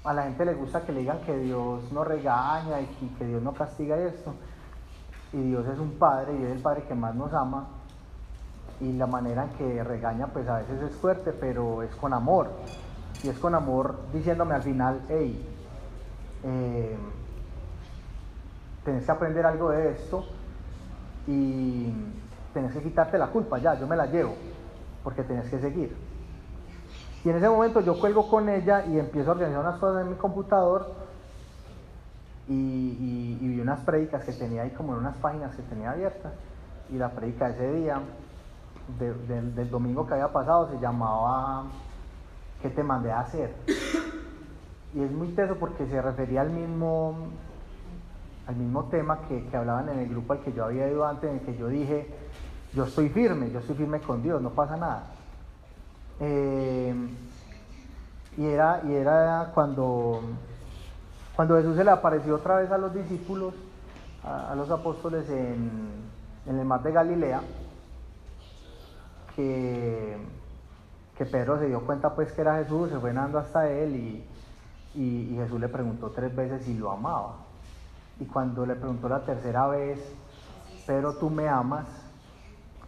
a 0.04 0.14
la 0.14 0.24
gente 0.24 0.46
le 0.46 0.54
gusta 0.54 0.82
que 0.82 0.92
le 0.92 1.00
digan 1.00 1.22
que 1.22 1.38
Dios 1.38 1.92
no 1.92 2.04
regaña 2.04 2.82
y 2.82 3.08
que 3.18 3.26
Dios 3.26 3.42
no 3.42 3.54
castiga 3.54 3.98
esto. 3.98 4.34
Y 5.34 5.42
Dios 5.42 5.66
es 5.68 5.80
un 5.80 5.92
padre 5.92 6.38
y 6.38 6.44
es 6.44 6.52
el 6.52 6.60
padre 6.60 6.84
que 6.84 6.94
más 6.94 7.16
nos 7.16 7.34
ama. 7.34 7.68
Y 8.82 8.92
la 8.94 9.08
manera 9.08 9.46
en 9.46 9.50
que 9.52 9.84
regaña, 9.84 10.28
pues 10.28 10.48
a 10.50 10.58
veces 10.58 10.82
es 10.82 10.96
fuerte, 10.98 11.32
pero 11.32 11.82
es 11.82 11.96
con 11.96 12.14
amor. 12.14 12.52
Y 13.24 13.30
es 13.30 13.40
con 13.40 13.56
amor 13.56 13.98
diciéndome 14.14 14.54
al 14.54 14.62
final, 14.62 15.02
hey, 15.08 15.50
eh, 16.44 16.98
tenés 18.84 19.06
que 19.06 19.12
aprender 19.12 19.46
algo 19.46 19.70
de 19.70 19.92
esto. 19.92 20.26
Y 21.28 21.94
tenés 22.56 22.72
que 22.72 22.82
quitarte 22.82 23.18
la 23.18 23.28
culpa, 23.28 23.60
ya, 23.60 23.78
yo 23.78 23.86
me 23.86 23.98
la 23.98 24.06
llevo, 24.06 24.34
porque 25.04 25.24
tenés 25.24 25.50
que 25.50 25.60
seguir. 25.60 25.96
Y 27.26 27.30
en 27.30 27.36
ese 27.36 27.50
momento 27.50 27.82
yo 27.82 28.00
cuelgo 28.00 28.30
con 28.30 28.48
ella 28.48 28.86
y 28.86 28.98
empiezo 28.98 29.32
a 29.32 29.34
organizar 29.34 29.60
unas 29.60 29.78
cosas 29.78 30.04
en 30.04 30.12
mi 30.12 30.16
computador 30.16 30.94
y, 32.48 33.38
vi 33.42 33.60
unas 33.60 33.82
prédicas 33.82 34.24
que 34.24 34.32
tenía 34.32 34.62
ahí 34.62 34.70
como 34.70 34.94
en 34.94 35.00
unas 35.00 35.18
páginas 35.18 35.54
que 35.56 35.64
tenía 35.64 35.92
abiertas. 35.92 36.32
Y 36.90 36.98
la 36.98 37.10
prédica 37.10 37.50
ese 37.50 37.74
día, 37.74 38.00
del 38.98 39.70
domingo 39.70 40.08
que 40.08 40.14
había 40.14 40.32
pasado, 40.32 40.70
se 40.70 40.80
llamaba 40.80 41.66
¿Qué 42.62 42.70
te 42.70 42.84
mandé 42.84 43.12
a 43.12 43.20
hacer? 43.20 43.54
Y 44.94 45.04
es 45.04 45.12
muy 45.12 45.28
teso 45.30 45.58
porque 45.60 45.86
se 45.88 46.02
refería 46.02 46.40
al 46.40 46.52
mismo, 46.52 47.18
al 48.48 48.56
mismo 48.56 48.86
tema 48.86 49.20
que 49.28 49.50
hablaban 49.58 49.90
en 49.90 50.00
el 50.00 50.10
grupo 50.10 50.32
al 50.32 50.40
que 50.40 50.54
yo 50.54 50.64
había 50.64 50.88
ido 50.88 51.06
antes, 51.06 51.30
en 51.30 51.40
el 51.40 51.46
que 51.46 51.58
yo 51.58 51.68
dije, 51.68 52.25
yo 52.76 52.84
estoy 52.84 53.08
firme, 53.10 53.50
yo 53.52 53.60
estoy 53.60 53.76
firme 53.76 54.02
con 54.02 54.22
Dios, 54.22 54.42
no 54.42 54.50
pasa 54.50 54.76
nada. 54.76 55.04
Eh, 56.20 56.94
y, 58.38 58.46
era, 58.46 58.82
y 58.86 58.94
era 58.94 59.52
cuando, 59.54 60.20
cuando 61.36 61.56
Jesús 61.56 61.78
se 61.78 61.86
le 61.86 61.92
apareció 61.92 62.36
otra 62.36 62.58
vez 62.58 62.70
a 62.72 62.78
los 62.78 62.94
discípulos, 62.94 63.54
a, 64.24 64.54
los 64.56 64.70
apóstoles 64.70 65.30
en, 65.30 66.04
el 66.48 66.66
mar 66.66 66.84
de 66.84 66.92
Galilea, 66.92 67.42
que, 69.38 70.18
que, 71.18 71.26
Pedro 71.26 71.58
se 71.58 71.68
dio 71.68 71.86
cuenta 71.86 72.14
pues 72.14 72.32
que 72.34 72.42
era 72.42 72.58
Jesús, 72.58 72.90
se 72.90 73.00
fue 73.00 73.14
nadando 73.14 73.40
hasta 73.40 73.70
él 73.70 73.96
y, 73.96 74.26
y 75.02 75.36
Jesús 75.38 75.60
le 75.62 75.70
preguntó 75.70 76.10
tres 76.10 76.36
veces 76.36 76.66
si 76.66 76.78
lo 76.78 76.92
amaba. 76.92 77.38
Y 78.20 78.26
cuando 78.26 78.66
le 78.66 78.76
preguntó 78.76 79.08
la 79.08 79.24
tercera 79.24 79.68
vez, 79.68 80.00
Pedro, 80.86 81.16
¿tú 81.18 81.30
me 81.30 81.48
amas? 81.48 82.05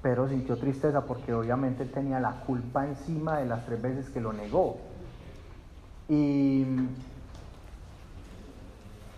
Pero 0.02 0.28
sintió 0.28 0.58
tristeza 0.58 1.02
porque 1.02 1.34
obviamente 1.34 1.86
tenía 1.86 2.20
la 2.20 2.41
culpa 2.45 2.86
encima 2.86 3.38
de 3.38 3.45
las 3.45 3.66
tres 3.66 3.82
veces 3.82 4.10
que 4.10 4.22
lo 4.22 4.34
negó. 4.34 4.78
Y, 6.10 6.66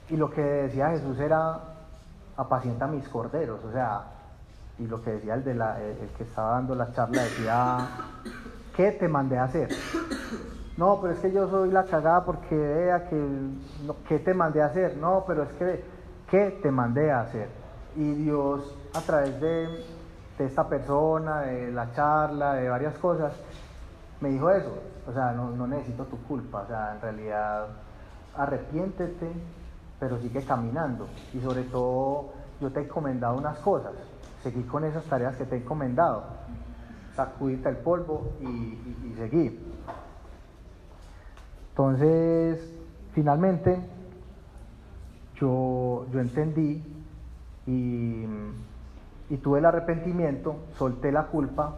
y 0.09 0.17
lo 0.17 0.31
que 0.31 0.41
decía 0.41 0.89
Jesús 0.89 1.19
era, 1.19 1.59
apacienta 2.37 2.87
mis 2.87 3.07
corderos, 3.09 3.63
o 3.63 3.71
sea, 3.71 4.03
y 4.79 4.87
lo 4.87 5.01
que 5.01 5.11
decía 5.11 5.35
el, 5.35 5.43
de 5.43 5.53
la, 5.55 5.81
el 5.81 6.09
que 6.17 6.23
estaba 6.23 6.51
dando 6.51 6.73
la 6.73 6.91
charla 6.93 7.23
decía, 7.23 7.87
¿qué 8.75 8.93
te 8.93 9.07
mandé 9.07 9.37
a 9.37 9.43
hacer? 9.43 9.69
No, 10.77 10.99
pero 11.01 11.13
es 11.13 11.19
que 11.19 11.31
yo 11.33 11.49
soy 11.49 11.71
la 11.71 11.83
cagada 11.83 12.23
porque 12.23 12.55
vea 12.55 13.09
que, 13.09 13.49
¿qué 14.07 14.19
te 14.19 14.33
mandé 14.33 14.61
a 14.61 14.67
hacer? 14.67 14.95
No, 14.95 15.25
pero 15.27 15.43
es 15.43 15.51
que, 15.59 15.83
¿qué 16.31 16.57
te 16.63 16.71
mandé 16.71 17.11
a 17.11 17.21
hacer? 17.21 17.49
Y 17.97 18.13
Dios, 18.13 18.77
a 18.93 19.01
través 19.01 19.41
de, 19.41 19.67
de 20.39 20.45
esta 20.45 20.69
persona, 20.69 21.41
de 21.41 21.69
la 21.71 21.93
charla, 21.93 22.53
de 22.53 22.69
varias 22.69 22.97
cosas, 22.97 23.33
me 24.21 24.29
dijo 24.29 24.49
eso. 24.49 24.73
O 25.05 25.13
sea, 25.13 25.33
no, 25.33 25.67
necesito 25.67 26.05
tu 26.05 26.17
culpa, 26.23 26.61
o 26.61 26.67
sea, 26.67 26.93
en 26.95 27.01
realidad 27.01 27.67
arrepiéntete, 28.35 29.29
pero 29.99 30.17
sigue 30.19 30.43
caminando. 30.45 31.07
Y 31.33 31.41
sobre 31.41 31.63
todo, 31.63 32.29
yo 32.61 32.71
te 32.71 32.79
he 32.79 32.83
encomendado 32.83 33.37
unas 33.37 33.59
cosas. 33.59 33.91
Seguí 34.41 34.63
con 34.63 34.85
esas 34.85 35.03
tareas 35.05 35.35
que 35.35 35.45
te 35.45 35.57
he 35.57 35.59
encomendado. 35.59 36.23
Sacudite 37.15 37.67
el 37.67 37.77
polvo 37.77 38.31
y, 38.39 38.45
y, 38.45 39.11
y 39.11 39.15
seguí. 39.17 39.59
Entonces, 41.71 42.63
finalmente, 43.13 43.77
yo, 45.35 46.05
yo 46.11 46.19
entendí 46.21 46.81
y, 47.67 48.25
y, 49.29 49.37
tuve 49.37 49.59
el 49.59 49.65
arrepentimiento, 49.65 50.57
solté 50.77 51.11
la 51.11 51.27
culpa 51.27 51.75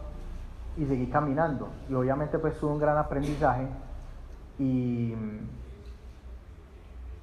y 0.76 0.86
seguí 0.86 1.06
caminando. 1.06 1.68
Y 1.88 1.94
obviamente 1.94 2.38
pues 2.38 2.58
tuve 2.58 2.72
un 2.72 2.78
gran 2.78 2.96
aprendizaje 2.96 3.66
y, 4.58 5.14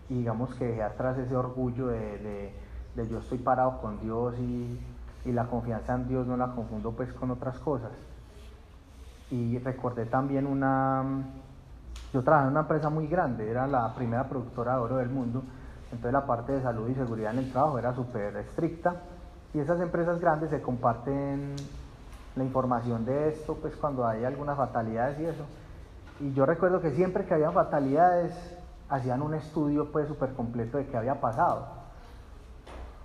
digamos 0.07 0.53
que 0.55 0.65
dejé 0.65 0.83
atrás 0.83 1.17
ese 1.17 1.35
orgullo 1.35 1.87
de, 1.87 2.53
de, 2.95 3.07
yo 3.07 3.19
estoy 3.19 3.37
parado 3.37 3.79
con 3.79 3.99
Dios 4.01 4.35
y, 4.39 4.79
y 5.25 5.31
la 5.31 5.45
confianza 5.45 5.95
en 5.95 6.07
Dios 6.07 6.27
no 6.27 6.35
la 6.35 6.47
confundo 6.47 6.91
pues 6.91 7.13
con 7.13 7.31
otras 7.31 7.57
cosas. 7.59 7.91
Y 9.31 9.57
recordé 9.59 10.05
también 10.05 10.47
una 10.47 11.23
yo 12.13 12.23
trabajaba 12.23 12.47
en 12.47 12.51
una 12.53 12.61
empresa 12.61 12.89
muy 12.89 13.07
grande, 13.07 13.49
era 13.49 13.67
la 13.67 13.93
primera 13.93 14.27
productora 14.27 14.73
de 14.73 14.79
oro 14.79 14.97
del 14.97 15.09
mundo, 15.09 15.43
entonces 15.85 16.11
la 16.11 16.25
parte 16.25 16.53
de 16.53 16.61
salud 16.61 16.89
y 16.89 16.95
seguridad 16.95 17.33
en 17.33 17.39
el 17.39 17.51
trabajo 17.51 17.77
era 17.77 17.93
súper 17.93 18.35
estricta 18.37 18.95
y 19.53 19.59
esas 19.59 19.79
empresas 19.81 20.19
grandes 20.19 20.49
se 20.51 20.61
comparten 20.61 21.55
la 22.35 22.43
información 22.43 23.05
de 23.05 23.29
esto, 23.29 23.55
pues 23.55 23.75
cuando 23.75 24.05
hay 24.05 24.23
algunas 24.23 24.57
fatalidades 24.57 25.19
y 25.19 25.25
eso. 25.25 25.45
Y 26.19 26.33
yo 26.33 26.45
recuerdo 26.45 26.81
que 26.81 26.91
siempre 26.91 27.25
que 27.25 27.33
había 27.33 27.51
fatalidades 27.51 28.33
hacían 28.89 29.21
un 29.21 29.33
estudio 29.33 29.91
pues 29.91 30.07
súper 30.07 30.33
completo 30.33 30.77
de 30.77 30.87
qué 30.87 30.97
había 30.97 31.19
pasado. 31.19 31.67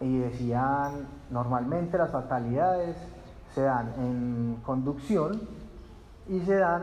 Y 0.01 0.19
decían, 0.19 1.07
normalmente 1.31 1.97
las 1.97 2.11
fatalidades 2.11 2.97
se 3.55 3.63
dan 3.63 3.93
en 3.99 4.61
conducción 4.65 5.41
y 6.29 6.41
se 6.41 6.57
dan 6.57 6.83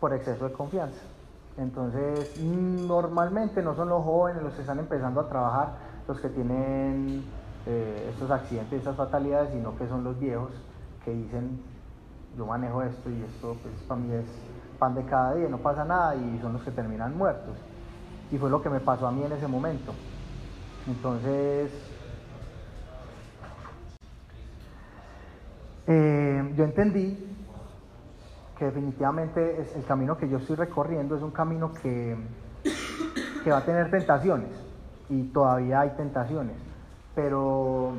por 0.00 0.12
exceso 0.12 0.48
de 0.48 0.52
confianza. 0.52 1.00
Entonces, 1.56 2.38
normalmente 2.40 3.62
no 3.62 3.74
son 3.74 3.88
los 3.88 4.02
jóvenes 4.04 4.42
los 4.42 4.54
que 4.54 4.62
están 4.62 4.78
empezando 4.78 5.20
a 5.20 5.28
trabajar 5.28 5.92
los 6.08 6.18
que 6.20 6.28
tienen 6.28 7.24
eh, 7.66 8.08
estos 8.10 8.30
accidentes, 8.30 8.78
estas 8.78 8.96
fatalidades, 8.96 9.50
sino 9.52 9.76
que 9.76 9.86
son 9.86 10.04
los 10.04 10.18
viejos 10.18 10.50
que 11.04 11.12
dicen, 11.12 11.60
yo 12.36 12.46
manejo 12.46 12.82
esto 12.82 13.10
y 13.10 13.22
esto 13.22 13.56
pues, 13.62 13.74
para 13.86 14.00
mí 14.00 14.12
es 14.14 14.26
pan 14.78 14.94
de 14.94 15.04
cada 15.04 15.34
día, 15.34 15.48
no 15.48 15.58
pasa 15.58 15.84
nada 15.84 16.16
y 16.16 16.38
son 16.40 16.54
los 16.54 16.62
que 16.62 16.70
terminan 16.70 17.16
muertos. 17.16 17.56
Y 18.30 18.38
fue 18.38 18.50
lo 18.50 18.62
que 18.62 18.70
me 18.70 18.80
pasó 18.80 19.06
a 19.06 19.12
mí 19.12 19.22
en 19.22 19.32
ese 19.32 19.46
momento. 19.46 19.92
Entonces, 20.86 21.70
eh, 25.86 26.52
yo 26.56 26.64
entendí 26.64 27.32
que 28.58 28.64
definitivamente 28.64 29.66
el 29.76 29.84
camino 29.84 30.16
que 30.16 30.28
yo 30.28 30.38
estoy 30.38 30.56
recorriendo 30.56 31.16
es 31.16 31.22
un 31.22 31.30
camino 31.30 31.72
que, 31.74 32.16
que 33.44 33.50
va 33.50 33.58
a 33.58 33.64
tener 33.64 33.90
tentaciones 33.90 34.50
y 35.08 35.24
todavía 35.24 35.80
hay 35.80 35.90
tentaciones, 35.90 36.56
pero 37.14 37.92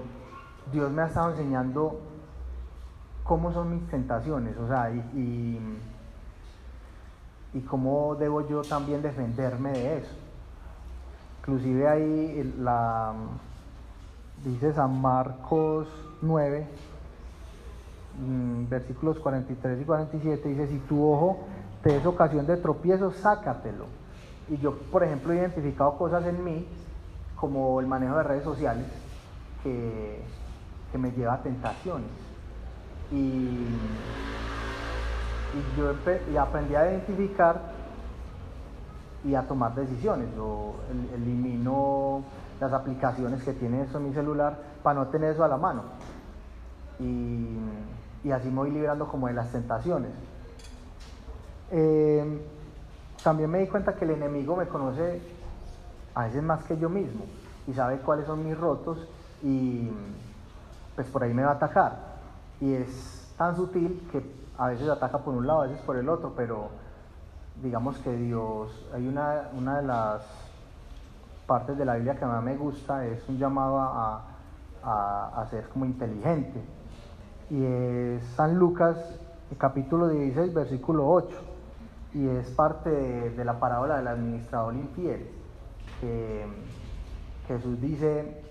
Dios 0.72 0.92
me 0.92 1.02
ha 1.02 1.08
estado 1.08 1.32
enseñando 1.32 2.00
cómo 3.24 3.54
son 3.54 3.72
mis 3.76 3.88
tentaciones, 3.90 4.58
o 4.58 4.68
sea, 4.68 4.92
y, 4.92 5.60
y, 7.54 7.60
cómo 7.62 8.16
debo 8.16 8.48
yo 8.48 8.62
también 8.62 9.02
defenderme 9.02 9.72
de 9.72 9.98
eso. 10.00 10.14
Inclusive 11.40 11.88
ahí 11.88 12.56
la, 12.60 13.14
dice 14.44 14.74
San 14.74 15.02
Marcos 15.02 15.88
9, 16.22 16.68
versículos 18.70 19.20
43 19.20 19.82
y 19.82 19.86
47 19.86 20.50
dice, 20.50 20.68
si 20.68 20.80
tu 20.80 21.10
ojo 21.10 21.40
te 21.82 21.98
es 21.98 22.06
ocasión 22.06 22.46
de 22.46 22.58
tropiezo, 22.58 23.12
sácatelo. 23.12 23.86
Y 24.50 24.58
yo, 24.58 24.78
por 24.92 25.04
ejemplo, 25.04 25.34
he 25.34 25.38
identificado 25.38 25.98
cosas 25.98 26.26
en 26.26 26.44
mí, 26.44 26.68
como 27.36 27.80
el 27.80 27.88
manejo 27.88 28.18
de 28.18 28.24
redes 28.24 28.44
sociales, 28.44 28.86
que, 29.64 30.22
me 30.98 31.12
lleva 31.12 31.34
a 31.34 31.42
tentaciones. 31.42 32.10
Y, 33.12 33.68
yo 35.78 36.42
aprendí 36.42 36.76
a 36.76 36.90
identificar 36.90 37.62
y 39.24 39.36
a 39.36 39.44
tomar 39.44 39.76
decisiones. 39.76 40.28
Yo 40.36 40.76
elimino 41.16 42.24
las 42.60 42.74
aplicaciones 42.74 43.44
que 43.44 43.54
tiene 43.54 43.84
eso 43.84 43.98
en 43.98 44.10
mi 44.10 44.14
celular 44.14 44.58
para 44.82 45.00
no 45.00 45.08
tener 45.08 45.32
eso 45.32 45.44
a 45.44 45.48
la 45.48 45.58
mano. 45.58 45.84
Y, 47.00 48.32
así 48.32 48.50
me 48.50 48.56
voy 48.56 48.72
librando 48.72 49.08
como 49.08 49.28
de 49.28 49.34
las 49.34 49.52
tentaciones. 49.52 50.12
Eh, 51.72 52.42
también 53.24 53.50
me 53.50 53.60
di 53.60 53.68
cuenta 53.68 53.96
que 53.96 54.06
el 54.06 54.12
enemigo 54.12 54.56
me 54.56 54.68
conoce 54.68 55.22
a 56.14 56.26
veces 56.26 56.44
más 56.44 56.64
que 56.66 56.78
yo 56.78 56.90
mismo 56.90 57.26
y 57.68 57.74
sabe 57.74 57.98
cuáles 58.00 58.26
son 58.26 58.46
mis 58.46 58.58
rotos 58.58 59.08
y 59.44 59.92
pues 60.96 61.08
por 61.08 61.24
ahí 61.24 61.34
me 61.34 61.44
va 61.44 61.52
a 61.52 61.56
atacar. 61.56 61.98
Y 62.60 62.74
es 62.74 63.34
tan 63.38 63.56
sutil 63.56 64.08
que 64.12 64.24
a 64.58 64.68
veces 64.70 64.90
ataca 64.90 65.20
por 65.20 65.36
un 65.36 65.46
lado, 65.46 65.62
a 65.62 65.68
veces 65.68 65.82
por 65.82 65.98
el 65.98 66.10
otro, 66.10 66.34
pero 66.36 66.70
digamos 67.62 67.98
que 68.00 68.16
Dios, 68.16 68.72
hay 68.94 69.08
una, 69.08 69.50
una 69.56 69.78
de 69.78 69.88
las 69.88 70.24
partes 71.46 71.78
de 71.78 71.86
la 71.86 71.96
Biblia 71.96 72.16
que 72.16 72.26
más 72.26 72.44
me 72.44 72.56
gusta, 72.56 73.06
es 73.06 73.28
un 73.28 73.38
llamado 73.38 73.80
a, 73.80 74.24
a, 74.84 75.42
a 75.42 75.48
ser 75.50 75.68
como 75.70 75.86
inteligente 75.86 76.64
y 77.50 77.64
es 77.64 78.24
San 78.36 78.56
Lucas, 78.56 78.98
capítulo 79.58 80.08
16, 80.08 80.54
versículo 80.54 81.08
8, 81.08 81.36
y 82.16 82.28
es 82.28 82.50
parte 82.52 82.90
de, 82.90 83.46
la 83.46 83.60
parábola 83.60 83.98
del 83.98 84.08
administrador 84.08 84.74
infiel, 84.76 85.28
que 86.02 86.46
Jesús 87.48 87.80
dice, 87.80 88.43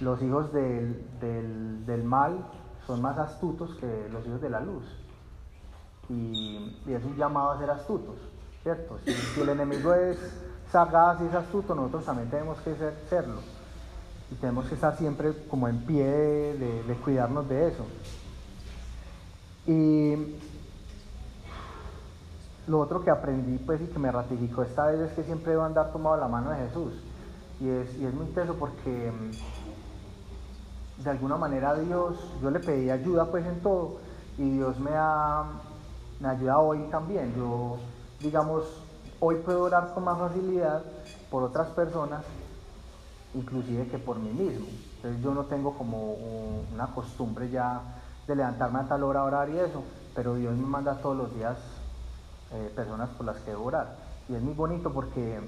los 0.00 0.22
hijos 0.22 0.52
del, 0.52 1.04
del, 1.20 2.04
mal 2.04 2.46
son 2.86 3.02
más 3.02 3.18
astutos 3.18 3.74
que 3.76 4.08
los 4.10 4.26
hijos 4.26 4.40
de 4.40 4.50
la 4.50 4.60
luz, 4.60 4.84
y, 6.08 6.76
es 6.88 7.04
un 7.04 7.16
llamado 7.16 7.52
a 7.52 7.58
ser 7.58 7.70
astutos, 7.70 8.16
¿cierto? 8.62 8.98
Si, 9.04 9.40
el 9.40 9.48
enemigo 9.48 9.94
es 9.94 10.18
sagaz 10.70 11.20
y 11.20 11.26
es 11.26 11.34
astuto, 11.34 11.74
nosotros 11.74 12.04
también 12.04 12.30
tenemos 12.30 12.58
que 12.60 12.74
ser, 12.76 12.94
serlo 13.08 13.40
y 14.30 14.34
tenemos 14.36 14.66
que 14.66 14.74
estar 14.74 14.96
siempre 14.96 15.32
como 15.48 15.68
en 15.68 15.84
pie 15.84 16.04
de 16.04 16.94
cuidarnos 17.04 17.48
de 17.48 17.68
eso. 17.68 17.84
Y 19.66 20.36
lo 22.66 22.80
otro 22.80 23.04
que 23.04 23.10
aprendí 23.10 23.58
pues 23.58 23.80
y 23.80 23.86
que 23.86 23.98
me 23.98 24.10
ratificó 24.10 24.62
esta 24.62 24.86
vez 24.86 25.00
es 25.00 25.12
que 25.12 25.24
siempre 25.24 25.52
debo 25.52 25.64
andar 25.64 25.92
tomado 25.92 26.16
la 26.16 26.28
mano 26.28 26.50
de 26.50 26.56
Jesús. 26.66 26.94
Y 27.60 27.68
es, 27.68 27.94
y 27.98 28.06
es 28.06 28.14
muy 28.14 28.26
intenso 28.26 28.54
porque 28.54 29.12
de 31.02 31.10
alguna 31.10 31.36
manera 31.36 31.74
Dios, 31.74 32.16
yo 32.42 32.50
le 32.50 32.60
pedí 32.60 32.90
ayuda 32.90 33.26
pues 33.26 33.46
en 33.46 33.60
todo 33.60 33.98
y 34.38 34.50
Dios 34.50 34.78
me 34.78 34.90
ha, 34.94 35.44
me 36.20 36.28
ayuda 36.28 36.58
hoy 36.58 36.78
también. 36.90 37.34
Yo, 37.36 37.76
digamos, 38.20 38.64
hoy 39.18 39.36
puedo 39.36 39.62
orar 39.62 39.92
con 39.94 40.04
más 40.04 40.18
facilidad 40.18 40.82
por 41.30 41.42
otras 41.42 41.68
personas, 41.68 42.22
inclusive 43.34 43.86
que 43.88 43.98
por 43.98 44.18
mí 44.18 44.30
mismo. 44.30 44.66
Entonces 44.96 45.22
yo 45.22 45.34
no 45.34 45.44
tengo 45.44 45.76
como 45.76 46.16
una 46.72 46.86
costumbre 46.88 47.50
ya 47.50 47.80
de 48.26 48.36
levantarme 48.36 48.80
a 48.80 48.88
tal 48.88 49.02
hora 49.02 49.20
a 49.20 49.24
orar 49.24 49.48
y 49.50 49.58
eso, 49.58 49.82
pero 50.14 50.34
Dios 50.34 50.54
me 50.56 50.66
manda 50.66 51.00
todos 51.00 51.16
los 51.16 51.34
días 51.34 51.56
eh, 52.52 52.72
personas 52.74 53.08
por 53.10 53.26
las 53.26 53.38
que 53.38 53.50
debo 53.50 53.64
orar. 53.64 53.96
Y 54.28 54.34
es 54.34 54.42
muy 54.42 54.54
bonito 54.54 54.92
porque 54.92 55.40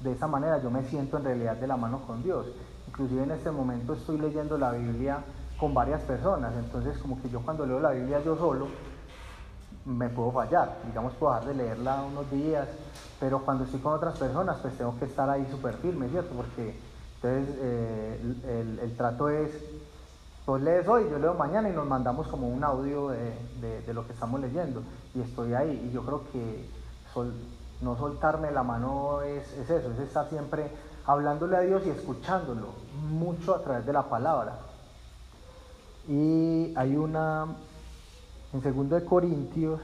de 0.00 0.12
esa 0.12 0.26
manera 0.26 0.62
yo 0.62 0.70
me 0.70 0.84
siento 0.84 1.16
en 1.16 1.24
realidad 1.24 1.56
de 1.56 1.66
la 1.66 1.76
mano 1.76 2.00
con 2.06 2.22
Dios. 2.22 2.46
Inclusive 2.88 3.22
en 3.22 3.30
este 3.30 3.50
momento 3.50 3.94
estoy 3.94 4.18
leyendo 4.18 4.58
la 4.58 4.72
Biblia 4.72 5.18
con 5.58 5.72
varias 5.74 6.02
personas, 6.02 6.52
entonces 6.56 6.98
como 6.98 7.20
que 7.22 7.28
yo 7.28 7.40
cuando 7.40 7.64
leo 7.66 7.80
la 7.80 7.90
Biblia 7.90 8.20
yo 8.24 8.36
solo 8.36 8.68
me 9.84 10.08
puedo 10.08 10.32
fallar, 10.32 10.78
digamos 10.86 11.14
puedo 11.14 11.32
dejar 11.34 11.48
de 11.48 11.54
leerla 11.54 12.02
unos 12.02 12.30
días 12.30 12.68
pero 13.20 13.40
cuando 13.40 13.64
estoy 13.64 13.80
con 13.80 13.94
otras 13.94 14.16
personas, 14.18 14.58
pues 14.58 14.76
tengo 14.76 14.96
que 14.98 15.06
estar 15.06 15.28
ahí 15.28 15.46
súper 15.50 15.74
firme, 15.74 16.08
¿cierto? 16.08 16.34
Porque 16.34 16.78
entonces 17.16 17.56
eh, 17.60 18.78
el, 18.82 18.96
trato 18.96 19.28
es, 19.28 19.50
pues 20.46 20.62
lees 20.62 20.86
hoy, 20.86 21.08
yo 21.10 21.18
leo 21.18 21.34
mañana 21.34 21.68
y 21.68 21.72
nos 21.72 21.86
mandamos 21.86 22.28
como 22.28 22.48
un 22.48 22.62
audio 22.62 23.08
de, 23.08 23.92
lo 23.92 24.06
que 24.06 24.12
estamos 24.12 24.40
leyendo 24.40 24.82
y 25.14 25.20
estoy 25.20 25.54
ahí. 25.54 25.88
Y 25.88 25.92
yo 25.92 26.04
creo 26.04 26.22
que 26.30 26.68
no 27.80 27.96
soltarme 27.96 28.52
la 28.52 28.62
mano 28.62 29.22
es, 29.22 29.52
es 29.54 29.68
eso, 29.68 29.90
es 29.90 29.98
estar 29.98 30.28
siempre 30.28 30.70
hablándole 31.08 31.56
a 31.56 31.60
Dios 31.60 31.82
y 31.86 31.88
escuchándolo, 31.88 32.66
mucho 33.08 33.54
a 33.54 33.62
través 33.62 33.86
de 33.86 33.94
la 33.94 34.02
palabra. 34.02 34.58
Y 36.06 36.74
hay 36.76 36.96
una, 36.96 37.46
en 38.52 38.60
2 38.60 38.90
de 38.90 39.04
Corintios, 39.06 39.80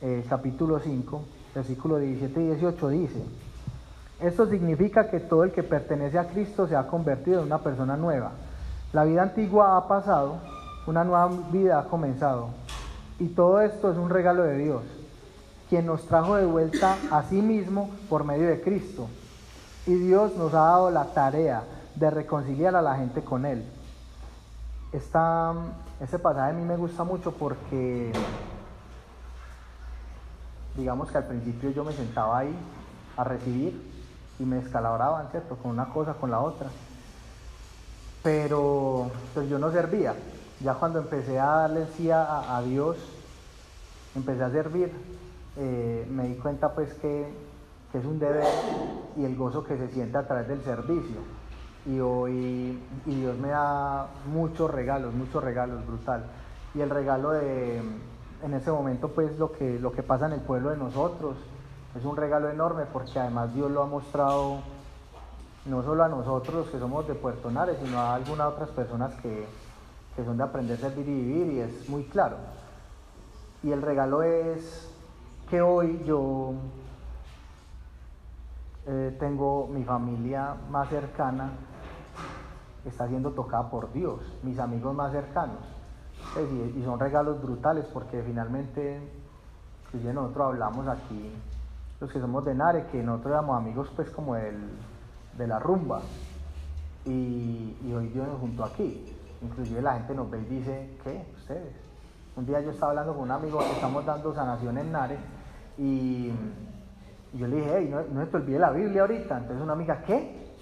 eh, 0.00 0.24
capítulo 0.26 0.80
5, 0.80 1.22
versículo 1.54 1.98
17 1.98 2.40
y 2.40 2.46
18 2.46 2.88
dice, 2.88 3.22
esto 4.20 4.48
significa 4.48 5.10
que 5.10 5.20
todo 5.20 5.44
el 5.44 5.52
que 5.52 5.62
pertenece 5.62 6.18
a 6.18 6.28
Cristo 6.28 6.66
se 6.66 6.76
ha 6.76 6.86
convertido 6.86 7.40
en 7.40 7.46
una 7.46 7.58
persona 7.58 7.98
nueva. 7.98 8.32
La 8.94 9.04
vida 9.04 9.22
antigua 9.22 9.76
ha 9.76 9.86
pasado, 9.86 10.38
una 10.86 11.04
nueva 11.04 11.30
vida 11.52 11.78
ha 11.78 11.84
comenzado. 11.84 12.48
Y 13.18 13.28
todo 13.28 13.60
esto 13.60 13.92
es 13.92 13.98
un 13.98 14.08
regalo 14.08 14.44
de 14.44 14.56
Dios, 14.56 14.82
quien 15.68 15.84
nos 15.84 16.06
trajo 16.06 16.36
de 16.36 16.46
vuelta 16.46 16.96
a 17.10 17.22
sí 17.24 17.42
mismo 17.42 17.90
por 18.08 18.24
medio 18.24 18.48
de 18.48 18.62
Cristo 18.62 19.08
y 19.88 19.94
Dios 19.94 20.36
nos 20.36 20.52
ha 20.52 20.60
dado 20.60 20.90
la 20.90 21.06
tarea 21.14 21.62
de 21.94 22.10
reconciliar 22.10 22.76
a 22.76 22.82
la 22.82 22.96
gente 22.96 23.24
con 23.24 23.46
Él. 23.46 23.64
Esta, 24.92 25.54
este 25.98 26.18
pasaje 26.18 26.50
a 26.50 26.52
mí 26.52 26.62
me 26.62 26.76
gusta 26.76 27.04
mucho 27.04 27.32
porque, 27.32 28.12
digamos 30.76 31.10
que 31.10 31.16
al 31.16 31.24
principio 31.24 31.70
yo 31.70 31.84
me 31.84 31.94
sentaba 31.94 32.40
ahí 32.40 32.54
a 33.16 33.24
recibir 33.24 33.82
y 34.38 34.44
me 34.44 34.56
descalabraban, 34.56 35.30
¿cierto? 35.30 35.56
Con 35.56 35.70
una 35.70 35.88
cosa, 35.88 36.12
con 36.12 36.30
la 36.30 36.40
otra. 36.40 36.68
Pero 38.22 39.10
pues 39.32 39.48
yo 39.48 39.58
no 39.58 39.72
servía. 39.72 40.14
Ya 40.60 40.74
cuando 40.74 40.98
empecé 40.98 41.40
a 41.40 41.46
darle 41.46 41.86
sí 41.96 42.10
a, 42.10 42.60
Dios, 42.62 42.98
empecé 44.14 44.42
a 44.44 44.50
servir, 44.50 44.92
eh, 45.56 46.06
me 46.10 46.24
di 46.24 46.34
cuenta 46.34 46.74
pues 46.74 46.92
que 46.92 47.47
que 47.92 47.98
es 47.98 48.04
un 48.04 48.18
deber, 48.18 48.44
y 49.16 49.24
el 49.24 49.36
gozo 49.36 49.64
que 49.64 49.76
se 49.76 49.88
siente 49.88 50.18
a 50.18 50.26
través 50.26 50.48
del 50.48 50.62
servicio. 50.62 51.16
Y 51.86 52.00
hoy 52.00 52.78
y 53.06 53.14
Dios 53.14 53.38
me 53.38 53.48
da 53.48 54.08
muchos 54.26 54.70
regalos, 54.70 55.14
muchos 55.14 55.42
regalos, 55.42 55.86
brutal. 55.86 56.24
Y 56.74 56.80
el 56.80 56.90
regalo 56.90 57.30
de, 57.30 57.78
en 57.78 58.54
ese 58.54 58.70
momento, 58.70 59.08
pues 59.08 59.38
lo 59.38 59.52
que, 59.52 59.78
lo 59.78 59.92
que 59.92 60.02
pasa 60.02 60.26
en 60.26 60.32
el 60.32 60.40
pueblo 60.40 60.70
de 60.70 60.76
nosotros, 60.76 61.36
es 61.96 62.04
un 62.04 62.16
regalo 62.16 62.50
enorme 62.50 62.84
porque 62.92 63.18
además 63.18 63.54
Dios 63.54 63.70
lo 63.70 63.82
ha 63.82 63.86
mostrado 63.86 64.58
no 65.64 65.82
solo 65.82 66.04
a 66.04 66.08
nosotros 66.08 66.54
los 66.54 66.68
que 66.68 66.78
somos 66.78 67.06
de 67.08 67.14
Puerto 67.14 67.50
Nares, 67.50 67.76
sino 67.82 67.98
a 67.98 68.14
algunas 68.14 68.48
otras 68.48 68.70
personas 68.70 69.14
que, 69.16 69.46
que 70.16 70.24
son 70.24 70.36
de 70.36 70.44
aprender, 70.44 70.76
a 70.76 70.80
servir 70.80 71.08
y 71.08 71.14
vivir, 71.14 71.52
y 71.52 71.60
es 71.60 71.88
muy 71.88 72.04
claro. 72.04 72.36
Y 73.62 73.72
el 73.72 73.82
regalo 73.82 74.22
es 74.22 74.88
que 75.50 75.60
hoy 75.60 76.02
yo 76.06 76.52
eh, 78.90 79.14
tengo 79.20 79.66
mi 79.66 79.84
familia 79.84 80.56
más 80.70 80.88
cercana, 80.88 81.50
está 82.86 83.06
siendo 83.06 83.32
tocada 83.32 83.68
por 83.68 83.92
Dios, 83.92 84.18
mis 84.42 84.58
amigos 84.58 84.94
más 84.94 85.12
cercanos. 85.12 85.58
y, 86.74 86.82
son 86.82 86.98
regalos 86.98 87.42
brutales 87.42 87.84
porque 87.92 88.22
finalmente, 88.22 88.98
inclusive 89.84 90.14
nosotros 90.14 90.46
hablamos 90.46 90.88
aquí, 90.88 91.30
los 92.00 92.10
que 92.10 92.18
somos 92.18 92.42
de 92.46 92.54
Nare, 92.54 92.86
que 92.86 93.02
nosotros 93.02 93.32
éramos 93.32 93.58
amigos 93.58 93.92
pues 93.94 94.08
como 94.08 94.34
de 94.36 95.46
la 95.46 95.58
rumba. 95.58 96.00
Y, 97.04 97.92
hoy 97.94 98.08
Dios 98.08 98.26
nos 98.26 98.40
juntó 98.40 98.64
aquí. 98.64 99.04
Inclusive 99.42 99.82
la 99.82 99.94
gente 99.94 100.14
nos 100.14 100.30
ve 100.30 100.40
y 100.40 100.44
dice, 100.46 100.96
¿qué? 101.04 101.26
¿Ustedes? 101.36 101.74
Un 102.36 102.46
día 102.46 102.60
yo 102.60 102.70
estaba 102.70 102.92
hablando 102.92 103.12
con 103.12 103.24
un 103.24 103.32
amigo 103.32 103.58
que 103.58 103.70
estamos 103.70 104.06
dando 104.06 104.34
sanación 104.34 104.78
en 104.78 104.92
Nare 104.92 105.18
y 105.76 106.32
y 107.32 107.38
yo 107.38 107.46
le 107.46 107.56
dije, 107.56 107.74
hey, 107.76 107.88
no, 107.90 108.02
no 108.02 108.26
te 108.26 108.36
olvide 108.36 108.58
la 108.58 108.70
Biblia 108.70 109.02
ahorita. 109.02 109.38
Entonces 109.38 109.62
una 109.62 109.74
amiga, 109.74 110.02
¿qué? 110.02 110.56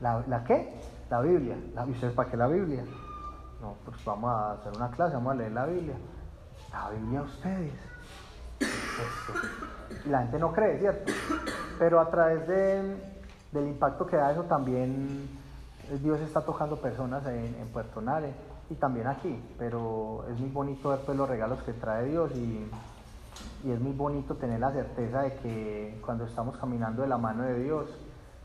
¿La, 0.00 0.22
la 0.28 0.44
qué? 0.44 0.74
La 1.10 1.20
Biblia. 1.20 1.56
¿Y 1.86 1.90
ustedes 1.90 2.14
para 2.14 2.30
qué 2.30 2.36
la 2.36 2.48
Biblia? 2.48 2.84
No, 3.60 3.74
pues 3.84 4.04
vamos 4.04 4.30
a 4.30 4.52
hacer 4.52 4.72
una 4.76 4.90
clase, 4.90 5.14
vamos 5.14 5.32
a 5.32 5.36
leer 5.36 5.52
la 5.52 5.66
Biblia. 5.66 5.96
La 6.72 6.90
Biblia 6.90 7.20
a 7.20 7.22
ustedes. 7.22 7.72
Y 10.04 10.08
la 10.08 10.20
gente 10.20 10.38
no 10.38 10.52
cree, 10.52 10.78
¿cierto? 10.78 11.12
Pero 11.78 12.00
a 12.00 12.10
través 12.10 12.46
de, 12.46 12.96
del 13.52 13.68
impacto 13.68 14.06
que 14.06 14.16
da 14.16 14.32
eso 14.32 14.44
también 14.44 15.28
Dios 16.02 16.20
está 16.20 16.40
tocando 16.42 16.76
personas 16.76 17.24
en, 17.26 17.54
en 17.60 17.68
Puerto 17.68 18.00
Nare 18.00 18.34
y 18.68 18.74
también 18.74 19.06
aquí. 19.06 19.42
Pero 19.58 20.24
es 20.30 20.38
muy 20.38 20.50
bonito 20.50 20.90
ver 20.90 21.00
pues, 21.00 21.16
los 21.16 21.28
regalos 21.28 21.62
que 21.62 21.72
trae 21.72 22.04
Dios 22.06 22.32
y 22.34 22.68
y 23.66 23.72
es 23.72 23.80
muy 23.80 23.92
bonito 23.92 24.36
tener 24.36 24.60
la 24.60 24.70
certeza 24.70 25.22
de 25.22 25.34
que 25.38 26.00
cuando 26.04 26.24
estamos 26.24 26.56
caminando 26.56 27.02
de 27.02 27.08
la 27.08 27.18
mano 27.18 27.42
de 27.42 27.64
Dios, 27.64 27.90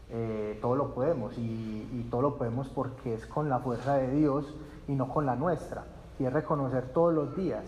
eh, 0.10 0.58
todo 0.62 0.76
lo 0.76 0.96
podemos 0.96 1.38
y, 1.38 2.08
todo 2.10 2.24
lo 2.24 2.38
podemos 2.38 2.68
porque 2.70 3.14
es 3.14 3.28
con 3.28 3.48
la 3.48 3.60
fuerza 3.60 3.94
de 3.98 4.10
Dios 4.10 4.52
y 4.88 4.94
no 4.94 5.10
con 5.10 5.28
la 5.28 5.36
nuestra. 5.36 5.84
Y 6.18 6.26
es 6.26 6.34
reconocer 6.34 6.92
todos 6.92 7.14
los 7.14 7.38
días 7.38 7.64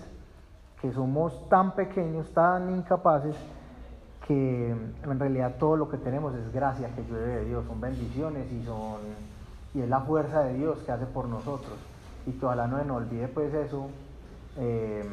que 0.82 0.92
somos 0.92 1.48
tan 1.48 1.76
pequeños, 1.76 2.28
tan 2.34 2.72
incapaces, 2.72 3.36
que 4.28 4.72
en 4.72 5.20
realidad 5.20 5.56
todo 5.60 5.78
lo 5.78 5.90
que 5.90 5.98
tenemos 5.98 6.34
es 6.34 6.52
gracia 6.52 6.90
que 6.96 7.04
llueve 7.04 7.36
de 7.36 7.46
Dios, 7.46 7.66
son 7.68 7.80
bendiciones 7.80 8.52
y, 8.52 8.66
son, 8.66 8.98
y 9.76 9.82
es 9.82 9.90
la 9.90 10.02
fuerza 10.02 10.42
de 10.42 10.56
Dios 10.56 10.80
que 10.80 10.92
hace 10.92 11.06
por 11.06 11.28
nosotros. 11.28 11.78
Y 12.26 12.32
que 12.32 12.46
ojalá 12.48 12.66
no 12.66 12.84
nos 12.84 12.98
olvide 12.98 13.28
pues 13.28 13.54
eso. 13.54 13.90
Eh, 14.58 15.04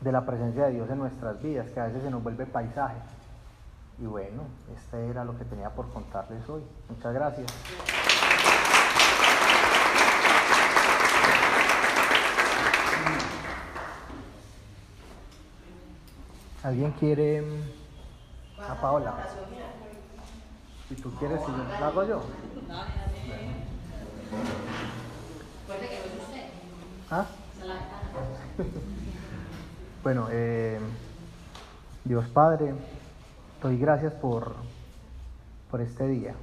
de 0.00 0.12
la 0.12 0.24
presencia 0.24 0.66
de 0.66 0.72
Dios 0.72 0.90
en 0.90 0.98
nuestras 0.98 1.40
vidas, 1.42 1.70
que 1.70 1.80
a 1.80 1.86
veces 1.86 2.02
se 2.02 2.10
nos 2.10 2.22
vuelve 2.22 2.46
paisaje. 2.46 2.96
Y 3.98 4.04
bueno, 4.04 4.42
este 4.74 5.08
era 5.08 5.24
lo 5.24 5.38
que 5.38 5.44
tenía 5.44 5.70
por 5.70 5.90
contarles 5.92 6.46
hoy. 6.48 6.62
Muchas 6.88 7.14
gracias. 7.14 7.52
¿Alguien 16.62 16.92
quiere 16.92 17.44
a 18.58 18.74
Paola? 18.74 19.14
Si 20.88 20.96
tú 20.96 21.14
quieres, 21.14 21.40
si 21.40 21.52
yo, 21.52 21.64
¿la 21.64 21.86
hago 21.86 22.04
yo? 22.04 22.22
¿Ah? 27.10 27.26
Bueno, 30.06 30.28
eh, 30.30 30.78
Dios 32.04 32.28
Padre, 32.28 32.72
doy 33.60 33.76
gracias 33.76 34.12
por, 34.12 34.52
por 35.68 35.80
este 35.80 36.06
día. 36.06 36.36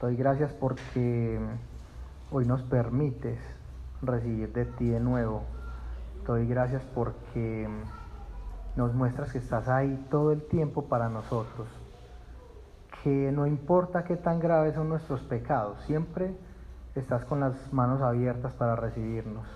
Doy 0.00 0.16
gracias 0.16 0.52
porque 0.52 1.38
hoy 2.32 2.44
nos 2.44 2.60
permites 2.62 3.38
recibir 4.02 4.52
de 4.52 4.64
ti 4.64 4.88
de 4.88 4.98
nuevo. 4.98 5.44
Doy 6.26 6.48
gracias 6.48 6.82
porque 6.92 7.68
nos 8.74 8.92
muestras 8.94 9.30
que 9.30 9.38
estás 9.38 9.68
ahí 9.68 10.04
todo 10.10 10.32
el 10.32 10.42
tiempo 10.48 10.86
para 10.86 11.08
nosotros. 11.08 11.68
Que 13.04 13.30
no 13.30 13.46
importa 13.46 14.02
qué 14.02 14.16
tan 14.16 14.40
graves 14.40 14.74
son 14.74 14.88
nuestros 14.88 15.20
pecados, 15.20 15.80
siempre 15.84 16.34
estás 16.96 17.24
con 17.26 17.38
las 17.38 17.72
manos 17.72 18.02
abiertas 18.02 18.54
para 18.54 18.74
recibirnos. 18.74 19.46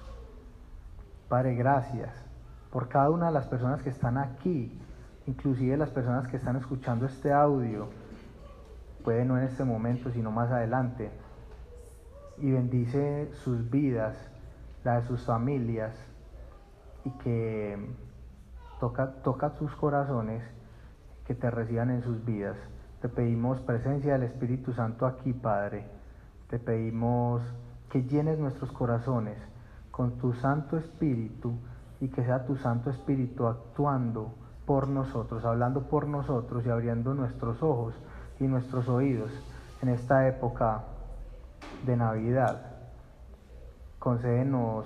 Padre, 1.28 1.56
gracias 1.56 2.31
por 2.72 2.88
cada 2.88 3.10
una 3.10 3.26
de 3.26 3.32
las 3.32 3.46
personas 3.46 3.82
que 3.82 3.90
están 3.90 4.16
aquí, 4.16 4.72
inclusive 5.26 5.76
las 5.76 5.90
personas 5.90 6.26
que 6.28 6.38
están 6.38 6.56
escuchando 6.56 7.04
este 7.04 7.30
audio, 7.30 7.88
puede 9.04 9.26
no 9.26 9.36
en 9.36 9.44
este 9.44 9.62
momento, 9.62 10.10
sino 10.10 10.30
más 10.30 10.50
adelante. 10.50 11.10
Y 12.38 12.50
bendice 12.50 13.30
sus 13.44 13.70
vidas, 13.70 14.16
la 14.84 15.00
de 15.00 15.06
sus 15.06 15.26
familias, 15.26 15.94
y 17.04 17.10
que 17.18 17.76
toca, 18.80 19.12
toca 19.22 19.50
sus 19.50 19.76
corazones, 19.76 20.42
que 21.26 21.34
te 21.34 21.50
reciban 21.50 21.90
en 21.90 22.02
sus 22.02 22.24
vidas. 22.24 22.56
Te 23.02 23.08
pedimos 23.10 23.60
presencia 23.60 24.14
del 24.14 24.22
Espíritu 24.22 24.72
Santo 24.72 25.04
aquí, 25.04 25.34
Padre. 25.34 25.84
Te 26.48 26.58
pedimos 26.58 27.42
que 27.90 28.04
llenes 28.04 28.38
nuestros 28.38 28.72
corazones 28.72 29.36
con 29.90 30.12
tu 30.12 30.32
Santo 30.32 30.78
Espíritu 30.78 31.52
y 32.02 32.08
que 32.08 32.24
sea 32.24 32.44
tu 32.44 32.56
Santo 32.56 32.90
Espíritu 32.90 33.46
actuando 33.46 34.34
por 34.66 34.88
nosotros, 34.88 35.44
hablando 35.44 35.84
por 35.88 36.08
nosotros 36.08 36.66
y 36.66 36.68
abriendo 36.68 37.14
nuestros 37.14 37.62
ojos 37.62 37.94
y 38.40 38.48
nuestros 38.48 38.88
oídos 38.88 39.30
en 39.82 39.88
esta 39.88 40.26
época 40.26 40.82
de 41.86 41.96
Navidad. 41.96 42.72
Concédenos 44.00 44.84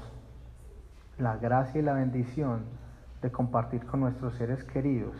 la 1.16 1.38
gracia 1.38 1.80
y 1.80 1.84
la 1.84 1.94
bendición 1.94 2.66
de 3.22 3.32
compartir 3.32 3.86
con 3.86 4.00
nuestros 4.00 4.34
seres 4.34 4.62
queridos 4.64 5.16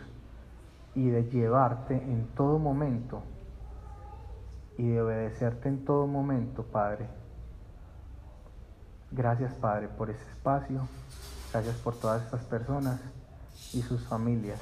y 0.93 1.09
de 1.09 1.23
llevarte 1.23 1.95
en 1.95 2.27
todo 2.35 2.59
momento 2.59 3.23
y 4.77 4.87
de 4.87 5.01
obedecerte 5.01 5.67
en 5.67 5.83
todo 5.83 6.05
momento, 6.05 6.61
Padre. 6.61 7.07
Gracias, 9.09 9.55
Padre, 9.55 9.87
por 9.87 10.11
ese 10.11 10.29
espacio. 10.29 10.81
Gracias 11.51 11.75
por 11.77 11.95
todas 11.95 12.23
estas 12.23 12.41
personas 12.43 12.99
y 13.73 13.81
sus 13.81 14.01
familias. 14.01 14.59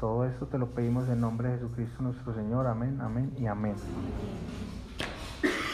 Todo 0.00 0.24
esto 0.24 0.46
te 0.46 0.58
lo 0.58 0.66
pedimos 0.66 1.08
en 1.08 1.20
nombre 1.20 1.48
de 1.48 1.58
Jesucristo 1.58 2.02
nuestro 2.02 2.34
Señor. 2.34 2.66
Amén, 2.66 3.00
amén 3.00 3.34
y 3.38 3.46
amén. 3.46 3.76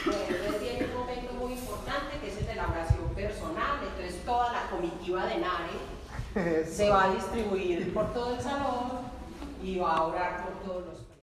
Bueno, 0.04 0.58
tiene 0.60 0.86
un 0.86 1.00
momento 1.00 1.32
muy 1.34 1.52
importante 1.54 2.18
que 2.20 2.28
es 2.28 2.38
el 2.38 2.46
de 2.46 2.54
la 2.54 2.68
oración 2.68 3.08
personal. 3.14 3.80
Entonces 3.86 4.24
toda 4.24 4.52
la 4.52 4.70
comitiva 4.70 5.26
de 5.26 5.38
NARE 5.38 6.66
se 6.66 6.90
va 6.90 7.04
a 7.04 7.14
distribuir 7.14 7.92
por 7.94 8.12
todo 8.12 8.34
el 8.34 8.40
salón 8.40 9.04
y 9.62 9.78
va 9.78 9.96
a 9.96 10.02
orar 10.04 10.44
por 10.44 10.54
todos 10.62 10.86
los 10.86 11.03